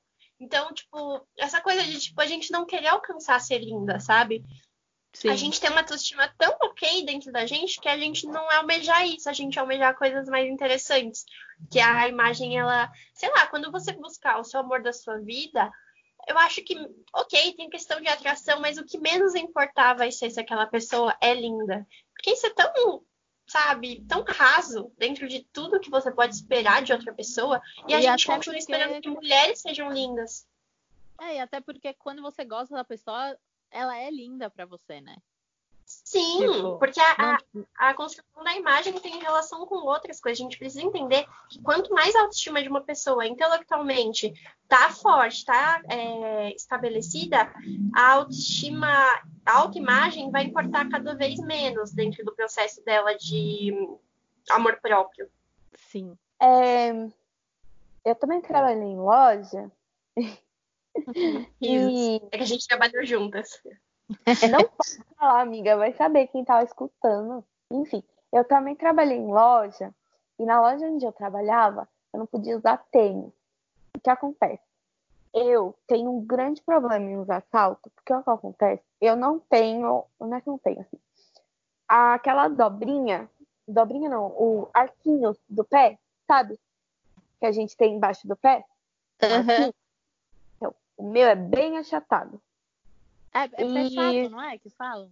Então, 0.41 0.73
tipo, 0.73 1.27
essa 1.39 1.61
coisa 1.61 1.83
de 1.83 1.99
tipo, 1.99 2.21
a 2.21 2.27
gente 2.27 2.51
não 2.51 2.67
querer 2.67 2.89
alcançar 2.89 3.41
ser 3.41 3.59
linda, 3.59 4.01
sabe? 4.01 4.45
Sim. 5.15 5.29
A 5.29 5.37
gente 5.37 5.61
tem 5.61 5.71
uma 5.71 5.81
autoestima 5.81 6.29
tão 6.37 6.57
ok 6.61 7.05
dentro 7.05 7.31
da 7.31 7.47
gente 7.47 7.81
que 7.81 7.89
a 7.89 7.97
gente 7.97 8.27
não 8.27 8.51
é 8.51 8.57
almejar 8.57 9.07
isso, 9.07 9.31
a 9.31 9.33
gente 9.33 9.57
é 9.57 9.61
almejar 9.61 9.97
coisas 9.97 10.29
mais 10.29 10.49
interessantes. 10.49 11.25
Que 11.71 11.79
a 11.79 12.09
imagem, 12.09 12.59
ela, 12.59 12.91
sei 13.15 13.31
lá, 13.31 13.47
quando 13.47 13.71
você 13.71 13.93
buscar 13.93 14.41
o 14.41 14.45
seu 14.45 14.59
amor 14.59 14.83
da 14.83 14.93
sua 14.93 15.19
vida, 15.19 15.71
eu 16.27 16.37
acho 16.39 16.63
que, 16.65 16.75
ok, 17.15 17.55
tem 17.55 17.71
questão 17.71 18.01
de 18.01 18.09
atração, 18.09 18.61
mas 18.61 18.77
o 18.77 18.85
que 18.85 18.99
menos 18.99 19.37
importar 19.37 19.95
vai 19.95 20.11
ser 20.11 20.31
se 20.31 20.41
aquela 20.41 20.67
pessoa 20.67 21.17
é 21.21 21.33
linda. 21.33 21.87
Porque 22.15 22.33
isso 22.33 22.47
é 22.47 22.51
tão 22.51 23.05
sabe, 23.47 24.05
tão 24.09 24.25
raso 24.25 24.93
dentro 24.97 25.29
de 25.29 25.43
tudo 25.53 25.81
que 25.81 25.91
você 25.91 26.11
pode 26.11 26.35
esperar 26.35 26.83
de 26.83 26.93
outra 26.93 27.13
pessoa. 27.13 27.61
E, 27.89 27.93
e 27.93 27.95
a 27.95 28.01
gente 28.01 28.27
continua 28.27 28.59
porque... 28.59 28.73
esperando 28.73 29.01
que 29.01 29.09
mulheres 29.09 29.61
sejam 29.61 29.93
lindas. 29.93 30.47
É, 31.21 31.37
e 31.37 31.41
até 31.41 31.61
porque 31.61 31.95
quando 31.95 32.23
você 32.23 32.45
gosta 32.45 32.75
da 32.75 32.85
pessoa, 32.85 33.39
ela 33.71 33.97
é 33.97 34.11
linda 34.11 34.51
para 34.51 34.67
você, 34.67 35.01
né? 35.01 35.17
Sim, 35.87 36.39
tipo, 36.41 36.79
porque 36.79 37.01
a, 37.01 37.35
a, 37.79 37.91
a, 37.91 37.95
construção 37.95 38.43
da 38.43 38.55
imagem 38.55 38.93
tem 39.01 39.21
relação 39.21 39.67
com 39.67 39.77
outras 39.77 40.21
coisas. 40.21 40.41
A 40.41 40.45
gente 40.45 40.59
precisa 40.59 40.83
entender 40.83 41.27
que 41.49 41.61
quanto 41.61 41.93
mais 41.93 42.15
a 42.15 42.23
autoestima 42.23 42.63
de 42.63 42.69
uma 42.69 42.81
pessoa 42.81 43.27
intelectualmente 43.27 44.33
tá 44.69 44.91
forte, 44.91 45.45
tá 45.45 45.83
é, 45.89 46.55
estabelecida, 46.55 47.53
a 47.95 48.13
autoestima, 48.13 48.89
a 49.45 49.59
autoimagem 49.59 50.31
vai 50.31 50.45
importar 50.45 50.89
cada 50.89 51.15
vez 51.15 51.39
menos 51.41 51.93
dentro 51.93 52.25
do 52.25 52.35
processo 52.35 52.83
dela 52.85 53.15
de 53.15 53.73
amor 54.51 54.79
próprio. 54.81 55.29
Sim. 55.75 56.17
É, 56.41 56.93
eu 58.05 58.15
também 58.15 58.41
trabalhei 58.41 58.89
em 58.89 58.97
loja. 58.97 59.71
e... 61.61 62.21
É 62.31 62.37
que 62.39 62.43
a 62.43 62.47
gente 62.47 62.67
trabalhou 62.67 63.05
juntas. 63.05 63.61
Não 64.51 64.69
pode 64.69 65.17
falar, 65.19 65.41
amiga, 65.41 65.77
vai 65.77 65.93
saber 65.95 66.27
quem 66.29 66.45
tava 66.45 66.65
escutando. 66.65 67.45
Enfim, 67.71 68.03
eu 68.33 68.45
também 68.45 68.75
trabalhei 68.75 69.17
em 69.17 69.27
loja, 69.27 69.95
e 70.39 70.45
na 70.45 70.61
loja 70.61 70.87
onde 70.87 71.05
eu 71.05 71.13
trabalhava, 71.13 71.89
eu 72.13 72.19
não 72.19 72.27
podia 72.27 72.57
usar 72.57 72.79
tênis. 72.91 73.33
O 73.97 74.01
que 74.01 74.11
acontece? 74.11 74.63
Eu 75.33 75.75
tenho 75.87 76.11
um 76.11 76.25
grande 76.25 76.61
problema 76.63 77.05
em 77.05 77.17
usar 77.17 77.43
salto, 77.51 77.91
porque 77.91 78.13
o 78.13 78.23
que 78.23 78.31
acontece? 78.31 78.83
Eu 79.01 79.17
não 79.17 79.39
tenho. 79.39 80.05
Não 80.21 80.35
é 80.35 80.41
que 80.41 80.49
não 80.49 80.59
tenho 80.59 80.81
assim. 80.81 80.99
Aquela 81.89 82.49
dobrinha, 82.49 83.29
dobrinha 83.67 84.09
não, 84.09 84.27
o 84.27 84.69
arquinho 84.73 85.37
do 85.49 85.65
pé, 85.65 85.99
sabe? 86.27 86.59
Que 87.41 87.47
a 87.47 87.53
gente 87.53 87.77
tem 87.77 87.95
embaixo 87.95 88.27
do 88.27 88.37
pé. 88.37 88.65
Uhum. 89.23 89.73
Então, 90.57 90.75
o 90.97 91.09
meu 91.09 91.27
é 91.27 91.35
bem 91.35 91.79
achatado. 91.79 92.41
É, 93.35 93.45
é 93.45 93.49
pé 93.49 93.65
e... 93.65 93.91
chato, 93.91 94.31
não 94.31 94.43
é? 94.43 94.59
Que 94.59 94.71
falam? 94.71 95.11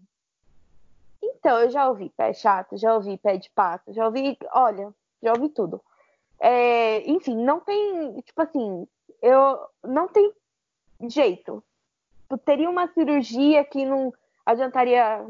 Então, 1.20 1.58
eu 1.58 1.70
já 1.70 1.88
ouvi 1.88 2.08
pé 2.10 2.32
chato, 2.32 2.76
já 2.76 2.94
ouvi 2.94 3.18
pé 3.18 3.36
de 3.36 3.50
pato, 3.50 3.92
já 3.92 4.06
ouvi, 4.06 4.38
olha, 4.52 4.94
já 5.22 5.32
ouvi 5.32 5.48
tudo. 5.48 5.82
É, 6.40 7.08
enfim, 7.08 7.36
não 7.36 7.60
tem, 7.60 8.20
tipo 8.22 8.42
assim, 8.42 8.86
eu 9.20 9.58
não 9.84 10.08
tem 10.08 10.32
jeito. 11.08 11.62
Teria 12.44 12.70
uma 12.70 12.88
cirurgia 12.88 13.64
que 13.64 13.84
não 13.84 14.12
adiantaria, 14.44 15.24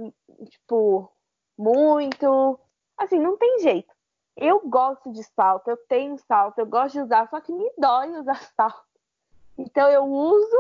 tipo, 0.48 1.10
muito. 1.58 2.58
Assim, 2.96 3.18
não 3.18 3.36
tem 3.36 3.60
jeito. 3.60 3.92
Eu 4.36 4.60
gosto 4.66 5.12
de 5.12 5.22
salto, 5.22 5.68
eu 5.68 5.76
tenho 5.76 6.16
salto, 6.18 6.58
eu 6.58 6.66
gosto 6.66 6.94
de 6.94 7.00
usar, 7.02 7.28
só 7.28 7.40
que 7.40 7.52
me 7.52 7.70
dói 7.76 8.18
usar 8.18 8.40
salto. 8.56 8.86
Então 9.58 9.88
eu 9.90 10.04
uso 10.04 10.56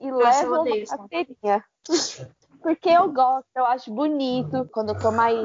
e 0.00 0.10
Nossa, 0.10 0.48
levo 0.48 0.62
uma 0.62 0.86
carteirinha. 0.86 1.64
Porque 2.62 2.88
eu 2.88 3.12
gosto, 3.12 3.46
eu 3.54 3.64
acho 3.64 3.92
bonito. 3.92 4.68
Quando 4.72 4.90
eu 4.90 4.98
tô 4.98 5.12
mais 5.12 5.38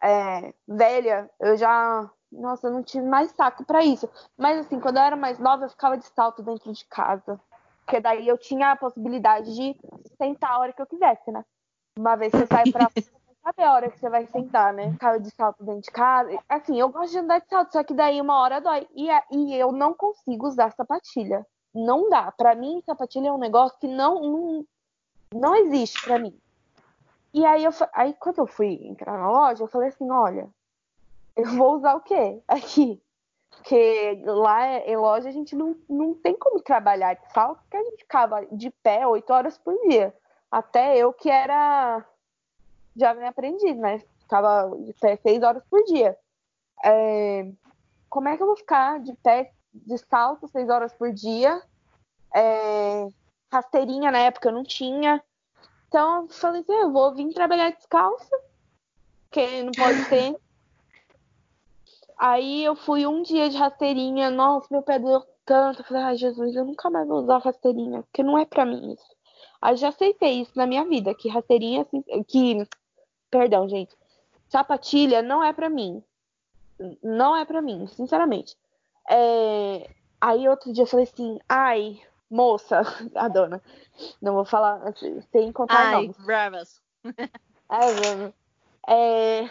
é, 0.00 0.54
velha, 0.66 1.28
eu 1.40 1.56
já. 1.56 2.08
Nossa, 2.30 2.66
eu 2.68 2.72
não 2.72 2.82
tive 2.82 3.06
mais 3.06 3.30
saco 3.32 3.64
para 3.64 3.84
isso. 3.84 4.08
Mas 4.36 4.58
assim, 4.58 4.78
quando 4.80 4.98
eu 4.98 5.02
era 5.02 5.16
mais 5.16 5.38
nova, 5.38 5.64
eu 5.64 5.70
ficava 5.70 5.96
de 5.96 6.06
salto 6.06 6.42
dentro 6.42 6.72
de 6.72 6.84
casa. 6.86 7.40
Porque 7.84 8.00
daí 8.00 8.26
eu 8.26 8.36
tinha 8.36 8.72
a 8.72 8.76
possibilidade 8.76 9.54
de 9.54 9.76
sentar 10.16 10.52
a 10.52 10.58
hora 10.58 10.72
que 10.72 10.82
eu 10.82 10.86
quisesse, 10.86 11.30
né? 11.30 11.44
Uma 11.98 12.16
vez 12.16 12.32
que 12.32 12.38
você 12.38 12.46
sai 12.46 12.70
pra 12.70 12.88
sabe 13.42 13.62
a 13.62 13.72
hora 13.72 13.90
que 13.90 13.98
você 13.98 14.08
vai 14.08 14.26
sentar, 14.26 14.72
né? 14.72 14.92
Ficava 14.92 15.20
de 15.20 15.30
salto 15.30 15.64
dentro 15.64 15.82
de 15.82 15.90
casa. 15.90 16.36
Assim, 16.48 16.78
eu 16.78 16.88
gosto 16.88 17.12
de 17.12 17.18
andar 17.18 17.40
de 17.40 17.48
salto, 17.48 17.72
só 17.72 17.84
que 17.84 17.94
daí 17.94 18.20
uma 18.20 18.40
hora 18.40 18.60
dói. 18.60 18.86
E, 18.94 19.08
e 19.30 19.54
eu 19.54 19.70
não 19.70 19.94
consigo 19.94 20.46
usar 20.46 20.72
sapatilha 20.72 21.46
não 21.76 22.08
dá. 22.08 22.32
Para 22.32 22.54
mim, 22.54 22.82
sapatilha 22.84 23.28
é 23.28 23.32
um 23.32 23.38
negócio 23.38 23.78
que 23.78 23.86
não, 23.86 24.20
não, 24.22 24.66
não 25.34 25.54
existe 25.56 26.02
para 26.02 26.18
mim. 26.18 26.38
E 27.32 27.44
aí, 27.44 27.64
eu, 27.64 27.72
aí, 27.92 28.14
quando 28.14 28.38
eu 28.38 28.46
fui 28.46 28.80
entrar 28.82 29.18
na 29.18 29.30
loja, 29.30 29.62
eu 29.62 29.68
falei 29.68 29.88
assim: 29.88 30.10
olha, 30.10 30.48
eu 31.36 31.44
vou 31.56 31.76
usar 31.76 31.94
o 31.94 32.00
quê 32.00 32.42
aqui? 32.48 33.00
Porque 33.50 34.22
lá 34.24 34.78
em 34.78 34.96
loja 34.96 35.28
a 35.28 35.32
gente 35.32 35.54
não, 35.54 35.76
não 35.88 36.14
tem 36.14 36.34
como 36.34 36.60
trabalhar 36.60 37.14
de 37.14 37.32
salto, 37.32 37.60
porque 37.62 37.76
a 37.76 37.84
gente 37.84 37.98
ficava 37.98 38.46
de 38.46 38.70
pé 38.82 39.06
oito 39.06 39.32
horas 39.32 39.58
por 39.58 39.74
dia. 39.88 40.14
Até 40.50 40.96
eu 40.96 41.12
que 41.12 41.30
era 41.30 42.04
já 42.96 43.12
me 43.14 43.26
aprendi, 43.26 43.74
né? 43.74 44.02
Ficava 44.20 44.70
de 44.78 44.92
pé 44.94 45.16
seis 45.16 45.42
horas 45.42 45.62
por 45.68 45.82
dia. 45.84 46.16
É... 46.84 47.50
Como 48.08 48.28
é 48.28 48.36
que 48.36 48.42
eu 48.42 48.46
vou 48.46 48.56
ficar 48.56 49.00
de 49.00 49.12
pé 49.16 49.52
de 49.86 49.98
salto 49.98 50.48
seis 50.48 50.68
horas 50.68 50.92
por 50.92 51.12
dia. 51.12 51.62
É, 52.34 53.08
rasteirinha 53.52 54.10
na 54.10 54.18
época 54.18 54.48
eu 54.48 54.52
não 54.52 54.64
tinha. 54.64 55.22
Então 55.88 56.22
eu 56.22 56.28
falei 56.28 56.60
assim, 56.62 56.72
eu 56.72 56.92
vou 56.92 57.14
vir 57.14 57.32
trabalhar 57.32 57.70
descalça, 57.70 58.38
porque 59.24 59.62
não 59.62 59.72
pode 59.72 60.04
ter. 60.08 60.36
Aí 62.18 62.64
eu 62.64 62.74
fui 62.74 63.06
um 63.06 63.22
dia 63.22 63.48
de 63.48 63.56
rasteirinha, 63.56 64.30
nossa, 64.30 64.68
meu 64.70 64.82
pé 64.82 64.98
doeu 64.98 65.22
tanto. 65.44 65.80
Eu 65.80 65.84
falei, 65.84 66.02
ai 66.02 66.16
Jesus, 66.16 66.54
eu 66.54 66.64
nunca 66.64 66.88
mais 66.90 67.06
vou 67.06 67.22
usar 67.22 67.38
rasteirinha, 67.38 68.02
porque 68.02 68.22
não 68.22 68.38
é 68.38 68.44
pra 68.44 68.64
mim 68.64 68.92
isso. 68.92 69.16
Aí 69.60 69.76
já 69.76 69.88
aceitei 69.88 70.42
isso 70.42 70.52
na 70.54 70.66
minha 70.66 70.84
vida, 70.84 71.14
que 71.14 71.28
rasteirinha, 71.28 71.82
assim, 71.82 72.02
que, 72.24 72.66
perdão, 73.30 73.68
gente, 73.68 73.96
sapatilha 74.48 75.22
não 75.22 75.42
é 75.42 75.52
pra 75.52 75.68
mim. 75.68 76.02
Não 77.02 77.34
é 77.34 77.44
pra 77.44 77.62
mim, 77.62 77.86
sinceramente. 77.86 78.56
É, 79.08 79.90
Aí 80.20 80.48
outro 80.48 80.72
dia 80.72 80.82
eu 80.82 80.88
falei 80.88 81.04
assim, 81.04 81.38
ai, 81.48 82.00
moça, 82.30 82.80
a 83.14 83.28
dona, 83.28 83.62
não 84.20 84.34
vou 84.34 84.44
falar 84.44 84.76
assim, 84.88 85.20
sem 85.30 85.52
contar 85.52 85.86
Ai, 85.86 85.94
nomes. 85.94 86.16
bravas. 86.16 86.82
Ai, 87.68 87.94
mano. 87.94 88.34
É, 88.88 89.50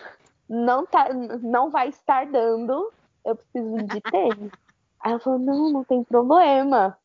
não, 0.49 0.86
tá, 0.86 1.10
não 1.14 1.70
vai 1.70 1.89
estar 1.89 2.26
dando, 2.26 2.91
eu 3.24 3.36
preciso 3.36 3.88
de 3.88 4.01
tênis. 4.12 4.51
Aí 4.99 5.12
ela 5.12 5.20
falou, 5.20 5.39
não, 5.39 5.72
não 5.72 5.84
tem 5.84 6.03
problema. 6.03 6.97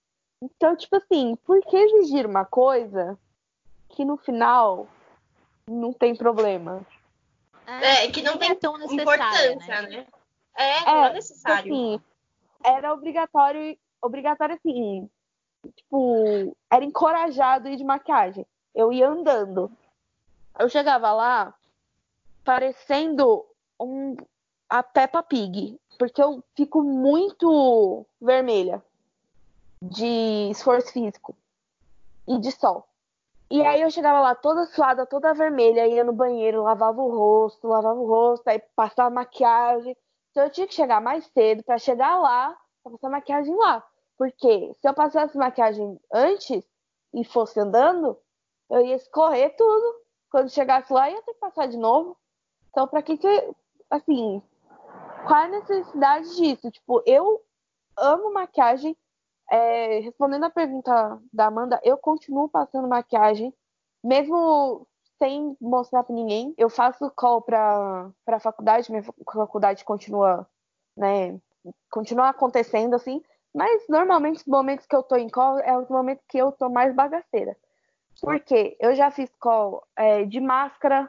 Então, 0.42 0.74
tipo 0.74 0.96
assim, 0.96 1.36
por 1.44 1.60
que 1.60 1.76
exigir 1.76 2.26
uma 2.26 2.46
coisa 2.46 3.18
que 3.90 4.04
no 4.04 4.16
final 4.16 4.88
não 5.68 5.92
tem 5.92 6.16
problema? 6.16 6.80
É, 7.66 8.08
que 8.08 8.22
não 8.22 8.38
tem 8.38 8.50
é 8.50 8.54
tão 8.54 8.78
necessária, 8.78 9.52
importância, 9.52 9.82
né? 9.82 9.88
né? 9.88 10.06
É, 10.56 10.84
não 10.86 11.04
é 11.04 11.12
necessário. 11.12 11.72
Assim, 11.72 12.00
era 12.64 12.92
obrigatório, 12.92 13.76
obrigatório 14.02 14.54
assim, 14.56 15.08
tipo, 15.76 16.56
era 16.70 16.84
encorajado 16.84 17.68
ir 17.68 17.76
de 17.76 17.84
maquiagem. 17.84 18.46
Eu 18.74 18.92
ia 18.92 19.08
andando. 19.08 19.70
Eu 20.58 20.68
chegava 20.68 21.12
lá 21.12 21.54
parecendo 22.44 23.44
um, 23.78 24.16
a 24.68 24.82
Peppa 24.82 25.22
Pig, 25.22 25.78
porque 25.98 26.22
eu 26.22 26.42
fico 26.54 26.82
muito 26.82 28.06
vermelha 28.20 28.82
de 29.82 30.50
esforço 30.50 30.92
físico 30.92 31.34
e 32.26 32.38
de 32.38 32.52
sol. 32.52 32.86
E 33.50 33.62
aí 33.64 33.80
eu 33.80 33.90
chegava 33.90 34.20
lá 34.20 34.34
toda 34.34 34.64
suada, 34.66 35.04
toda 35.04 35.34
vermelha, 35.34 35.86
ia 35.88 36.04
no 36.04 36.12
banheiro, 36.12 36.62
lavava 36.62 37.02
o 37.02 37.10
rosto, 37.10 37.66
lavava 37.66 37.98
o 37.98 38.06
rosto, 38.06 38.46
aí 38.46 38.60
passava 38.76 39.10
maquiagem. 39.10 39.96
Então 40.30 40.44
eu 40.44 40.50
tinha 40.50 40.66
que 40.66 40.74
chegar 40.74 41.00
mais 41.00 41.24
cedo 41.26 41.62
para 41.64 41.78
chegar 41.78 42.18
lá, 42.18 42.56
pra 42.82 42.92
passar 42.92 43.10
maquiagem 43.10 43.54
lá. 43.56 43.84
Porque 44.16 44.74
se 44.74 44.88
eu 44.88 44.94
passasse 44.94 45.36
maquiagem 45.36 45.98
antes 46.12 46.64
e 47.14 47.24
fosse 47.24 47.58
andando, 47.58 48.16
eu 48.70 48.80
ia 48.84 48.94
escorrer 48.96 49.54
tudo. 49.56 50.00
Quando 50.30 50.50
chegasse 50.50 50.92
lá, 50.92 51.10
ia 51.10 51.22
ter 51.22 51.34
que 51.34 51.40
passar 51.40 51.66
de 51.66 51.76
novo. 51.76 52.16
Então, 52.70 52.86
pra 52.86 53.02
que 53.02 53.16
que. 53.16 53.54
Assim, 53.90 54.40
qual 55.26 55.40
é 55.40 55.44
a 55.44 55.48
necessidade 55.48 56.36
disso? 56.36 56.70
Tipo, 56.70 57.02
eu 57.06 57.42
amo 57.96 58.32
maquiagem. 58.32 58.96
É, 59.50 59.98
respondendo 59.98 60.44
a 60.44 60.50
pergunta 60.50 61.20
da 61.32 61.46
Amanda, 61.46 61.80
eu 61.82 61.98
continuo 61.98 62.48
passando 62.48 62.86
maquiagem, 62.86 63.52
mesmo 64.04 64.86
sem 65.20 65.56
mostrar 65.60 66.02
pra 66.02 66.14
ninguém. 66.14 66.54
Eu 66.56 66.70
faço 66.70 67.10
call 67.10 67.42
pra, 67.42 68.10
pra 68.24 68.40
faculdade, 68.40 68.90
minha 68.90 69.02
faculdade 69.02 69.84
continua, 69.84 70.48
né? 70.96 71.38
Continua 71.90 72.30
acontecendo 72.30 72.94
assim. 72.94 73.22
Mas 73.54 73.84
normalmente 73.88 74.38
os 74.38 74.46
momentos 74.46 74.86
que 74.86 74.96
eu 74.96 75.02
tô 75.02 75.16
em 75.16 75.28
call 75.28 75.58
é 75.58 75.76
os 75.76 75.88
momentos 75.88 76.24
que 76.26 76.38
eu 76.38 76.50
tô 76.50 76.70
mais 76.70 76.94
bagaceira. 76.94 77.56
Porque 78.20 78.76
eu 78.80 78.94
já 78.94 79.10
fiz 79.10 79.30
call 79.38 79.86
é, 79.96 80.24
de 80.24 80.40
máscara 80.40 81.08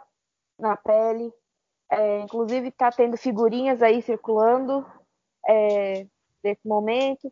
na 0.59 0.76
pele, 0.76 1.34
é, 1.89 2.20
inclusive 2.20 2.72
tá 2.72 2.91
tendo 2.91 3.18
figurinhas 3.18 3.82
aí 3.82 4.01
circulando 4.01 4.86
é, 5.47 6.05
nesse 6.43 6.68
momento. 6.68 7.32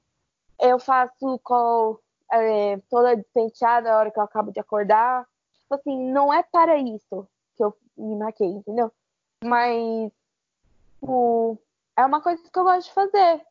Eu 0.59 0.80
faço 0.80 1.39
call 1.43 1.99
é, 2.32 2.77
toda 2.89 3.23
penteada 3.34 3.91
a 3.91 3.97
hora 3.97 4.11
que 4.11 4.19
eu 4.19 4.23
acabo 4.23 4.51
de 4.51 4.59
acordar. 4.59 5.25
Tipo 5.70 5.76
assim, 5.76 6.11
não 6.11 6.34
é 6.34 6.41
para 6.41 6.78
isso 6.78 7.28
que 7.55 7.63
eu 7.63 7.76
me 7.95 8.15
maquei, 8.15 8.47
entendeu? 8.47 8.91
Mas 9.43 10.11
tipo, 10.93 11.57
é 11.95 12.05
uma 12.05 12.22
coisa 12.22 12.41
que 12.41 12.59
eu 12.59 12.63
gosto 12.63 12.88
de 12.88 12.93
fazer 12.93 13.45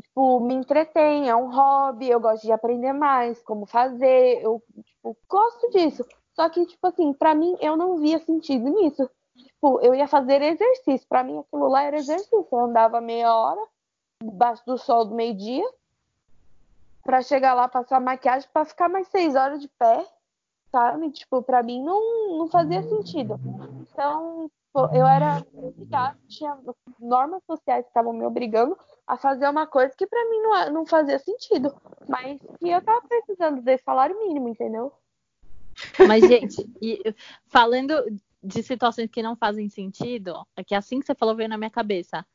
tipo, 0.00 0.40
me 0.40 0.54
entretém, 0.54 1.28
é 1.28 1.36
um 1.36 1.50
hobby, 1.50 2.08
eu 2.08 2.20
gosto 2.20 2.44
de 2.44 2.52
aprender 2.52 2.92
mais 2.92 3.42
como 3.42 3.66
fazer, 3.66 4.40
eu, 4.42 4.62
tipo, 4.84 5.16
gosto 5.28 5.70
disso. 5.70 6.04
Só 6.34 6.48
que, 6.48 6.64
tipo 6.64 6.86
assim, 6.86 7.12
pra 7.12 7.34
mim, 7.34 7.56
eu 7.60 7.76
não 7.76 7.98
via 7.98 8.18
sentido 8.18 8.70
nisso. 8.70 9.08
Tipo, 9.36 9.80
eu 9.80 9.94
ia 9.94 10.08
fazer 10.08 10.40
exercício, 10.40 11.06
pra 11.06 11.22
mim 11.22 11.38
aquilo 11.38 11.68
lá 11.68 11.82
era 11.82 11.98
exercício. 11.98 12.46
Eu 12.50 12.58
andava 12.58 13.00
meia 13.00 13.34
hora, 13.34 13.60
debaixo 14.22 14.64
do 14.64 14.78
sol 14.78 15.04
do 15.04 15.14
meio-dia, 15.14 15.68
pra 17.02 17.20
chegar 17.20 17.52
lá, 17.52 17.68
passar 17.68 18.00
maquiagem, 18.00 18.48
pra 18.52 18.64
ficar 18.64 18.88
mais 18.88 19.08
seis 19.08 19.34
horas 19.34 19.60
de 19.60 19.68
pé, 19.68 20.06
sabe? 20.72 21.10
Tipo, 21.10 21.42
pra 21.42 21.62
mim 21.62 21.84
não, 21.84 22.38
não 22.38 22.48
fazia 22.48 22.82
sentido. 22.82 23.38
Então, 23.92 24.50
eu 24.92 25.06
era 25.06 25.44
obrigada, 25.52 26.18
tinha 26.26 26.58
normas 26.98 27.42
sociais 27.44 27.84
que 27.84 27.90
estavam 27.90 28.14
me 28.14 28.24
obrigando 28.24 28.76
a 29.06 29.18
fazer 29.18 29.46
uma 29.48 29.66
coisa 29.66 29.94
que 29.96 30.06
pra 30.06 30.24
mim 30.30 30.40
não, 30.40 30.72
não 30.72 30.86
fazia 30.86 31.18
sentido. 31.18 31.74
Mas 32.08 32.40
que 32.58 32.70
eu 32.70 32.82
tava 32.82 33.06
precisando 33.06 33.60
desse 33.60 33.84
salário 33.84 34.18
mínimo, 34.18 34.48
entendeu? 34.48 34.92
Mas, 36.08 36.26
gente, 36.26 36.66
e 36.80 37.00
falando 37.46 37.94
de 38.42 38.62
situações 38.62 39.10
que 39.10 39.22
não 39.22 39.36
fazem 39.36 39.68
sentido, 39.68 40.34
é 40.56 40.64
que 40.64 40.74
assim 40.74 40.98
que 40.98 41.06
você 41.06 41.14
falou 41.14 41.36
veio 41.36 41.48
na 41.48 41.58
minha 41.58 41.70
cabeça. 41.70 42.26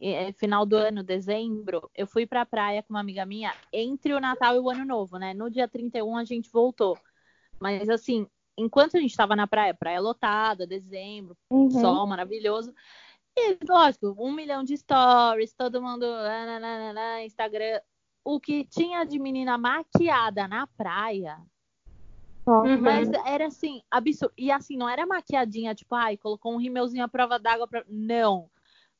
É, 0.00 0.32
final 0.32 0.66
do 0.66 0.76
ano, 0.76 1.02
dezembro, 1.04 1.88
eu 1.94 2.06
fui 2.06 2.26
pra 2.26 2.44
praia 2.44 2.82
com 2.82 2.92
uma 2.92 3.00
amiga 3.00 3.24
minha 3.24 3.54
entre 3.72 4.12
o 4.12 4.20
Natal 4.20 4.56
e 4.56 4.58
o 4.58 4.68
Ano 4.68 4.84
Novo, 4.84 5.16
né? 5.16 5.32
No 5.32 5.48
dia 5.48 5.68
31 5.68 6.16
a 6.16 6.24
gente 6.24 6.50
voltou. 6.50 6.98
Mas 7.60 7.88
assim, 7.88 8.26
enquanto 8.56 8.96
a 8.96 9.00
gente 9.00 9.16
tava 9.16 9.34
na 9.36 9.46
praia, 9.46 9.74
praia 9.74 10.00
lotada, 10.00 10.66
dezembro, 10.66 11.36
Uhum. 11.50 11.70
sol 11.70 12.06
maravilhoso. 12.06 12.74
E, 13.36 13.58
lógico, 13.68 14.14
um 14.18 14.30
milhão 14.32 14.62
de 14.62 14.76
stories, 14.76 15.52
todo 15.54 15.82
mundo, 15.82 16.06
nananana, 16.06 17.24
Instagram. 17.24 17.80
O 18.24 18.38
que 18.40 18.64
tinha 18.64 19.04
de 19.04 19.18
menina 19.18 19.58
maquiada 19.58 20.46
na 20.48 20.66
praia, 20.66 21.38
Nossa. 22.46 22.76
mas 22.78 23.08
era 23.26 23.46
assim, 23.48 23.82
absurdo. 23.90 24.32
E 24.38 24.50
assim, 24.52 24.76
não 24.76 24.88
era 24.88 25.04
maquiadinha, 25.06 25.74
tipo, 25.74 25.94
ai, 25.94 26.16
colocou 26.16 26.52
um 26.52 26.58
rímelzinho 26.58 27.04
à 27.04 27.08
prova 27.08 27.38
d'água 27.38 27.66
pra. 27.66 27.84
Não. 27.88 28.48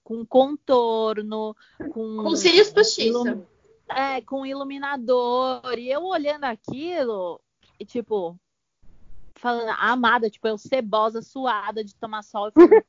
Com 0.03 0.27
contorno, 0.27 1.57
com. 1.93 2.17
Com 2.23 2.37
cílios 2.37 2.71
postiços. 2.71 3.25
ilum- 3.25 3.47
É, 3.89 4.21
com 4.23 4.45
iluminador. 4.45 5.79
E 5.79 5.91
eu 5.91 6.03
olhando 6.05 6.45
aquilo, 6.45 7.41
e 7.79 7.85
tipo, 7.87 8.39
falando, 9.37 9.71
amada, 9.79 10.31
tipo, 10.31 10.47
eu 10.49 10.57
cebosa, 10.59 11.23
suada 11.23 11.85
de 11.85 11.95
tomar 11.95 12.23
sol. 12.23 12.51
Falei, 12.53 12.83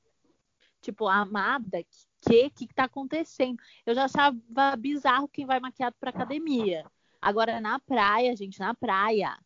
tipo, 0.81 1.07
amada, 1.07 1.83
que 2.21 2.49
que 2.49 2.67
que 2.67 2.73
tá 2.73 2.85
acontecendo? 2.85 3.57
Eu 3.85 3.93
já 3.95 4.05
achava 4.05 4.37
bizarro 4.77 5.27
quem 5.27 5.45
vai 5.45 5.59
maquiado 5.59 5.95
pra 5.99 6.09
academia. 6.09 6.85
Agora, 7.21 7.59
na 7.59 7.79
praia, 7.79 8.35
gente, 8.35 8.59
na 8.59 8.73
praia. 8.73 9.37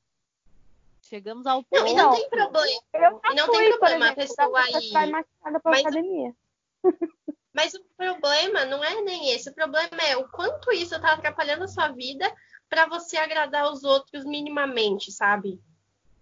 Chegamos 1.02 1.46
ao 1.48 1.66
Não, 1.72 1.88
e 1.88 1.94
não 1.94 2.10
ponto- 2.10 2.20
tem 2.20 2.30
problema. 2.30 2.82
Eu 2.94 3.22
E 3.32 3.36
não 3.36 3.46
fui, 3.46 3.58
tem 3.58 3.70
problema, 3.72 4.10
a 4.10 4.16
pessoa 4.16 4.70
ir- 4.70 4.92
vai 4.92 5.10
maquiada 5.10 5.60
pra 5.60 5.72
Mas- 5.72 5.82
academia. 5.86 6.36
Mas 7.54 7.74
o 7.74 7.84
problema 7.98 8.64
não 8.66 8.84
é 8.84 9.02
nem 9.02 9.32
esse. 9.32 9.50
O 9.50 9.54
problema 9.56 10.02
é 10.08 10.16
o 10.16 10.28
quanto 10.30 10.72
isso 10.72 11.00
tá 11.02 11.14
atrapalhando 11.14 11.64
a 11.64 11.68
sua 11.68 11.88
vida 11.90 12.32
pra 12.70 12.86
você 12.86 13.18
agradar 13.18 13.72
os 13.72 13.84
outros 13.84 14.24
minimamente, 14.24 15.12
sabe? 15.12 15.60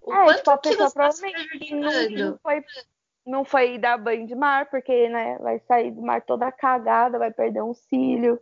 O 0.08 0.14
É, 0.14 0.24
quanto 0.24 0.38
tipo, 0.38 0.51
a 0.51 0.58
pessoa 0.58 0.88
tá 0.89 0.93
provavelmente 0.93 1.76
não, 1.76 2.10
não 2.30 2.38
foi, 2.38 2.66
não 3.26 3.43
foi 3.45 3.78
dar 3.78 3.97
banho 3.97 4.26
de 4.26 4.34
mar, 4.36 4.70
porque 4.70 5.10
né, 5.10 5.38
vai 5.39 5.60
sair 5.60 5.91
do 5.91 6.01
mar 6.01 6.22
toda 6.22 6.49
cagada, 6.49 7.20
vai 7.20 7.30
perder 7.30 7.62
um 7.62 7.74
cílio. 7.74 8.39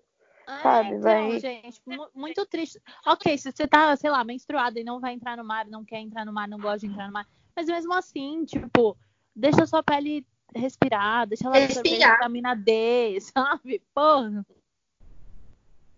É, 0.48 0.62
sabe, 0.62 0.90
então, 0.90 1.02
vai- 1.02 1.40
gente, 1.40 1.82
mu- 1.88 2.08
muito 2.14 2.46
triste. 2.46 2.80
Ok, 3.08 3.36
se 3.40 3.52
você 3.52 3.68
tá, 3.68 3.96
sei 3.96 4.12
lá, 4.12 4.24
menstruada 4.24 4.80
e 4.80 4.84
não 4.84 5.00
vai 5.00 5.14
entrar 5.14 5.36
no 5.36 5.44
mar, 5.44 5.66
não 5.66 5.84
quer 5.84 5.98
entrar 5.98 6.24
no 6.24 6.32
mar, 6.32 6.48
não 6.48 6.60
gosta 6.60 6.82
de 6.82 6.86
entrar 6.86 7.08
no 7.08 7.14
mar, 7.14 7.28
mas 7.56 7.66
mesmo 7.66 7.92
assim, 7.96 8.46
tipo, 8.46 8.96
deixa 9.36 9.64
a 9.64 9.66
sua 9.66 9.82
pele 9.82 10.24
respirar, 10.56 11.26
deixa 11.26 11.48
ela 11.48 11.58
Respirar. 11.58 12.12
vitamina 12.18 12.54
D, 12.56 13.18
sabe? 13.34 13.82
Porra. 13.92 14.46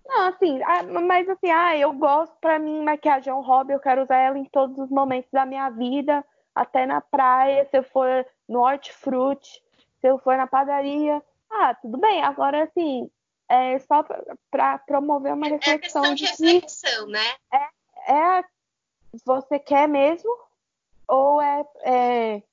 Não, 0.08 0.28
assim, 0.28 0.62
ah, 0.64 0.84
mas 1.02 1.28
assim, 1.28 1.52
ah, 1.52 1.78
eu 1.78 1.92
gosto, 1.94 2.34
pra 2.40 2.58
mim, 2.58 2.82
maquiagem 2.84 3.32
é 3.32 3.36
um 3.36 3.42
hobby, 3.42 3.74
eu 3.74 3.80
quero 3.80 4.04
usar 4.04 4.18
ela 4.18 4.40
em 4.40 4.46
todos 4.46 4.78
os 4.78 4.90
momentos 4.90 5.30
da 5.32 5.46
minha 5.46 5.70
vida, 5.70 6.24
até 6.56 6.86
na 6.86 7.02
praia, 7.02 7.66
se 7.66 7.78
eu 7.78 7.84
for 7.84 8.26
no 8.48 8.62
hortifruti, 8.62 9.62
se 10.00 10.08
eu 10.08 10.18
for 10.20 10.38
na 10.38 10.48
padaria. 10.48 11.22
Ah, 11.50 11.76
tudo 11.76 11.98
bem. 11.98 12.24
Agora, 12.24 12.64
assim, 12.64 13.10
é 13.50 13.80
só 13.80 14.02
pra, 14.04 14.24
pra 14.50 14.78
promover 14.80 15.34
uma 15.34 15.48
É 15.48 15.50
a 15.50 15.54
reflexão 15.54 16.02
questão 16.02 16.16
de 16.16 16.26
de 16.26 16.38
que 16.38 16.44
reflexão, 16.54 17.08
né? 17.08 17.36
é 18.08 18.44
você 19.26 19.60
quer 19.60 19.88
mesmo 19.88 20.30
ou 21.08 21.42
é, 21.42 21.66
é, 21.84 22.44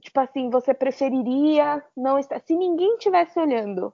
tipo 0.00 0.18
assim 0.18 0.50
você 0.50 0.72
preferiria 0.72 1.84
não 1.96 2.18
estar 2.18 2.40
se 2.40 2.56
ninguém 2.56 2.94
estivesse 2.94 3.38
olhando 3.38 3.92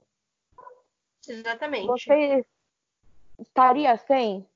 Exatamente. 1.29 1.87
você 1.87 2.45
estaria 3.39 3.95
sem 3.97 4.47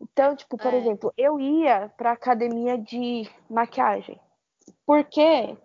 então 0.00 0.36
tipo 0.36 0.56
por 0.56 0.72
É. 0.72 0.78
exemplo 0.78 1.12
eu 1.16 1.38
ia 1.40 1.88
para 1.96 2.12
academia 2.12 2.78
de 2.78 3.28
maquiagem 3.50 4.20
porque 4.84 5.56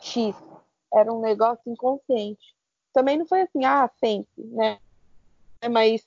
x 0.00 0.36
era 0.92 1.12
um 1.12 1.20
negócio 1.20 1.70
inconsciente 1.70 2.54
também 2.92 3.16
não 3.16 3.26
foi 3.26 3.42
assim 3.42 3.64
ah 3.64 3.88
sempre 3.98 4.44
né 4.44 4.78
mas 5.70 6.06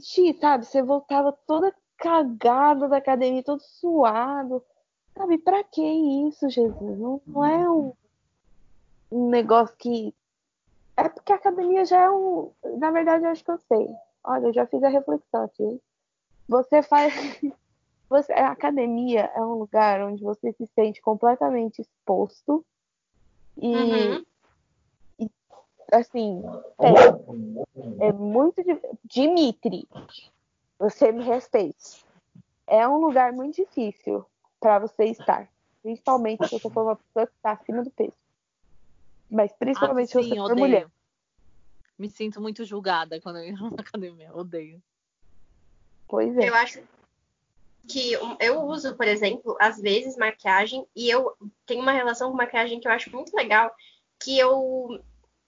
X, 0.00 0.38
sabe? 0.38 0.64
Você 0.64 0.82
voltava 0.82 1.32
toda 1.46 1.74
cagada 1.96 2.88
da 2.88 2.98
academia, 2.98 3.42
todo 3.42 3.60
suado. 3.60 4.64
Sabe, 5.16 5.38
pra 5.38 5.62
que 5.64 5.82
isso, 5.82 6.48
Jesus? 6.48 6.98
Não, 6.98 7.20
não 7.26 7.44
é 7.44 7.70
um, 7.70 7.92
um 9.10 9.28
negócio 9.28 9.76
que. 9.76 10.14
É 10.96 11.08
porque 11.08 11.32
a 11.32 11.36
academia 11.36 11.84
já 11.84 12.02
é 12.02 12.10
um. 12.10 12.50
Na 12.78 12.90
verdade, 12.90 13.24
eu 13.24 13.30
acho 13.30 13.44
que 13.44 13.50
eu 13.50 13.58
sei. 13.58 13.88
Olha, 14.24 14.46
eu 14.46 14.52
já 14.52 14.66
fiz 14.66 14.82
a 14.82 14.88
reflexão 14.88 15.44
aqui. 15.44 15.80
Você 16.48 16.82
faz. 16.82 17.12
Você... 18.08 18.30
A 18.34 18.50
academia 18.50 19.30
é 19.34 19.40
um 19.40 19.54
lugar 19.54 20.02
onde 20.02 20.22
você 20.22 20.52
se 20.52 20.66
sente 20.74 21.00
completamente 21.00 21.80
exposto 21.80 22.62
e, 23.56 23.74
Uhum. 24.10 24.24
e, 25.18 25.30
assim, 25.90 26.42
é, 26.78 28.08
é 28.08 28.12
muito 28.12 28.62
di- 28.62 28.78
Dimitri, 29.04 29.88
você 30.78 31.10
me 31.10 31.24
respeite. 31.24 32.04
É 32.66 32.86
um 32.86 32.98
lugar 32.98 33.32
muito 33.32 33.56
difícil 33.56 34.26
para 34.60 34.78
você 34.80 35.04
estar, 35.04 35.48
principalmente 35.82 36.46
se 36.46 36.58
você 36.58 36.68
for 36.68 36.82
uma 36.82 36.96
pessoa 36.96 37.26
que 37.26 37.32
está 37.34 37.52
acima 37.52 37.82
do 37.82 37.90
peso. 37.92 38.12
Mas 39.32 39.50
principalmente 39.58 40.10
se 40.10 40.18
Ah, 40.18 40.22
você 40.22 40.28
sim, 40.28 40.36
for 40.36 40.52
odeio. 40.52 40.58
mulher. 40.58 40.86
Me 41.98 42.10
sinto 42.10 42.40
muito 42.40 42.64
julgada 42.64 43.18
quando 43.20 43.38
eu 43.38 43.44
entro 43.44 43.70
na 43.70 43.80
academia. 43.80 44.30
Odeio. 44.34 44.82
Pois 46.06 46.36
é. 46.36 46.48
Eu 46.50 46.54
acho 46.54 46.82
que 47.88 48.12
eu 48.38 48.60
uso, 48.62 48.94
por 48.94 49.08
exemplo, 49.08 49.56
às 49.58 49.80
vezes 49.80 50.16
maquiagem 50.16 50.86
e 50.94 51.08
eu 51.08 51.34
tenho 51.66 51.80
uma 51.80 51.92
relação 51.92 52.30
com 52.30 52.36
maquiagem 52.36 52.78
que 52.78 52.86
eu 52.86 52.92
acho 52.92 53.10
muito 53.10 53.34
legal, 53.34 53.74
que 54.22 54.38
eu 54.38 55.00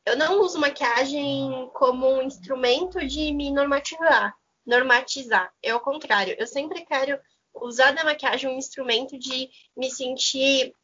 eu 0.06 0.16
não 0.16 0.40
uso 0.40 0.58
maquiagem 0.58 1.70
como 1.74 2.06
um 2.06 2.22
instrumento 2.22 3.06
de 3.06 3.32
me 3.32 3.50
normatizar, 3.50 4.34
normatizar. 4.66 5.52
É 5.62 5.74
o 5.74 5.80
contrário. 5.80 6.34
Eu 6.38 6.46
sempre 6.46 6.84
quero 6.84 7.18
usar 7.54 7.92
da 7.92 8.04
maquiagem 8.04 8.50
um 8.50 8.58
instrumento 8.58 9.18
de 9.18 9.48
me 9.76 9.90
sentir 9.90 10.74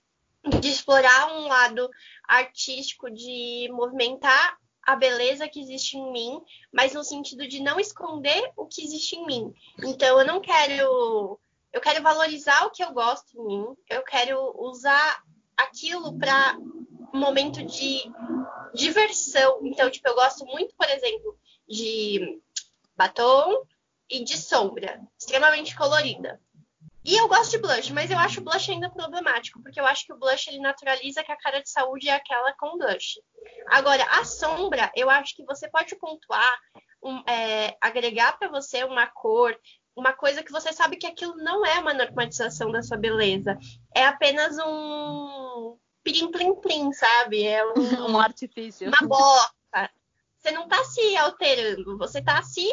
de 0.61 0.68
explorar 0.68 1.32
um 1.32 1.47
lado 1.47 1.88
artístico, 2.26 3.11
de 3.11 3.68
movimentar 3.72 4.59
a 4.82 4.97
beleza 4.97 5.49
que 5.49 5.61
existe 5.61 5.97
em 5.97 6.12
mim, 6.12 6.41
mas 6.72 6.95
no 6.95 7.05
sentido 7.05 7.47
de 7.47 7.61
não 7.61 7.78
esconder 7.78 8.51
o 8.57 8.66
que 8.66 8.82
existe 8.82 9.16
em 9.16 9.26
mim. 9.26 9.55
Então 9.84 10.18
eu 10.18 10.26
não 10.26 10.41
quero. 10.41 11.38
Eu 11.72 11.80
quero 11.80 12.03
valorizar 12.03 12.64
o 12.66 12.70
que 12.70 12.82
eu 12.82 12.93
gosto 12.93 13.38
em 13.38 13.47
mim. 13.47 13.66
Eu 13.88 14.03
quero 14.03 14.55
usar 14.59 15.22
aquilo 15.57 16.18
para 16.18 16.57
um 17.12 17.18
momento 17.18 17.62
de 17.64 18.03
diversão. 18.74 19.61
Então, 19.62 19.91
tipo, 19.91 20.09
eu 20.09 20.14
gosto 20.14 20.45
muito, 20.47 20.74
por 20.74 20.88
exemplo, 20.88 21.38
de 21.68 22.41
batom 22.97 23.64
e 24.09 24.24
de 24.24 24.36
sombra, 24.36 25.01
extremamente 25.18 25.76
colorida. 25.76 26.41
E 27.03 27.16
eu 27.16 27.28
gosto 27.28 27.53
de 27.53 27.59
blush, 27.59 27.92
mas 27.92 28.11
eu 28.11 28.18
acho 28.18 28.40
o 28.40 28.44
blush 28.44 28.70
ainda 28.70 28.90
problemático, 28.90 29.62
porque 29.62 29.80
eu 29.80 29.86
acho 29.86 30.05
que 30.05 30.12
o 30.12 30.18
blush 30.18 30.48
ele 30.48 30.61
naturaliza 30.61 31.24
que 31.24 31.32
a 31.32 31.36
cara 31.36 31.62
de 31.62 31.70
saúde 31.70 32.09
é 32.09 32.12
aquela 32.12 32.53
com 32.53 32.76
blush. 32.76 33.20
Agora, 33.68 34.05
a 34.05 34.24
sombra, 34.24 34.90
eu 34.94 35.09
acho 35.09 35.34
que 35.34 35.44
você 35.44 35.68
pode 35.68 35.96
pontuar, 35.96 36.59
um, 37.03 37.22
é, 37.26 37.76
agregar 37.80 38.38
para 38.38 38.48
você 38.48 38.84
uma 38.84 39.07
cor, 39.07 39.59
uma 39.96 40.12
coisa 40.12 40.42
que 40.42 40.53
você 40.53 40.72
sabe 40.72 40.96
que 40.96 41.07
aquilo 41.07 41.36
não 41.36 41.64
é 41.64 41.78
uma 41.78 41.94
normatização 41.94 42.70
da 42.70 42.82
sua 42.82 42.98
beleza. 42.98 43.59
É 43.94 44.05
apenas 44.05 44.59
um 44.59 45.78
plim-plim-plim, 46.05 46.92
sabe? 46.92 47.46
É 47.46 47.64
um, 47.64 47.72
Um 48.12 48.20
artifício. 48.20 48.88
uma 48.88 49.09
bosta. 49.09 49.90
Você 50.38 50.51
não 50.53 50.68
tá 50.68 50.82
se 50.84 51.16
alterando, 51.16 51.98
você 51.98 52.22
tá 52.22 52.42
se 52.42 52.66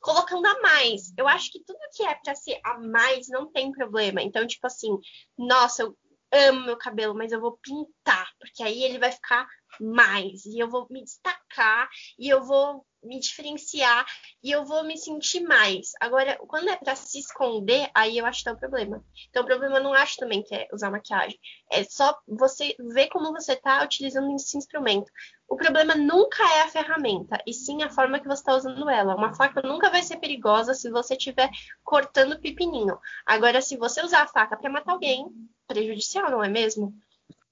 colocando 0.00 0.46
a 0.46 0.60
mais. 0.60 1.12
Eu 1.16 1.26
acho 1.28 1.50
que 1.50 1.62
tudo 1.64 1.78
que 1.94 2.02
é 2.02 2.14
pra 2.14 2.34
ser 2.34 2.60
a 2.64 2.78
mais 2.78 3.28
não 3.28 3.50
tem 3.50 3.72
problema. 3.72 4.22
Então, 4.22 4.46
tipo 4.46 4.66
assim, 4.66 4.96
nossa, 5.36 5.82
eu 5.82 5.96
amo 6.32 6.66
meu 6.66 6.76
cabelo, 6.76 7.14
mas 7.14 7.32
eu 7.32 7.40
vou 7.40 7.58
pintar, 7.62 8.28
porque 8.38 8.62
aí 8.62 8.82
ele 8.82 8.98
vai 8.98 9.10
ficar 9.12 9.46
mais 9.80 10.44
e 10.44 10.58
eu 10.58 10.68
vou 10.68 10.86
me 10.90 11.02
destacar 11.02 11.88
e 12.18 12.28
eu 12.28 12.42
vou 12.44 12.84
me 13.02 13.20
diferenciar 13.20 14.04
e 14.42 14.50
eu 14.50 14.64
vou 14.64 14.84
me 14.84 14.96
sentir 14.98 15.40
mais. 15.40 15.92
Agora, 16.00 16.36
quando 16.48 16.68
é 16.68 16.76
pra 16.76 16.96
se 16.96 17.20
esconder, 17.20 17.88
aí 17.94 18.18
eu 18.18 18.26
acho 18.26 18.42
que 18.42 18.48
é 18.48 18.52
o 18.52 18.58
problema. 18.58 19.04
Então, 19.28 19.42
o 19.42 19.46
problema 19.46 19.76
eu 19.76 19.82
não 19.82 19.94
acho 19.94 20.16
também 20.16 20.42
que 20.42 20.54
é 20.54 20.68
usar 20.72 20.90
maquiagem. 20.90 21.38
É 21.70 21.84
só 21.84 22.16
você 22.26 22.74
ver 22.92 23.08
como 23.08 23.32
você 23.32 23.54
tá 23.54 23.84
utilizando 23.84 24.34
esse 24.34 24.56
instrumento. 24.56 25.10
O 25.48 25.56
problema 25.56 25.94
nunca 25.94 26.42
é 26.56 26.60
a 26.60 26.68
ferramenta, 26.68 27.42
e 27.46 27.54
sim 27.54 27.82
a 27.82 27.88
forma 27.88 28.20
que 28.20 28.28
você 28.28 28.42
está 28.42 28.54
usando 28.54 28.88
ela. 28.90 29.16
Uma 29.16 29.34
faca 29.34 29.62
nunca 29.62 29.88
vai 29.88 30.02
ser 30.02 30.18
perigosa 30.18 30.74
se 30.74 30.90
você 30.90 31.14
estiver 31.14 31.48
cortando 31.82 32.38
pepininho. 32.38 32.98
Agora, 33.24 33.62
se 33.62 33.76
você 33.78 34.02
usar 34.02 34.24
a 34.24 34.28
faca 34.28 34.58
para 34.58 34.70
matar 34.70 34.92
alguém, 34.92 35.26
prejudicial, 35.66 36.30
não 36.30 36.44
é 36.44 36.48
mesmo? 36.50 36.94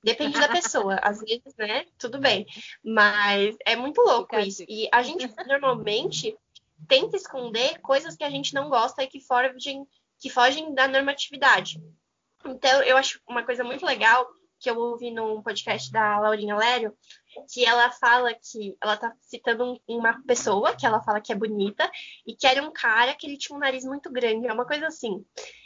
Depende 0.04 0.38
da 0.38 0.48
pessoa. 0.48 0.96
Às 1.02 1.20
vezes, 1.20 1.56
né? 1.56 1.86
Tudo 1.98 2.18
bem. 2.18 2.46
Mas 2.84 3.56
é 3.64 3.74
muito 3.74 4.02
louco 4.02 4.38
isso. 4.38 4.62
E 4.68 4.88
a 4.92 5.02
gente 5.02 5.26
normalmente 5.48 6.36
tenta 6.86 7.16
esconder 7.16 7.80
coisas 7.80 8.14
que 8.14 8.24
a 8.24 8.30
gente 8.30 8.52
não 8.54 8.68
gosta 8.68 9.02
e 9.02 9.08
que 9.08 9.20
fogem, 9.20 9.88
que 10.20 10.28
fogem 10.28 10.74
da 10.74 10.86
normatividade. 10.86 11.82
Então, 12.44 12.82
eu 12.82 12.96
acho 12.98 13.20
uma 13.26 13.42
coisa 13.42 13.64
muito 13.64 13.86
legal 13.86 14.28
que 14.58 14.70
eu 14.70 14.78
ouvi 14.78 15.10
num 15.10 15.42
podcast 15.42 15.90
da 15.92 16.18
Laurinha 16.18 16.56
Lério, 16.56 16.96
que 17.52 17.64
ela 17.64 17.90
fala 17.90 18.32
que 18.34 18.76
ela 18.82 18.96
tá 18.96 19.12
citando 19.20 19.64
um- 19.64 19.80
uma 19.98 20.22
pessoa 20.26 20.74
que 20.74 20.86
ela 20.86 21.02
fala 21.02 21.20
que 21.20 21.32
é 21.32 21.34
bonita 21.36 21.90
e 22.26 22.34
que 22.34 22.46
era 22.46 22.62
um 22.62 22.72
cara 22.72 23.14
que 23.14 23.26
ele 23.26 23.36
tinha 23.36 23.56
um 23.56 23.60
nariz 23.60 23.84
muito 23.84 24.10
grande, 24.10 24.46
é 24.46 24.52
uma 24.52 24.66
coisa 24.66 24.86
assim. 24.86 25.24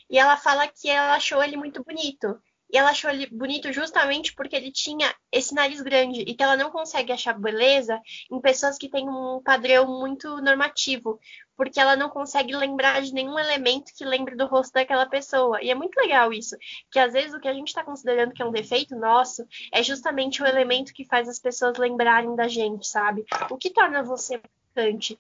E 0.09 0.19
ela 0.19 0.37
fala 0.37 0.67
que 0.67 0.89
ela 0.89 1.15
achou 1.15 1.43
ele 1.43 1.57
muito 1.57 1.85
bonito. 1.85 2.41
E 2.73 2.79
ela 2.79 2.91
achou 2.91 3.11
ele 3.11 3.27
bonito 3.27 3.73
justamente 3.73 4.35
porque 4.35 4.55
ele 4.55 4.71
tinha 4.71 5.13
esse 5.33 5.55
nariz 5.55 5.81
grande 5.81 6.21
e 6.21 6.35
que 6.35 6.43
ela 6.43 6.57
não 6.57 6.71
consegue 6.71 7.13
achar 7.13 7.39
beleza 7.39 8.01
em 8.31 8.41
pessoas 8.41 8.79
que 8.79 8.89
têm 8.89 9.09
um 9.09 9.41
padrão 9.43 9.87
muito 9.87 10.41
normativo, 10.41 11.19
porque 11.57 11.81
ela 11.81 11.97
não 11.97 12.09
consegue 12.09 12.55
lembrar 12.55 13.03
de 13.03 13.13
nenhum 13.13 13.39
elemento 13.39 13.93
que 13.97 14.05
lembre 14.05 14.37
do 14.37 14.47
rosto 14.47 14.73
daquela 14.73 15.07
pessoa. 15.07 15.63
E 15.63 15.71
é 15.71 15.75
muito 15.75 15.97
legal 15.97 16.33
isso, 16.33 16.57
que 16.91 16.99
às 16.99 17.13
vezes 17.13 17.35
o 17.35 17.41
que 17.41 17.49
a 17.49 17.55
gente 17.55 17.69
está 17.69 17.83
considerando 17.83 18.33
que 18.33 18.43
é 18.43 18.47
um 18.47 18.53
defeito 18.53 18.95
nosso 18.97 19.45
é 19.73 19.83
justamente 19.83 20.43
o 20.43 20.47
elemento 20.47 20.93
que 20.93 21.05
faz 21.05 21.29
as 21.29 21.39
pessoas 21.39 21.77
lembrarem 21.77 22.35
da 22.37 22.49
gente, 22.49 22.87
sabe? 22.87 23.25
O 23.51 23.57
que 23.57 23.71
torna 23.71 24.03
você 24.03 24.41
marcante 24.75 25.19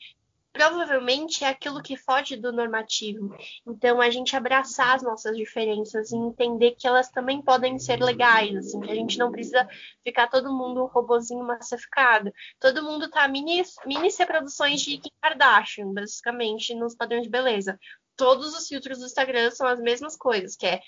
provavelmente 0.52 1.44
é 1.44 1.48
aquilo 1.48 1.82
que 1.82 1.96
foge 1.96 2.36
do 2.36 2.52
normativo. 2.52 3.34
Então, 3.66 4.00
a 4.00 4.10
gente 4.10 4.36
abraçar 4.36 4.96
as 4.96 5.02
nossas 5.02 5.36
diferenças 5.36 6.10
e 6.10 6.16
entender 6.16 6.72
que 6.72 6.86
elas 6.86 7.08
também 7.08 7.40
podem 7.40 7.78
ser 7.78 8.02
legais, 8.02 8.56
assim, 8.56 8.80
que 8.80 8.90
a 8.90 8.94
gente 8.94 9.18
não 9.18 9.30
precisa 9.30 9.68
ficar 10.02 10.28
todo 10.28 10.52
mundo 10.52 10.82
um 10.82 10.86
robozinho 10.86 11.44
massificado. 11.44 12.32
Todo 12.58 12.82
mundo 12.82 13.08
tá 13.08 13.26
mini, 13.28 13.62
mini 13.86 14.08
reproduções 14.18 14.80
de 14.82 14.98
Kim 14.98 15.10
Kardashian, 15.20 15.92
basicamente, 15.92 16.74
nos 16.74 16.94
padrões 16.94 17.22
de 17.22 17.30
beleza. 17.30 17.78
Todos 18.16 18.54
os 18.54 18.66
filtros 18.66 18.98
do 18.98 19.06
Instagram 19.06 19.50
são 19.50 19.66
as 19.66 19.80
mesmas 19.80 20.16
coisas, 20.16 20.56
que 20.56 20.66
é 20.66 20.80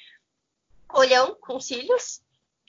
olhão 0.92 1.36
com 1.40 1.58
cílios, 1.60 2.20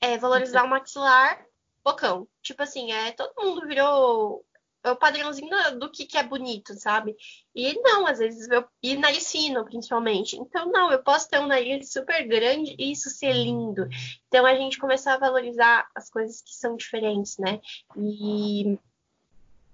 é, 0.02 0.18
valorizar 0.18 0.64
o 0.64 0.70
maxilar, 0.70 1.44
bocão. 1.84 2.28
Tipo 2.42 2.64
assim, 2.64 2.92
é, 2.92 3.12
todo 3.12 3.34
mundo 3.38 3.68
virou 3.68 4.46
é 4.84 4.92
o 4.92 4.96
padrãozinho 4.98 5.50
do, 5.80 5.90
que, 5.90 6.06
que 6.06 6.18
é 6.18 6.24
bonito, 6.24 6.74
sabe? 6.74 7.16
E 7.56 7.80
não, 7.82 8.06
às 8.06 8.20
vezes, 8.20 8.50
eu, 8.50 8.66
e 8.82 8.98
nariz 8.98 9.32
fino, 9.32 9.64
principalmente. 9.64 10.36
Então, 10.36 10.70
não, 10.70 10.92
eu 10.92 11.02
posso 11.02 11.30
ter 11.30 11.40
um 11.40 11.48
nariz 11.48 11.92
super 11.92 12.28
grande 12.28 12.76
e 12.78 12.92
isso 12.92 13.10
ser 13.10 13.32
lindo. 13.32 13.88
Então, 14.28 14.46
a 14.46 14.56
gente 14.56 14.78
começar 14.78 15.14
a 15.14 15.20
valorizar 15.20 15.88
as 15.96 16.10
coisas 16.10 16.42
que 16.42 16.54
são 16.54 16.76
diferentes, 16.76 17.38
né? 17.38 17.62
E 17.98 18.78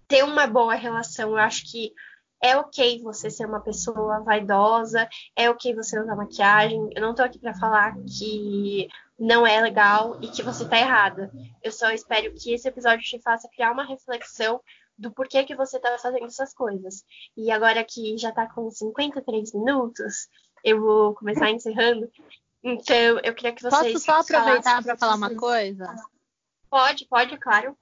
ter 0.08 0.24
uma 0.24 0.46
boa 0.46 0.76
relação, 0.76 1.32
eu 1.32 1.38
acho 1.38 1.70
que 1.72 1.92
é 2.42 2.56
ok 2.56 3.02
você 3.02 3.30
ser 3.30 3.46
uma 3.46 3.60
pessoa 3.60 4.22
vaidosa, 4.22 5.10
é 5.36 5.50
ok 5.50 5.76
você 5.76 6.00
usar 6.00 6.16
maquiagem. 6.16 6.90
Eu 6.96 7.02
não 7.02 7.16
tô 7.16 7.24
aqui 7.24 7.40
para 7.40 7.54
falar 7.54 7.96
que 8.06 8.88
não 9.20 9.46
é 9.46 9.60
legal 9.60 10.18
e 10.22 10.28
que 10.28 10.42
você 10.42 10.68
tá 10.68 10.80
errada. 10.80 11.32
Eu 11.62 11.72
só 11.72 11.92
espero 11.92 12.34
que 12.34 12.54
esse 12.54 12.68
episódio 12.68 13.04
te 13.04 13.20
faça 13.22 13.50
criar 13.50 13.72
uma 13.72 13.84
reflexão 13.84 14.62
do 15.00 15.12
porquê 15.12 15.44
que 15.46 15.56
você 15.56 15.80
tá 15.80 15.98
fazendo 15.98 16.26
essas 16.26 16.54
coisas. 16.54 17.04
E 17.38 17.50
agora 17.50 17.84
que 17.84 18.18
já 18.18 18.32
tá 18.32 18.48
com 18.48 18.70
53 18.70 19.54
minutos, 19.54 20.28
eu 20.64 20.82
vou 20.82 21.16
começar 21.16 21.50
encerrando. 21.52 22.12
Então, 22.62 23.20
eu 23.24 23.34
queria 23.34 23.54
que 23.54 23.64
vocês. 23.64 23.94
Posso 23.94 24.06
só 24.06 24.20
aproveitar 24.20 24.84
para 24.84 24.98
falar 24.98 25.16
uma 25.16 25.34
coisa? 25.34 25.96
Pode, 26.70 27.06
pode, 27.08 27.38
claro. 27.38 27.78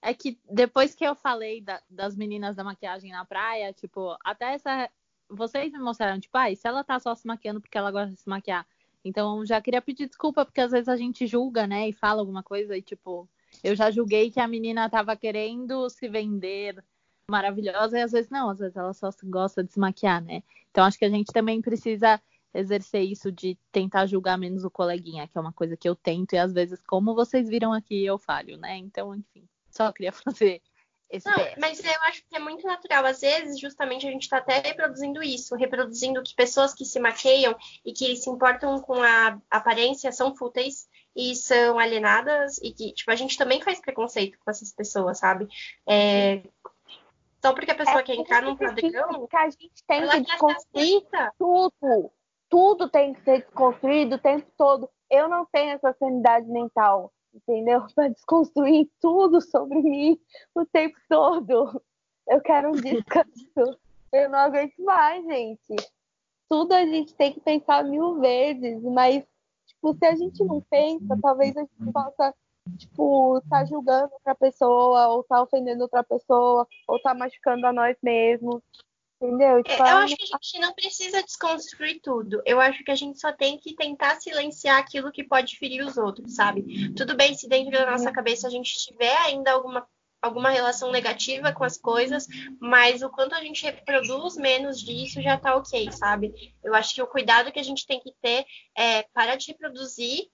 É 0.00 0.14
que 0.14 0.38
depois 0.50 0.94
que 0.94 1.04
eu 1.04 1.14
falei 1.14 1.60
da- 1.60 1.82
das 1.90 2.16
meninas 2.16 2.56
da 2.56 2.64
maquiagem 2.64 3.10
na 3.12 3.24
praia, 3.24 3.72
tipo, 3.72 4.16
até 4.24 4.54
essa. 4.54 4.88
Vocês 5.28 5.72
me 5.72 5.78
mostraram, 5.78 6.20
tipo, 6.20 6.36
ai, 6.36 6.54
se 6.54 6.66
ela 6.68 6.84
tá 6.84 6.98
só 7.00 7.14
se 7.14 7.26
maquiando 7.26 7.60
porque 7.60 7.78
ela 7.78 7.90
gosta 7.90 8.10
de 8.14 8.20
se 8.20 8.28
maquiar. 8.28 8.66
Então, 9.04 9.44
já 9.44 9.60
queria 9.60 9.80
pedir 9.82 10.06
desculpa, 10.06 10.44
porque 10.44 10.60
às 10.60 10.70
vezes 10.70 10.88
a 10.88 10.96
gente 10.96 11.26
julga, 11.26 11.66
né, 11.66 11.88
e 11.88 11.92
fala 11.92 12.20
alguma 12.20 12.42
coisa 12.42 12.76
e, 12.76 12.82
tipo, 12.82 13.28
eu 13.62 13.76
já 13.76 13.90
julguei 13.90 14.30
que 14.30 14.40
a 14.40 14.48
menina 14.48 14.88
tava 14.90 15.16
querendo 15.16 15.88
se 15.88 16.08
vender 16.08 16.82
maravilhosa 17.28 17.98
e 17.98 18.02
às 18.02 18.12
vezes 18.12 18.30
não, 18.30 18.50
às 18.50 18.58
vezes 18.58 18.76
ela 18.76 18.92
só 18.92 19.10
gosta 19.24 19.62
de 19.62 19.72
se 19.72 19.78
maquiar, 19.78 20.22
né? 20.22 20.42
Então 20.70 20.84
acho 20.84 20.98
que 20.98 21.04
a 21.04 21.10
gente 21.10 21.32
também 21.32 21.62
precisa 21.62 22.20
exercer 22.54 23.02
isso 23.02 23.32
de 23.32 23.56
tentar 23.70 24.06
julgar 24.06 24.36
menos 24.36 24.64
o 24.64 24.70
coleguinha, 24.70 25.26
que 25.26 25.38
é 25.38 25.40
uma 25.40 25.52
coisa 25.52 25.76
que 25.76 25.88
eu 25.88 25.94
tento 25.94 26.34
e 26.34 26.38
às 26.38 26.52
vezes, 26.52 26.82
como 26.82 27.14
vocês 27.14 27.48
viram 27.48 27.72
aqui, 27.72 28.04
eu 28.04 28.18
falho, 28.18 28.56
né? 28.58 28.76
Então, 28.76 29.14
enfim, 29.14 29.48
só 29.70 29.90
queria 29.92 30.12
fazer 30.12 30.60
esse 31.08 31.28
Não, 31.28 31.36
mas 31.58 31.82
eu 31.84 32.02
acho 32.04 32.24
que 32.26 32.36
é 32.36 32.38
muito 32.38 32.66
natural. 32.66 33.04
Às 33.04 33.20
vezes, 33.20 33.60
justamente, 33.60 34.06
a 34.06 34.10
gente 34.10 34.22
está 34.22 34.38
até 34.38 34.60
reproduzindo 34.60 35.22
isso, 35.22 35.54
reproduzindo 35.54 36.22
que 36.22 36.34
pessoas 36.34 36.74
que 36.74 36.84
se 36.84 36.98
maqueiam 36.98 37.54
e 37.84 37.92
que 37.92 38.16
se 38.16 38.30
importam 38.30 38.80
com 38.80 39.02
a 39.02 39.38
aparência 39.50 40.10
são 40.10 40.34
fúteis 40.34 40.88
e 41.14 41.34
são 41.34 41.78
alienadas 41.78 42.58
e 42.58 42.72
que, 42.72 42.92
tipo, 42.92 43.10
a 43.10 43.14
gente 43.14 43.36
também 43.36 43.60
faz 43.60 43.80
preconceito 43.80 44.38
com 44.38 44.50
essas 44.50 44.72
pessoas, 44.72 45.18
sabe? 45.18 45.48
É... 45.86 46.42
Só 47.44 47.52
porque 47.52 47.70
a 47.70 47.74
pessoa 47.74 48.00
É 48.00 48.02
quer 48.02 48.14
entrar 48.14 48.42
num 48.42 48.56
padrão, 48.56 49.08
porque 49.14 49.36
a 49.36 49.50
gente 49.50 49.84
tem 49.86 50.08
que 50.08 50.20
desconstruir 50.20 51.02
tudo. 51.36 52.12
Tudo 52.48 52.88
tem 52.88 53.14
que 53.14 53.22
ser 53.22 53.42
desconstruído 53.42 54.16
o 54.16 54.18
tempo 54.18 54.46
todo. 54.56 54.88
Eu 55.10 55.28
não 55.28 55.44
tenho 55.46 55.72
essa 55.72 55.92
sanidade 55.98 56.46
mental, 56.48 57.12
entendeu? 57.34 57.84
Para 57.94 58.08
desconstruir 58.08 58.88
tudo 59.00 59.40
sobre 59.40 59.82
mim 59.82 60.18
o 60.54 60.64
tempo 60.64 60.96
todo. 61.08 61.82
Eu 62.28 62.40
quero 62.40 62.68
um 62.68 62.72
descanso. 62.72 63.26
Eu 64.12 64.28
não 64.28 64.38
aguento 64.38 64.76
mais, 64.78 65.24
gente. 65.24 65.74
Tudo 66.48 66.74
a 66.74 66.84
gente 66.84 67.14
tem 67.14 67.32
que 67.32 67.40
pensar 67.40 67.82
mil 67.82 68.20
vezes, 68.20 68.82
mas 68.82 69.24
tipo, 69.82 69.94
se 69.98 70.06
a 70.06 70.14
gente 70.14 70.44
não 70.44 70.60
pensa, 70.70 71.18
talvez 71.20 71.56
a 71.56 71.60
gente 71.60 71.92
possa 71.92 72.34
tipo, 72.78 73.42
tá 73.50 73.64
julgando 73.64 74.12
outra 74.12 74.34
pessoa, 74.36 75.08
ou 75.08 75.24
tá 75.24 75.42
ofendendo 75.42 75.82
outra 75.82 76.04
pessoa, 76.04 76.66
ou 76.86 77.02
tá 77.02 77.12
machucando 77.12 77.66
a 77.66 77.72
nós 77.72 77.96
mesmos. 78.00 78.62
Entendeu? 79.20 79.58
É, 79.58 79.62
Tipo, 79.62 79.82
Eu 79.82 79.96
acho 79.96 80.16
que 80.16 80.22
a 80.22 80.26
gente 80.26 80.58
não 80.60 80.72
precisa 80.72 81.22
desconstruir 81.22 82.00
tudo. 82.00 82.40
Eu 82.44 82.60
acho 82.60 82.82
que 82.84 82.90
a 82.90 82.94
gente 82.94 83.20
só 83.20 83.32
tem 83.32 83.58
que 83.58 83.74
tentar 83.74 84.20
silenciar 84.20 84.78
aquilo 84.78 85.12
que 85.12 85.24
pode 85.24 85.58
ferir 85.58 85.84
os 85.84 85.96
outros, 85.96 86.34
sabe? 86.34 86.92
Tudo 86.94 87.16
bem 87.16 87.34
se 87.34 87.48
dentro 87.48 87.72
da 87.72 87.90
nossa 87.90 88.10
cabeça 88.12 88.46
a 88.46 88.50
gente 88.50 88.72
tiver 88.76 89.16
ainda 89.18 89.52
alguma, 89.52 89.86
alguma 90.22 90.50
relação 90.50 90.92
negativa 90.92 91.52
com 91.52 91.64
as 91.64 91.76
coisas, 91.76 92.26
mas 92.60 93.02
o 93.02 93.10
quanto 93.10 93.34
a 93.34 93.40
gente 93.40 93.64
reproduz 93.64 94.36
menos 94.36 94.80
disso 94.80 95.20
já 95.20 95.36
tá 95.36 95.56
ok, 95.56 95.90
sabe? 95.90 96.32
Eu 96.62 96.74
acho 96.74 96.94
que 96.94 97.02
o 97.02 97.06
cuidado 97.06 97.50
que 97.50 97.58
a 97.58 97.64
gente 97.64 97.86
tem 97.86 98.00
que 98.00 98.12
ter 98.22 98.46
é 98.78 99.02
parar 99.12 99.34
de 99.34 99.48
reproduzir 99.48 100.30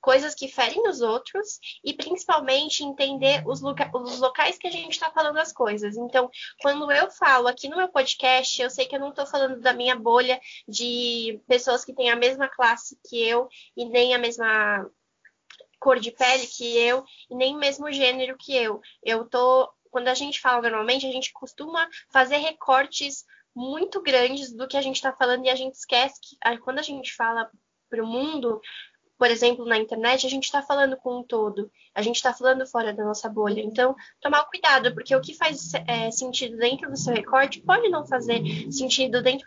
coisas 0.00 0.34
que 0.34 0.48
ferem 0.48 0.88
os 0.88 1.00
outros 1.00 1.58
e 1.84 1.92
principalmente 1.92 2.82
entender 2.82 3.42
os, 3.46 3.62
os 3.62 4.18
locais 4.18 4.58
que 4.58 4.66
a 4.66 4.70
gente 4.70 4.92
está 4.92 5.10
falando 5.10 5.38
as 5.38 5.52
coisas. 5.52 5.96
Então, 5.96 6.30
quando 6.60 6.90
eu 6.90 7.10
falo 7.10 7.48
aqui 7.48 7.68
no 7.68 7.76
meu 7.76 7.88
podcast, 7.88 8.60
eu 8.60 8.70
sei 8.70 8.86
que 8.86 8.96
eu 8.96 9.00
não 9.00 9.10
estou 9.10 9.26
falando 9.26 9.60
da 9.60 9.72
minha 9.72 9.94
bolha 9.94 10.40
de 10.66 11.40
pessoas 11.46 11.84
que 11.84 11.94
têm 11.94 12.10
a 12.10 12.16
mesma 12.16 12.48
classe 12.48 12.98
que 13.08 13.22
eu 13.22 13.48
e 13.76 13.84
nem 13.84 14.14
a 14.14 14.18
mesma 14.18 14.90
cor 15.80 15.98
de 15.98 16.12
pele 16.12 16.46
que 16.46 16.76
eu 16.78 17.04
e 17.28 17.34
nem 17.34 17.56
mesmo 17.56 17.90
gênero 17.90 18.36
que 18.38 18.54
eu. 18.54 18.80
Eu 19.02 19.24
tô 19.24 19.68
quando 19.90 20.08
a 20.08 20.14
gente 20.14 20.40
fala 20.40 20.62
normalmente, 20.62 21.06
a 21.06 21.12
gente 21.12 21.32
costuma 21.32 21.88
fazer 22.10 22.36
recortes 22.36 23.24
muito 23.54 24.00
grandes 24.00 24.52
do 24.52 24.68
que 24.68 24.76
a 24.76 24.82
gente 24.82 24.96
está 24.96 25.12
falando 25.12 25.44
e 25.44 25.50
a 25.50 25.56
gente 25.56 25.74
esquece 25.74 26.20
que 26.20 26.36
quando 26.60 26.78
a 26.78 26.82
gente 26.82 27.12
fala 27.12 27.50
para 27.88 28.04
o 28.04 28.06
mundo, 28.06 28.60
por 29.18 29.30
exemplo, 29.30 29.66
na 29.66 29.76
internet, 29.76 30.26
a 30.26 30.30
gente 30.30 30.44
está 30.44 30.62
falando 30.62 30.96
com 30.96 31.18
um 31.18 31.22
todo, 31.22 31.70
a 31.94 32.00
gente 32.00 32.16
está 32.16 32.32
falando 32.32 32.66
fora 32.66 32.94
da 32.94 33.04
nossa 33.04 33.28
bolha. 33.28 33.60
Então, 33.60 33.94
tomar 34.20 34.44
cuidado, 34.44 34.94
porque 34.94 35.14
o 35.14 35.20
que 35.20 35.34
faz 35.34 35.74
é, 35.86 36.10
sentido 36.10 36.56
dentro 36.56 36.88
do 36.88 36.96
seu 36.96 37.12
recorte 37.12 37.60
pode 37.60 37.88
não 37.88 38.06
fazer 38.06 38.40
sentido 38.70 39.20
dentro 39.22 39.46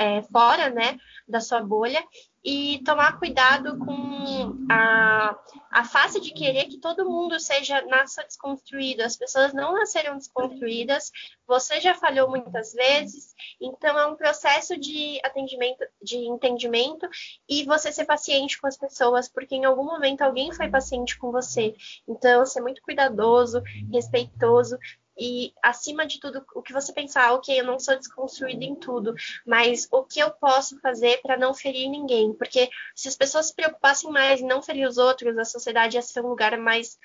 é, 0.00 0.22
fora, 0.22 0.70
né, 0.70 0.98
da 1.28 1.40
sua 1.40 1.60
bolha. 1.60 2.02
E 2.42 2.82
tomar 2.86 3.18
cuidado 3.18 3.78
com 3.78 4.66
a, 4.70 5.38
a 5.70 5.84
face 5.84 6.18
de 6.18 6.32
querer 6.32 6.68
que 6.68 6.78
todo 6.78 7.04
mundo 7.04 7.38
seja 7.38 7.82
nasça 7.82 8.24
desconstruído. 8.24 9.02
As 9.02 9.14
pessoas 9.14 9.52
não 9.52 9.74
nasceram 9.74 10.16
desconstruídas. 10.16 11.12
Você 11.46 11.82
já 11.82 11.92
falhou 11.92 12.30
muitas 12.30 12.72
vezes. 12.72 13.34
Então 13.60 13.98
é 13.98 14.06
um 14.06 14.16
processo 14.16 14.74
de 14.78 15.20
atendimento, 15.22 15.84
de 16.02 16.16
entendimento 16.16 17.06
e 17.46 17.62
você 17.64 17.92
ser 17.92 18.06
paciente 18.06 18.58
com 18.58 18.66
as 18.66 18.78
pessoas, 18.78 19.28
porque 19.28 19.54
em 19.54 19.66
algum 19.66 19.84
momento 19.84 20.22
alguém 20.22 20.50
foi 20.50 20.70
paciente 20.70 21.18
com 21.18 21.30
você. 21.30 21.74
Então 22.08 22.46
ser 22.46 22.62
muito 22.62 22.80
cuidadoso, 22.80 23.62
respeitoso 23.92 24.78
e, 25.20 25.52
acima 25.62 26.06
de 26.06 26.18
tudo, 26.18 26.42
o 26.54 26.62
que 26.62 26.72
você 26.72 26.94
pensar, 26.94 27.34
ok, 27.34 27.60
eu 27.60 27.64
não 27.64 27.78
sou 27.78 27.94
desconstruída 27.94 28.64
em 28.64 28.74
tudo, 28.74 29.14
mas 29.46 29.86
o 29.92 30.02
que 30.02 30.18
eu 30.18 30.30
posso 30.30 30.80
fazer 30.80 31.20
para 31.20 31.36
não 31.36 31.52
ferir 31.52 31.90
ninguém? 31.90 32.32
Porque 32.32 32.70
se 32.94 33.06
as 33.06 33.16
pessoas 33.16 33.48
se 33.48 33.54
preocupassem 33.54 34.10
mais 34.10 34.40
em 34.40 34.46
não 34.46 34.62
ferir 34.62 34.88
os 34.88 34.96
outros, 34.96 35.36
a 35.36 35.44
sociedade 35.44 35.96
ia 35.96 36.02
ser 36.02 36.24
um 36.24 36.28
lugar 36.28 36.56
mais 36.56 36.98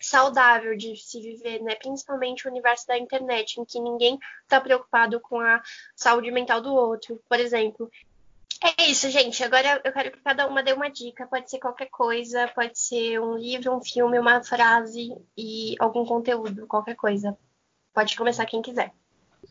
saudável 0.00 0.76
de 0.76 0.96
se 0.96 1.20
viver, 1.20 1.62
né? 1.62 1.76
Principalmente 1.76 2.46
o 2.46 2.50
universo 2.50 2.88
da 2.88 2.98
internet, 2.98 3.60
em 3.60 3.64
que 3.64 3.78
ninguém 3.78 4.18
está 4.42 4.60
preocupado 4.60 5.20
com 5.20 5.38
a 5.38 5.62
saúde 5.94 6.32
mental 6.32 6.60
do 6.60 6.74
outro. 6.74 7.22
Por 7.28 7.38
exemplo, 7.38 7.88
é 8.64 8.90
isso, 8.90 9.10
gente. 9.10 9.42
Agora 9.42 9.80
eu 9.84 9.92
quero 9.92 10.12
que 10.12 10.20
cada 10.20 10.46
uma 10.46 10.62
dê 10.62 10.72
uma 10.72 10.88
dica. 10.88 11.26
Pode 11.26 11.50
ser 11.50 11.58
qualquer 11.58 11.88
coisa, 11.90 12.48
pode 12.48 12.78
ser 12.78 13.20
um 13.20 13.36
livro, 13.36 13.74
um 13.74 13.82
filme, 13.82 14.18
uma 14.18 14.42
frase 14.42 15.14
e 15.36 15.74
algum 15.78 16.04
conteúdo, 16.04 16.66
qualquer 16.66 16.94
coisa. 16.94 17.36
Pode 17.92 18.16
começar 18.16 18.46
quem 18.46 18.62
quiser. 18.62 18.92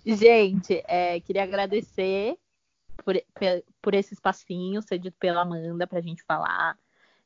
Gente, 0.06 0.84
é, 0.88 1.20
queria 1.20 1.44
agradecer 1.44 2.38
por, 3.04 3.16
por 3.82 3.94
esse 3.94 4.14
espacinho 4.14 4.82
cedido 4.82 5.16
pela 5.20 5.42
Amanda 5.42 5.86
para 5.86 6.00
a 6.00 6.02
gente 6.02 6.24
falar. 6.24 6.78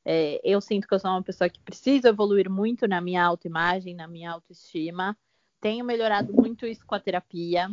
É, 0.03 0.39
eu 0.43 0.61
sinto 0.61 0.87
que 0.87 0.93
eu 0.93 0.99
sou 0.99 1.11
uma 1.11 1.23
pessoa 1.23 1.49
que 1.49 1.59
precisa 1.59 2.09
evoluir 2.09 2.49
muito 2.49 2.87
na 2.87 3.01
minha 3.01 3.23
autoimagem, 3.23 3.95
na 3.95 4.07
minha 4.07 4.31
autoestima. 4.31 5.17
Tenho 5.59 5.83
melhorado 5.83 6.31
muito 6.33 6.65
isso 6.65 6.85
com 6.85 6.95
a 6.95 6.99
terapia. 6.99 7.69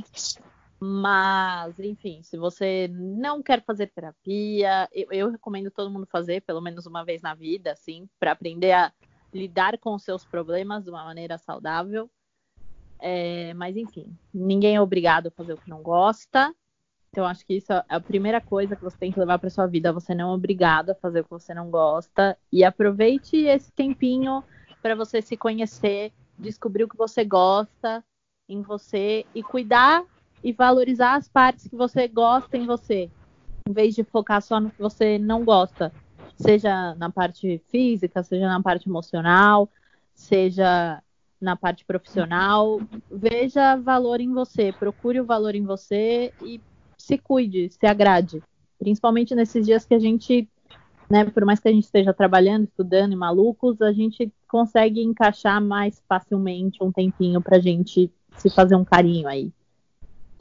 Mas, 0.84 1.78
enfim, 1.78 2.24
se 2.24 2.36
você 2.36 2.90
não 2.92 3.40
quer 3.40 3.62
fazer 3.64 3.86
terapia, 3.86 4.88
eu, 4.92 5.06
eu, 5.12 5.30
recomendo 5.30 5.70
todo 5.70 5.88
mundo 5.88 6.08
fazer, 6.10 6.40
pelo 6.40 6.60
menos 6.60 6.86
uma 6.86 7.04
vez 7.04 7.22
na 7.22 7.36
vida, 7.36 7.70
assim, 7.70 8.08
para 8.18 8.32
aprender 8.32 8.72
a 8.72 8.92
lidar 9.32 9.78
com 9.78 9.94
os 9.94 10.02
seus 10.02 10.24
problemas 10.24 10.82
de 10.82 10.90
uma 10.90 11.04
maneira 11.04 11.38
saudável. 11.38 12.10
É, 12.98 13.54
mas, 13.54 13.76
enfim, 13.76 14.12
ninguém 14.34 14.74
é 14.74 14.80
obrigado 14.80 15.28
a 15.28 15.30
fazer 15.30 15.52
o 15.52 15.56
que 15.56 15.70
não 15.70 15.82
gosta. 15.82 16.52
Então, 17.10 17.26
acho 17.26 17.46
que 17.46 17.54
isso 17.54 17.72
é 17.72 17.84
a 17.88 18.00
primeira 18.00 18.40
coisa 18.40 18.74
que 18.74 18.82
você 18.82 18.98
tem 18.98 19.12
que 19.12 19.20
levar 19.20 19.38
para 19.38 19.50
sua 19.50 19.68
vida. 19.68 19.92
Você 19.92 20.16
não 20.16 20.32
é 20.32 20.34
obrigado 20.34 20.90
a 20.90 20.96
fazer 20.96 21.20
o 21.20 21.24
que 21.24 21.30
você 21.30 21.54
não 21.54 21.70
gosta. 21.70 22.36
E 22.50 22.64
aproveite 22.64 23.36
esse 23.36 23.70
tempinho 23.70 24.42
para 24.82 24.96
você 24.96 25.22
se 25.22 25.36
conhecer, 25.36 26.12
descobrir 26.36 26.82
o 26.82 26.88
que 26.88 26.96
você 26.96 27.24
gosta 27.24 28.04
em 28.48 28.62
você 28.62 29.24
e 29.32 29.44
cuidar 29.44 30.04
e 30.42 30.52
valorizar 30.52 31.14
as 31.14 31.28
partes 31.28 31.68
que 31.68 31.76
você 31.76 32.08
gosta 32.08 32.56
em 32.56 32.66
você, 32.66 33.10
em 33.68 33.72
vez 33.72 33.94
de 33.94 34.02
focar 34.02 34.42
só 34.42 34.60
no 34.60 34.70
que 34.70 34.80
você 34.80 35.18
não 35.18 35.44
gosta, 35.44 35.92
seja 36.36 36.94
na 36.96 37.10
parte 37.10 37.62
física, 37.68 38.22
seja 38.22 38.48
na 38.48 38.60
parte 38.60 38.88
emocional, 38.88 39.68
seja 40.14 41.02
na 41.40 41.56
parte 41.56 41.84
profissional. 41.84 42.80
Veja 43.10 43.76
valor 43.76 44.20
em 44.20 44.32
você, 44.32 44.72
procure 44.72 45.20
o 45.20 45.24
valor 45.24 45.54
em 45.54 45.64
você 45.64 46.32
e 46.42 46.60
se 46.98 47.18
cuide, 47.18 47.68
se 47.70 47.86
agrade. 47.86 48.42
Principalmente 48.78 49.34
nesses 49.34 49.66
dias 49.66 49.84
que 49.84 49.94
a 49.94 49.98
gente, 49.98 50.48
né, 51.08 51.24
por 51.24 51.44
mais 51.44 51.60
que 51.60 51.68
a 51.68 51.72
gente 51.72 51.84
esteja 51.84 52.12
trabalhando, 52.12 52.64
estudando 52.64 53.12
e 53.12 53.16
malucos, 53.16 53.80
a 53.80 53.92
gente 53.92 54.32
consegue 54.48 55.02
encaixar 55.02 55.60
mais 55.60 56.02
facilmente 56.08 56.82
um 56.82 56.92
tempinho 56.92 57.40
pra 57.40 57.58
gente 57.58 58.10
se 58.36 58.50
fazer 58.50 58.74
um 58.74 58.84
carinho 58.84 59.28
aí. 59.28 59.52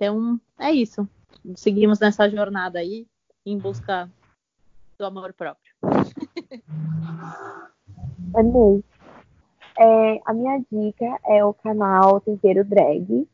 Então, 0.02 0.42
é 0.58 0.72
isso. 0.72 1.08
Seguimos 1.56 2.00
nessa 2.00 2.28
jornada 2.28 2.80
aí 2.80 3.06
em 3.46 3.56
busca 3.56 4.10
do 4.98 5.06
amor 5.06 5.32
próprio. 5.32 5.76
Amei. 8.34 8.84
É, 9.78 10.20
a 10.26 10.34
minha 10.34 10.60
dica 10.72 11.06
é 11.24 11.46
o 11.46 11.54
canal 11.54 12.20
Tempero 12.20 12.66
Drag, 12.66 13.28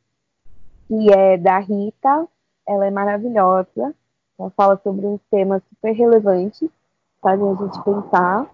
que 0.90 1.14
é 1.14 1.38
da 1.38 1.58
Rita. 1.60 2.28
Ela 2.68 2.88
é 2.88 2.92
maravilhosa. 2.92 3.96
Ela 4.38 4.50
fala 4.50 4.78
sobre 4.84 5.06
uns 5.06 5.22
temas 5.32 5.64
super 5.70 5.94
relevantes, 5.94 6.70
fazem 7.22 7.50
a 7.50 7.56
gente 7.56 7.82
pensar. 7.82 8.54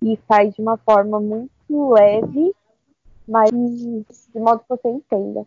E 0.00 0.16
faz 0.28 0.54
de 0.54 0.62
uma 0.62 0.76
forma 0.76 1.18
muito 1.18 1.94
leve, 1.94 2.54
mas 3.26 3.50
de 3.50 4.38
modo 4.38 4.60
que 4.60 4.68
você 4.68 4.88
entenda. 4.88 5.44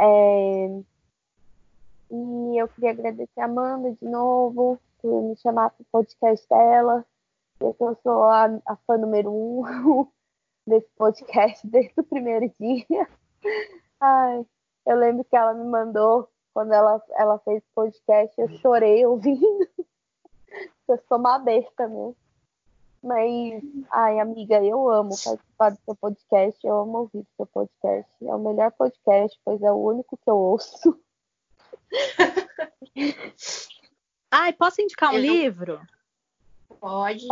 É, 0.00 0.80
e 2.10 2.60
eu 2.60 2.68
queria 2.68 2.90
agradecer 2.90 3.40
a 3.40 3.44
Amanda 3.44 3.92
de 3.92 4.04
novo 4.04 4.78
por 5.00 5.22
me 5.22 5.36
chamar 5.36 5.70
para 5.70 5.82
o 5.82 5.86
podcast 5.92 6.48
dela. 6.48 7.04
Eu 7.60 7.74
sou 8.02 8.22
a, 8.24 8.46
a 8.66 8.76
fã 8.86 8.96
número 8.96 9.30
um 9.30 9.62
desse 10.66 10.88
podcast 10.96 11.66
desde 11.66 12.00
o 12.00 12.04
primeiro 12.04 12.52
dia. 12.58 13.08
Ai, 14.00 14.46
Eu 14.86 14.96
lembro 14.96 15.24
que 15.24 15.36
ela 15.36 15.52
me 15.52 15.64
mandou, 15.64 16.28
quando 16.54 16.72
ela, 16.72 17.02
ela 17.16 17.38
fez 17.40 17.62
podcast, 17.74 18.34
eu 18.40 18.48
chorei 18.58 19.04
ouvindo. 19.04 19.68
eu 20.88 20.98
sou 21.08 21.18
uma 21.18 21.38
besta 21.38 21.88
mesmo. 21.88 22.16
Mas, 23.00 23.62
ai, 23.92 24.18
amiga, 24.18 24.62
eu 24.62 24.90
amo 24.90 25.10
participar 25.10 25.70
do 25.70 25.78
seu 25.84 25.94
podcast, 25.94 26.66
eu 26.66 26.80
amo 26.80 26.98
ouvir 26.98 27.20
o 27.20 27.26
seu 27.36 27.46
podcast. 27.46 28.10
É 28.20 28.34
o 28.34 28.40
melhor 28.40 28.72
podcast, 28.72 29.40
pois 29.44 29.62
é 29.62 29.70
o 29.70 29.76
único 29.76 30.16
que 30.16 30.28
eu 30.28 30.36
ouço. 30.36 30.98
Ai, 34.30 34.52
posso 34.52 34.80
indicar 34.80 35.10
um 35.10 35.16
eu... 35.16 35.20
livro? 35.20 35.80
Pode. 36.80 37.26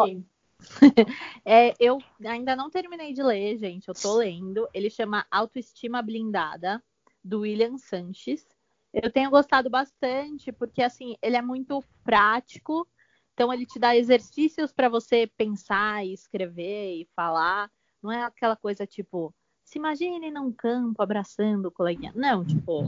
é, 1.45 1.75
eu 1.79 1.99
ainda 2.25 2.57
não 2.57 2.71
terminei 2.71 3.13
de 3.13 3.23
ler, 3.23 3.59
gente. 3.59 3.89
Eu 3.89 3.95
tô 3.95 4.17
lendo. 4.17 4.69
Ele 4.73 4.89
chama 4.89 5.27
Autoestima 5.31 6.03
Blindada, 6.03 6.83
do 7.23 7.41
William 7.41 7.77
Sanches. 7.77 8.47
Eu 8.93 9.13
tenho 9.13 9.31
gostado 9.31 9.69
bastante, 9.69 10.51
porque 10.53 10.83
assim, 10.83 11.17
ele 11.21 11.37
é 11.37 11.43
muito 11.43 11.85
prático. 12.03 12.89
Então 13.35 13.53
ele 13.53 13.67
te 13.67 13.79
dá 13.79 13.95
exercícios 13.95 14.73
para 14.73 14.89
você 14.89 15.27
pensar 15.37 16.05
e 16.05 16.15
escrever 16.15 17.03
e 17.03 17.09
falar. 17.15 17.71
Não 18.03 18.11
é 18.11 18.25
aquela 18.25 18.57
coisa 18.57 18.87
tipo, 18.87 19.35
se 19.67 19.79
imagine 19.79 20.31
num 20.31 20.53
campo 20.53 21.03
abraçando 21.03 21.67
o 21.67 21.73
coleguinha. 21.73 22.13
Não, 22.15 22.45
tipo, 22.45 22.85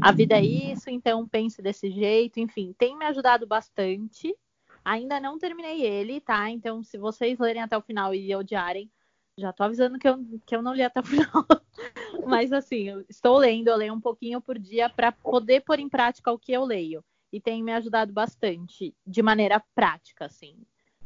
a 0.00 0.10
vida 0.10 0.36
é 0.36 0.44
isso, 0.44 0.90
então 0.90 1.26
pense 1.26 1.62
desse 1.62 1.88
jeito. 1.88 2.40
Enfim, 2.40 2.74
tem 2.76 2.98
me 2.98 3.04
ajudado 3.04 3.46
bastante. 3.46 4.36
Ainda 4.84 5.20
não 5.20 5.38
terminei 5.38 5.82
ele, 5.82 6.20
tá? 6.20 6.50
Então, 6.50 6.82
se 6.82 6.98
vocês 6.98 7.38
lerem 7.38 7.62
até 7.62 7.78
o 7.78 7.82
final 7.82 8.12
e 8.12 8.34
odiarem, 8.34 8.90
já 9.38 9.52
tô 9.52 9.62
avisando 9.62 10.00
que 10.00 10.08
eu, 10.08 10.18
que 10.44 10.56
eu 10.56 10.60
não 10.60 10.74
li 10.74 10.82
até 10.82 10.98
o 10.98 11.04
final. 11.04 11.46
Mas 12.26 12.52
assim, 12.52 12.88
eu 12.88 13.04
estou 13.08 13.38
lendo, 13.38 13.68
eu 13.68 13.76
leio 13.76 13.94
um 13.94 14.00
pouquinho 14.00 14.40
por 14.40 14.58
dia 14.58 14.90
para 14.90 15.12
poder 15.12 15.60
pôr 15.60 15.78
em 15.78 15.88
prática 15.88 16.32
o 16.32 16.38
que 16.38 16.50
eu 16.50 16.64
leio. 16.64 17.04
E 17.32 17.40
tem 17.40 17.62
me 17.62 17.72
ajudado 17.72 18.12
bastante, 18.12 18.92
de 19.06 19.22
maneira 19.22 19.62
prática, 19.76 20.26
assim. 20.26 20.56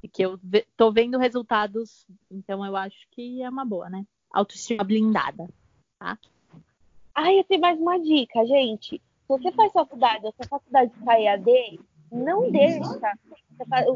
E 0.02 0.08
que 0.08 0.22
eu 0.22 0.40
tô 0.78 0.90
vendo 0.90 1.18
resultados, 1.18 2.06
então 2.30 2.64
eu 2.64 2.74
acho 2.74 3.06
que 3.10 3.42
é 3.42 3.50
uma 3.50 3.66
boa, 3.66 3.90
né? 3.90 4.06
Autoestima 4.34 4.82
blindada, 4.82 5.48
tá? 5.96 6.18
Ah, 7.14 7.32
eu 7.32 7.44
tenho 7.44 7.60
mais 7.60 7.78
uma 7.78 8.00
dica, 8.00 8.44
gente. 8.44 8.96
Se 8.98 9.28
você 9.28 9.52
faz 9.52 9.72
faculdade, 9.72 10.26
a 10.26 10.32
sua 10.32 10.48
faculdade 10.48 10.92
está 10.98 11.20
EAD, 11.20 11.80
não 12.10 12.50
deixa 12.50 12.84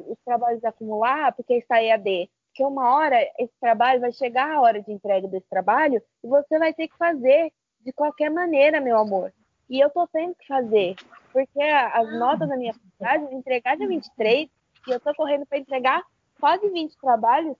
os 0.07 0.19
trabalhos 0.25 0.65
acumular 0.65 1.33
porque 1.33 1.55
está 1.55 1.83
EAD. 1.83 2.31
Porque 2.47 2.65
uma 2.65 2.95
hora 2.95 3.21
esse 3.37 3.53
trabalho 3.61 4.01
vai 4.01 4.13
chegar 4.13 4.53
a 4.53 4.61
hora 4.61 4.81
de 4.81 4.93
entrega 4.93 5.27
desse 5.27 5.49
trabalho 5.49 6.01
e 6.23 6.29
você 6.29 6.57
vai 6.57 6.73
ter 6.73 6.87
que 6.87 6.97
fazer 6.97 7.53
de 7.85 7.93
qualquer 7.93 8.31
maneira, 8.31 8.81
meu 8.81 8.97
amor. 8.97 9.33
E 9.69 9.81
eu 9.81 9.91
tô 9.91 10.07
tendo 10.07 10.37
que 10.37 10.47
fazer, 10.47 10.95
porque 11.33 11.61
as 11.61 12.19
notas 12.19 12.49
da 12.49 12.57
minha 12.57 12.75
faculdade 12.75 13.35
entregar 13.35 13.77
dia 13.77 13.89
23 13.89 14.49
e 14.87 14.91
eu 14.91 15.01
tô 15.01 15.13
correndo 15.15 15.45
para 15.47 15.59
entregar 15.59 16.03
quase 16.41 16.69
20 16.69 16.97
trabalhos 16.99 17.57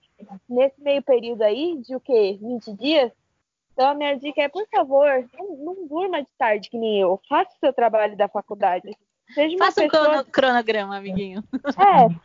nesse 0.47 0.81
meio 0.81 1.01
período 1.01 1.41
aí, 1.43 1.77
de 1.77 1.95
o 1.95 1.99
quê? 1.99 2.37
20 2.41 2.73
dias? 2.73 3.11
Então 3.73 3.89
a 3.89 3.93
minha 3.93 4.17
dica 4.17 4.41
é, 4.41 4.49
por 4.49 4.67
favor, 4.69 5.07
não, 5.37 5.55
não 5.57 5.87
durma 5.87 6.21
de 6.21 6.29
tarde 6.37 6.69
que 6.69 6.77
nem 6.77 6.99
eu. 6.99 7.19
Faça 7.29 7.51
o 7.55 7.59
seu 7.59 7.71
trabalho 7.71 8.15
da 8.17 8.27
faculdade. 8.27 8.95
Seja 9.33 9.55
uma 9.55 9.65
Faça 9.65 9.81
pessoa... 9.81 10.21
um 10.21 10.23
cronograma, 10.25 10.97
amiguinho. 10.97 11.43
É, 11.77 12.15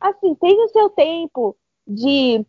assim, 0.00 0.34
tenha 0.36 0.64
o 0.64 0.68
seu 0.68 0.90
tempo 0.90 1.56
de 1.86 2.44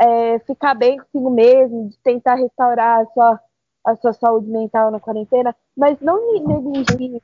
é, 0.00 0.38
ficar 0.40 0.74
bem 0.74 0.98
consigo 0.98 1.30
mesmo, 1.30 1.88
de 1.88 1.98
tentar 1.98 2.36
restaurar 2.36 3.00
a 3.00 3.06
sua, 3.06 3.40
a 3.84 3.96
sua 3.96 4.12
saúde 4.12 4.48
mental 4.48 4.90
na 4.90 4.98
quarentena, 4.98 5.54
mas 5.76 6.00
não 6.00 6.32
negligir 6.32 7.22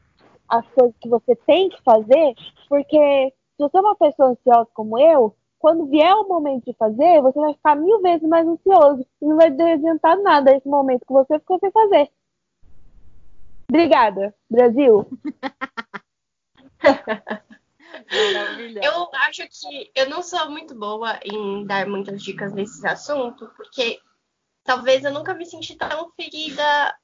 as 0.49 0.65
coisas 0.69 0.95
que 1.01 1.09
você 1.09 1.35
tem 1.35 1.69
que 1.69 1.83
fazer, 1.83 2.35
porque 2.69 3.33
se 3.57 3.59
você 3.59 3.77
é 3.77 3.81
uma 3.81 3.97
pessoa 3.97 4.31
ansiosa 4.31 4.69
como 4.73 4.99
eu, 4.99 5.35
quando 5.59 5.87
vier 5.87 6.15
o 6.15 6.29
momento 6.29 6.65
de 6.65 6.75
fazer, 6.75 7.21
você 7.23 7.39
vai 7.39 7.55
ficar 7.55 7.77
mil 7.77 8.01
vezes 8.01 8.29
mais 8.29 8.47
ansioso 8.47 9.07
e 9.21 9.27
não 9.27 9.37
vai 9.37 9.49
adiantar 9.49 10.17
nada 10.19 10.55
esse 10.55 10.69
momento 10.69 11.07
que 11.07 11.13
você 11.13 11.39
ficou 11.39 11.59
sem 11.59 11.71
fazer. 11.71 12.11
Obrigada, 13.69 14.35
Brasil. 14.49 15.09
eu 18.83 19.11
acho 19.27 19.43
que 19.49 19.91
eu 19.95 20.09
não 20.09 20.23
sou 20.23 20.51
muito 20.51 20.75
boa 20.75 21.19
em 21.25 21.67
dar 21.67 21.87
muitas 21.87 22.23
dicas 22.23 22.53
nesse 22.53 22.87
assunto, 22.87 23.51
porque 23.57 23.99
talvez 24.63 25.05
eu 25.05 25.13
nunca 25.13 25.35
me 25.35 25.47
senti 25.47 25.75
tão 25.75 26.11
ferida 26.13 26.97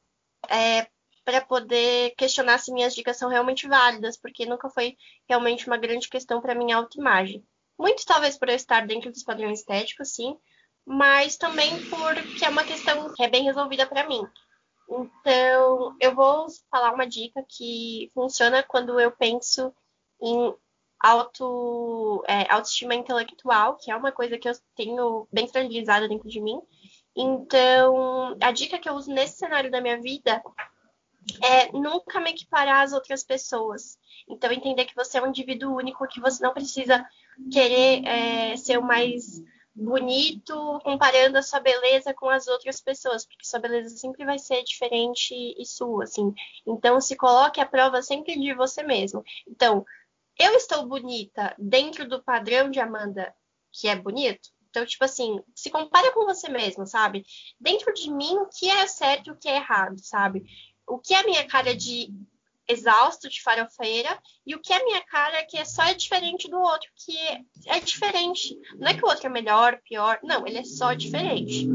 é, 0.48 0.86
para 1.24 1.40
poder 1.40 2.14
questionar 2.16 2.58
se 2.58 2.72
minhas 2.72 2.94
dicas 2.94 3.16
são 3.16 3.28
realmente 3.28 3.66
válidas, 3.66 4.16
porque 4.16 4.46
nunca 4.46 4.68
foi 4.68 4.96
realmente 5.28 5.66
uma 5.66 5.76
grande 5.76 6.08
questão 6.08 6.40
para 6.40 6.54
minha 6.54 6.76
autoimagem. 6.76 7.44
Muito 7.78 8.04
talvez 8.06 8.38
por 8.38 8.48
eu 8.48 8.54
estar 8.54 8.86
dentro 8.86 9.10
dos 9.10 9.22
padrões 9.22 9.60
estéticos, 9.60 10.14
sim, 10.14 10.36
mas 10.84 11.36
também 11.36 11.70
porque 11.88 12.44
é 12.44 12.48
uma 12.48 12.64
questão 12.64 13.12
que 13.14 13.22
é 13.22 13.28
bem 13.28 13.44
resolvida 13.44 13.86
para 13.86 14.06
mim. 14.06 14.22
Então, 14.88 15.96
eu 16.00 16.14
vou 16.14 16.46
falar 16.70 16.92
uma 16.92 17.06
dica 17.06 17.44
que 17.48 18.10
funciona 18.14 18.62
quando 18.62 19.00
eu 19.00 19.10
penso 19.10 19.72
em 20.20 20.54
auto, 21.00 22.22
é, 22.28 22.50
autoestima 22.52 22.94
intelectual, 22.94 23.76
que 23.76 23.90
é 23.90 23.96
uma 23.96 24.12
coisa 24.12 24.38
que 24.38 24.48
eu 24.48 24.52
tenho 24.76 25.26
bem 25.32 25.48
fragilizada 25.48 26.08
dentro 26.08 26.28
de 26.28 26.40
mim. 26.40 26.60
Então, 27.16 28.36
a 28.40 28.52
dica 28.52 28.78
que 28.78 28.88
eu 28.88 28.94
uso 28.94 29.10
nesse 29.10 29.38
cenário 29.38 29.70
da 29.70 29.80
minha 29.80 30.00
vida 30.00 30.42
é 31.42 31.72
nunca 31.72 32.20
me 32.20 32.30
equiparar 32.30 32.82
às 32.82 32.92
outras 32.92 33.24
pessoas. 33.24 33.98
Então, 34.28 34.52
entender 34.52 34.84
que 34.84 34.94
você 34.94 35.18
é 35.18 35.22
um 35.22 35.28
indivíduo 35.28 35.76
único, 35.76 36.06
que 36.06 36.20
você 36.20 36.42
não 36.42 36.54
precisa 36.54 37.04
querer 37.50 38.04
é, 38.06 38.56
ser 38.56 38.78
o 38.78 38.82
mais 38.82 39.42
bonito 39.74 40.80
comparando 40.84 41.38
a 41.38 41.42
sua 41.42 41.58
beleza 41.58 42.12
com 42.12 42.28
as 42.28 42.46
outras 42.46 42.80
pessoas, 42.80 43.24
porque 43.24 43.46
sua 43.46 43.60
beleza 43.60 43.96
sempre 43.96 44.24
vai 44.24 44.38
ser 44.38 44.62
diferente 44.62 45.34
e 45.34 45.64
sua, 45.64 46.04
assim. 46.04 46.34
Então, 46.66 47.00
se 47.00 47.16
coloque 47.16 47.60
à 47.60 47.66
prova 47.66 48.02
sempre 48.02 48.38
de 48.38 48.54
você 48.54 48.82
mesmo. 48.82 49.24
Então, 49.48 49.84
eu 50.38 50.54
estou 50.54 50.86
bonita 50.86 51.54
dentro 51.58 52.08
do 52.08 52.22
padrão 52.22 52.70
de 52.70 52.80
Amanda 52.80 53.34
que 53.72 53.88
é 53.88 53.96
bonito? 53.96 54.50
Então, 54.68 54.84
tipo 54.86 55.04
assim, 55.04 55.40
se 55.54 55.70
compara 55.70 56.12
com 56.12 56.24
você 56.24 56.48
mesmo, 56.48 56.86
sabe? 56.86 57.24
Dentro 57.60 57.92
de 57.92 58.10
mim, 58.10 58.38
o 58.38 58.46
que 58.46 58.70
é 58.70 58.86
certo 58.86 59.28
e 59.28 59.30
o 59.30 59.36
que 59.36 59.48
é 59.48 59.56
errado, 59.56 59.98
sabe? 59.98 60.44
O 60.86 60.98
que 60.98 61.14
é 61.14 61.18
a 61.18 61.24
minha 61.24 61.46
cara 61.46 61.74
de 61.74 62.12
exausto, 62.68 63.28
de 63.28 63.42
farofeira, 63.42 64.18
e 64.46 64.54
o 64.54 64.60
que 64.60 64.72
é 64.72 64.84
minha 64.84 65.02
cara 65.04 65.44
que 65.46 65.58
é 65.58 65.64
só 65.64 65.82
é 65.84 65.94
diferente 65.94 66.48
do 66.48 66.58
outro, 66.58 66.88
que 66.96 67.16
é, 67.18 67.40
é 67.66 67.80
diferente. 67.80 68.56
Não 68.76 68.88
é 68.88 68.94
que 68.94 69.04
o 69.04 69.08
outro 69.08 69.26
é 69.26 69.30
melhor, 69.30 69.80
pior, 69.84 70.18
não, 70.22 70.46
ele 70.46 70.58
é 70.58 70.64
só 70.64 70.94
diferente 70.94 71.66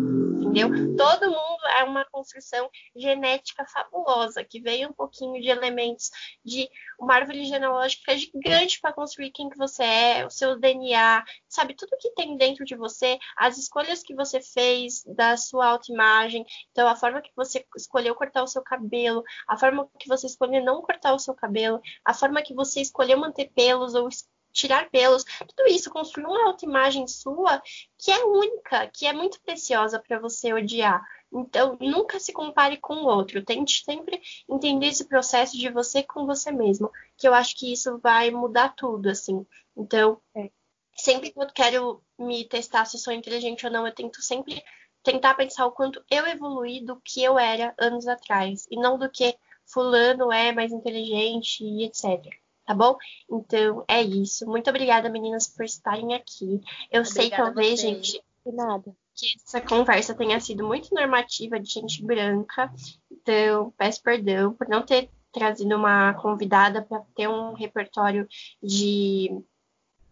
entendeu? 0.57 0.95
Todo 0.95 1.27
mundo 1.27 1.67
é 1.77 1.83
uma 1.83 2.05
construção 2.05 2.69
genética 2.95 3.65
fabulosa, 3.65 4.43
que 4.43 4.59
veio 4.59 4.89
um 4.89 4.93
pouquinho 4.93 5.41
de 5.41 5.49
elementos 5.49 6.09
de 6.43 6.69
uma 6.99 7.15
árvore 7.15 7.45
genealógica 7.45 8.17
gigante 8.17 8.79
para 8.81 8.93
construir 8.93 9.31
quem 9.31 9.49
que 9.49 9.57
você 9.57 9.83
é, 9.83 10.25
o 10.25 10.29
seu 10.29 10.59
DNA, 10.59 11.23
sabe? 11.47 11.75
Tudo 11.75 11.97
que 11.99 12.11
tem 12.11 12.37
dentro 12.37 12.65
de 12.65 12.75
você, 12.75 13.19
as 13.37 13.57
escolhas 13.57 14.01
que 14.01 14.15
você 14.15 14.41
fez 14.41 15.03
da 15.05 15.37
sua 15.37 15.67
autoimagem, 15.67 16.45
então 16.71 16.87
a 16.87 16.95
forma 16.95 17.21
que 17.21 17.31
você 17.35 17.65
escolheu 17.75 18.15
cortar 18.15 18.43
o 18.43 18.47
seu 18.47 18.61
cabelo, 18.61 19.23
a 19.47 19.57
forma 19.57 19.89
que 19.99 20.07
você 20.07 20.27
escolheu 20.27 20.63
não 20.63 20.81
cortar 20.81 21.13
o 21.13 21.19
seu 21.19 21.33
cabelo, 21.33 21.81
a 22.03 22.13
forma 22.13 22.41
que 22.41 22.53
você 22.53 22.81
escolheu 22.81 23.17
manter 23.17 23.51
pelos 23.53 23.93
ou 23.93 24.09
tirar 24.57 24.89
pelos, 24.89 25.23
tudo 25.23 25.67
isso, 25.69 25.91
construir 25.91 26.25
uma 26.25 26.47
autoimagem 26.47 27.07
sua 27.07 27.61
que 27.97 28.11
é 28.11 28.25
única, 28.25 28.87
que 28.87 29.05
é 29.05 29.13
muito 29.13 29.39
preciosa 29.41 29.99
para 29.99 30.19
você 30.19 30.51
odiar. 30.51 31.05
Então, 31.31 31.77
nunca 31.79 32.19
se 32.19 32.33
compare 32.33 32.77
com 32.77 32.95
o 32.95 33.05
outro. 33.05 33.43
Tente 33.43 33.83
sempre 33.83 34.19
entender 34.49 34.87
esse 34.87 35.05
processo 35.05 35.55
de 35.57 35.69
você 35.69 36.01
com 36.01 36.25
você 36.25 36.51
mesmo, 36.51 36.91
que 37.15 37.27
eu 37.27 37.33
acho 37.33 37.55
que 37.55 37.71
isso 37.71 37.99
vai 37.99 38.31
mudar 38.31 38.69
tudo, 38.75 39.09
assim. 39.09 39.45
Então, 39.75 40.19
é. 40.35 40.49
sempre 40.95 41.31
que 41.31 41.39
eu 41.39 41.47
quero 41.53 42.01
me 42.17 42.43
testar 42.45 42.85
se 42.85 42.97
eu 42.97 43.01
sou 43.01 43.13
inteligente 43.13 43.65
ou 43.65 43.71
não, 43.71 43.85
eu 43.85 43.93
tento 43.93 44.21
sempre 44.21 44.63
tentar 45.03 45.35
pensar 45.35 45.65
o 45.67 45.71
quanto 45.71 46.03
eu 46.09 46.25
evoluí 46.25 46.83
do 46.83 46.99
que 47.01 47.23
eu 47.23 47.37
era 47.37 47.75
anos 47.77 48.07
atrás, 48.07 48.67
e 48.71 48.75
não 48.75 48.97
do 48.97 49.09
que 49.09 49.37
fulano 49.65 50.31
é 50.31 50.51
mais 50.51 50.71
inteligente 50.71 51.63
e 51.63 51.85
etc 51.85 52.37
tá 52.67 52.73
bom? 52.73 52.97
Então 53.31 53.83
é 53.87 54.03
isso. 54.03 54.45
Muito 54.45 54.69
obrigada, 54.69 55.09
meninas, 55.09 55.47
por 55.47 55.63
estarem 55.63 56.13
aqui. 56.13 56.61
Eu 56.91 57.01
obrigada 57.01 57.05
sei 57.05 57.29
talvez, 57.29 57.79
gente, 57.79 58.21
nada. 58.45 58.93
que 59.15 59.27
essa 59.43 59.61
conversa 59.61 60.13
tenha 60.13 60.39
sido 60.39 60.67
muito 60.67 60.93
normativa 60.93 61.59
de 61.59 61.69
gente 61.69 62.03
branca. 62.03 62.71
Então, 63.09 63.73
peço 63.77 64.03
perdão 64.03 64.53
por 64.53 64.67
não 64.67 64.83
ter 64.83 65.09
trazido 65.31 65.75
uma 65.75 66.13
convidada 66.15 66.81
para 66.81 66.99
ter 67.15 67.29
um 67.29 67.53
repertório 67.53 68.27
de, 68.61 69.31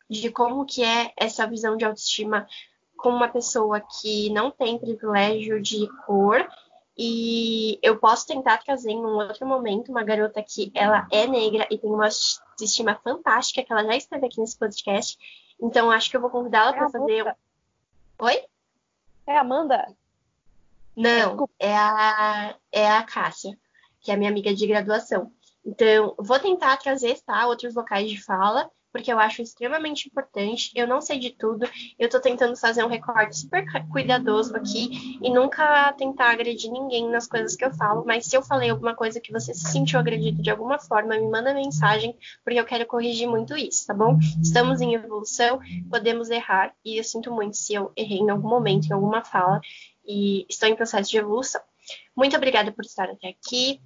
de 0.10 0.32
como 0.32 0.66
que 0.66 0.84
é 0.84 1.12
essa 1.18 1.46
visão 1.46 1.76
de 1.76 1.84
autoestima 1.84 2.48
com 2.96 3.10
uma 3.10 3.28
pessoa 3.28 3.82
que 3.82 4.30
não 4.30 4.50
tem 4.50 4.80
privilégio 4.80 5.62
de 5.62 5.88
cor 6.06 6.48
E 6.98 7.78
eu 7.82 7.98
posso 7.98 8.26
tentar 8.26 8.58
trazer 8.64 8.92
em 8.92 9.00
um 9.00 9.16
outro 9.18 9.46
momento 9.46 9.90
uma 9.90 10.04
garota 10.04 10.42
que 10.42 10.72
ela 10.74 11.08
é 11.12 11.28
negra 11.28 11.68
e 11.70 11.78
tem 11.78 11.90
uma 11.90 12.06
autoestima 12.06 12.96
fantástica, 13.04 13.64
que 13.64 13.72
ela 13.72 13.84
já 13.84 13.96
esteve 13.96 14.26
aqui 14.26 14.40
nesse 14.40 14.58
podcast. 14.58 15.18
Então 15.62 15.92
acho 15.92 16.10
que 16.10 16.16
eu 16.16 16.22
vou 16.22 16.30
convidá-la 16.30 16.72
É 16.72 16.74
para 16.74 16.90
fazer. 16.90 17.36
Oi? 18.20 18.46
É 19.28 19.38
a 19.38 19.42
Amanda? 19.42 19.86
Não, 20.96 21.30
Desculpa. 21.30 21.54
é 21.60 21.76
a, 21.76 22.56
é 22.72 22.90
a 22.90 23.04
Cássia, 23.04 23.58
que 24.00 24.12
é 24.12 24.14
a 24.14 24.18
minha 24.18 24.30
amiga 24.30 24.54
de 24.54 24.66
graduação. 24.66 25.32
Então, 25.66 26.16
vou 26.18 26.40
tentar 26.40 26.78
trazer, 26.78 27.20
tá, 27.22 27.48
outros 27.48 27.74
locais 27.74 28.10
de 28.10 28.24
fala, 28.24 28.70
porque 28.96 29.12
eu 29.12 29.20
acho 29.20 29.42
extremamente 29.42 30.08
importante. 30.08 30.72
Eu 30.74 30.88
não 30.88 31.02
sei 31.02 31.20
de 31.20 31.30
tudo, 31.30 31.68
eu 32.00 32.10
tô 32.10 32.18
tentando 32.22 32.56
fazer 32.56 32.82
um 32.82 32.88
recorte 32.88 33.38
super 33.38 33.70
cu- 33.70 33.86
cuidadoso 33.92 34.56
aqui 34.56 35.20
e 35.22 35.30
nunca 35.30 35.92
tentar 35.98 36.30
agredir 36.32 36.72
ninguém 36.72 37.10
nas 37.10 37.28
coisas 37.28 37.58
que 37.58 37.66
eu 37.66 37.74
falo, 37.74 38.06
mas 38.06 38.26
se 38.26 38.38
eu 38.38 38.42
falei 38.42 38.70
alguma 38.70 38.96
coisa 38.96 39.20
que 39.20 39.34
você 39.34 39.54
se 39.54 39.70
sentiu 39.70 40.00
agredido 40.00 40.42
de 40.42 40.50
alguma 40.50 40.80
forma, 40.80 41.18
me 41.18 41.28
manda 41.28 41.54
mensagem, 41.54 42.18
porque 42.42 42.58
eu 42.58 42.64
quero 42.64 42.86
corrigir 42.86 43.28
muito 43.28 43.54
isso, 43.58 43.86
tá 43.86 43.94
bom? 43.94 44.18
Estamos 44.42 44.80
em 44.80 44.94
evolução, 44.94 45.60
podemos 45.90 46.30
errar, 46.30 46.74
e 46.86 46.98
eu 46.98 47.04
sinto 47.04 47.30
muito 47.34 47.58
se 47.58 47.74
eu 47.74 47.92
errei 47.98 48.20
em 48.20 48.30
algum 48.30 48.48
momento, 48.48 48.88
em 48.88 48.94
alguma 48.94 49.26
fala, 49.26 49.60
e 50.08 50.46
estou 50.48 50.70
em 50.70 50.76
processo 50.76 51.12
de 51.12 51.18
evolução. 51.18 51.60
Muito 52.16 52.38
obrigada 52.38 52.72
por 52.72 52.86
estar 52.86 53.10
até 53.10 53.28
aqui. 53.28 53.82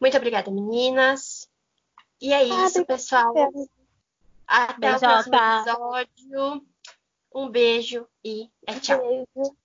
Muito 0.00 0.16
obrigada, 0.16 0.48
meninas. 0.48 1.48
E 2.20 2.32
é 2.32 2.44
isso, 2.44 2.84
pessoal. 2.86 3.34
Até 4.46 4.96
o 4.96 4.98
próximo 4.98 5.36
episódio. 5.36 6.66
Um 7.34 7.50
beijo 7.50 8.06
e 8.24 8.48
é 8.66 8.78
tchau. 8.78 9.00
Beijo. 9.34 9.56